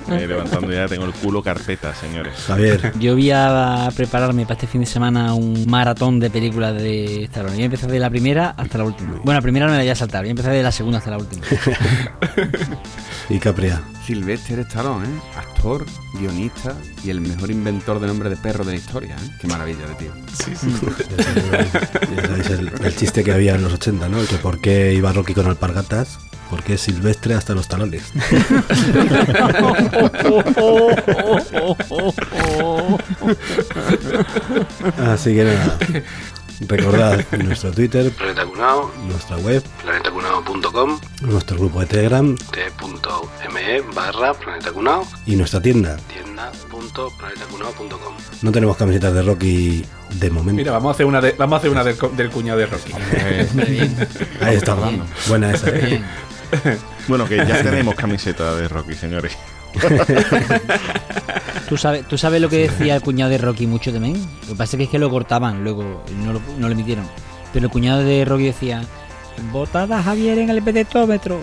me 0.08 0.18
voy 0.18 0.28
levantando 0.28 0.55
ya, 0.62 0.88
tengo 0.88 1.06
el 1.06 1.14
culo 1.14 1.42
carpeta, 1.42 1.94
señores. 1.94 2.34
Javier. 2.48 2.94
Yo 3.00 3.14
voy 3.14 3.32
a 3.32 3.90
prepararme 3.96 4.44
para 4.44 4.54
este 4.54 4.68
fin 4.68 4.82
de 4.82 4.88
semana 4.88 5.34
un 5.34 5.66
maratón 5.70 6.20
de 6.20 6.30
películas 6.30 6.76
de 6.76 7.24
Stallone. 7.26 7.54
Voy 7.54 7.64
a 7.64 7.66
empezar 7.66 7.92
de 7.92 8.00
la 8.00 8.10
primera 8.10 8.54
hasta 8.58 8.78
la 8.78 8.84
última. 8.86 9.20
Bueno, 9.24 9.34
la 9.34 9.42
primera 9.42 9.66
no 9.66 9.72
me 9.72 9.78
la 9.78 9.84
voy 9.84 9.90
a 9.92 9.96
saltar, 9.96 10.22
voy 10.22 10.30
a 10.30 10.32
empezar 10.32 10.54
de 10.54 10.64
la 10.64 10.72
segunda 10.72 11.00
hasta 11.00 11.12
la 11.12 11.18
última. 11.18 11.46
Y 13.30 13.40
Capria. 13.40 13.82
Sylvester 14.06 14.60
Stallone, 14.60 15.08
¿eh? 15.08 15.20
Actor, 15.36 15.84
guionista 16.20 16.76
y 17.04 17.10
el 17.10 17.22
mejor 17.22 17.50
inventor 17.50 18.00
de 18.00 18.06
nombre 18.06 18.30
de 18.30 18.38
perro 18.38 18.64
de 18.64 18.74
la 18.74 18.78
historia, 18.78 19.16
¿eh? 19.16 19.30
Qué 19.42 19.48
maravilla 19.48 19.88
de 19.88 19.96
tío. 19.96 20.12
Ya 22.16 22.28
sabéis 22.28 22.50
el, 22.52 22.72
el 22.84 22.96
chiste 22.96 23.24
que 23.24 23.32
había 23.32 23.56
en 23.56 23.64
los 23.64 23.74
80, 23.74 24.10
¿no? 24.10 24.20
El 24.20 24.28
que 24.28 24.36
por 24.36 24.62
qué 24.62 24.94
iba 24.94 25.12
Rocky 25.12 25.34
con 25.34 25.48
alpargatas. 25.48 26.20
Porque 26.56 26.76
es 26.76 26.82
silvestre 26.82 27.34
hasta 27.34 27.54
los 27.54 27.68
talones. 27.68 28.14
Así 34.98 35.36
que 35.36 35.44
nada. 35.46 35.78
Recordad 36.68 37.20
nuestro 37.44 37.72
Twitter, 37.72 38.10
Planeta 38.12 38.46
Cunao, 38.46 38.90
nuestra 39.10 39.36
web, 39.38 39.62
planetacunao.com, 39.84 41.00
nuestro 41.24 41.58
grupo 41.58 41.82
de 41.82 41.86
Telegram 41.88 42.34
t.me 42.38 43.82
barra 43.94 44.34
Planeta 44.34 44.72
Cunao, 44.72 45.06
y 45.26 45.36
nuestra 45.36 45.62
tienda. 45.62 45.98
tienda.planetacunao.com. 46.08 48.14
No 48.42 48.52
tenemos 48.54 48.78
camisetas 48.78 49.14
de 49.14 49.22
Rocky 49.24 49.86
de 50.14 50.30
momento. 50.30 50.54
Mira, 50.54 50.72
vamos 50.72 50.92
a 50.92 50.94
hacer 50.94 51.06
una, 51.06 51.20
de- 51.20 51.34
vamos 51.38 51.56
a 51.56 51.58
hacer 51.58 51.72
una 51.72 51.84
del, 51.84 51.98
cuñado 52.32 52.58
de 52.60 52.68
Rocky. 52.68 52.94
Ahí 54.42 54.56
está. 54.56 54.78
Buena 55.28 55.52
esa. 55.52 55.70
¿eh? 55.72 56.02
bueno, 57.08 57.26
que 57.26 57.38
ya 57.38 57.62
tenemos 57.62 57.96
camiseta 57.96 58.56
de 58.56 58.68
Rocky, 58.68 58.94
señores. 58.94 59.38
¿Tú, 61.70 61.78
sabes, 61.78 62.08
¿Tú 62.08 62.18
sabes 62.18 62.42
lo 62.42 62.50
que 62.50 62.58
decía 62.70 62.96
el 62.96 63.02
cuñado 63.02 63.32
de 63.32 63.38
Rocky 63.38 63.68
mucho 63.68 63.92
también? 63.92 64.16
Lo 64.44 64.50
que 64.50 64.56
pasa 64.56 64.78
es 64.78 64.90
que 64.90 65.00
lo 65.00 65.10
cortaban, 65.10 65.64
luego 65.64 66.04
no 66.24 66.34
lo, 66.34 66.42
no 66.58 66.68
lo 66.68 66.74
emitieron. 66.74 67.06
Pero 67.54 67.66
el 67.66 67.72
cuñado 67.72 68.04
de 68.04 68.26
Rocky 68.26 68.46
decía: 68.46 68.84
Botada 69.52 70.02
Javier 70.04 70.40
en 70.40 70.50
el 70.50 70.62
pedetómetro. 70.62 71.40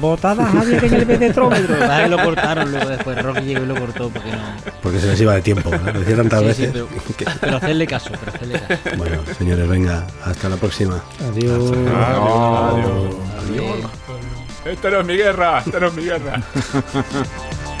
Botada 0.00 0.46
Javier 0.46 0.84
en 0.84 0.94
el 0.94 1.06
pedetómetro. 1.06 2.08
lo 2.08 2.22
cortaron 2.22 2.70
luego 2.70 2.88
después. 2.88 3.22
Rocky 3.22 3.40
llegó 3.40 3.64
y 3.64 3.66
lo 3.66 3.74
cortó 3.74 4.08
porque 4.08 4.30
no. 4.30 4.38
Porque 4.82 5.00
se 5.00 5.08
les 5.08 5.20
iba 5.20 5.34
de 5.34 5.42
tiempo. 5.42 5.70
Lo 5.70 6.00
decía 6.00 6.16
tantas 6.16 6.40
sí, 6.40 6.46
veces. 6.46 6.70
Pero, 6.72 6.88
que... 7.16 7.56
hacerle 7.56 7.86
caso, 7.86 8.10
pero 8.18 8.32
hacerle 8.34 8.60
caso. 8.60 8.96
Bueno, 8.96 9.22
señores, 9.36 9.68
venga, 9.68 10.06
hasta 10.24 10.48
la 10.48 10.56
próxima. 10.56 11.02
Adiós. 11.28 11.72
Adiós. 11.72 13.14
Adiós. 13.48 14.39
Esta 14.70 14.88
no 14.88 15.00
es 15.00 15.06
mi 15.06 15.16
guerra, 15.16 15.62
esta 15.66 15.80
no 15.80 15.88
es 15.88 15.94
mi 15.94 16.04
guerra. 16.04 16.40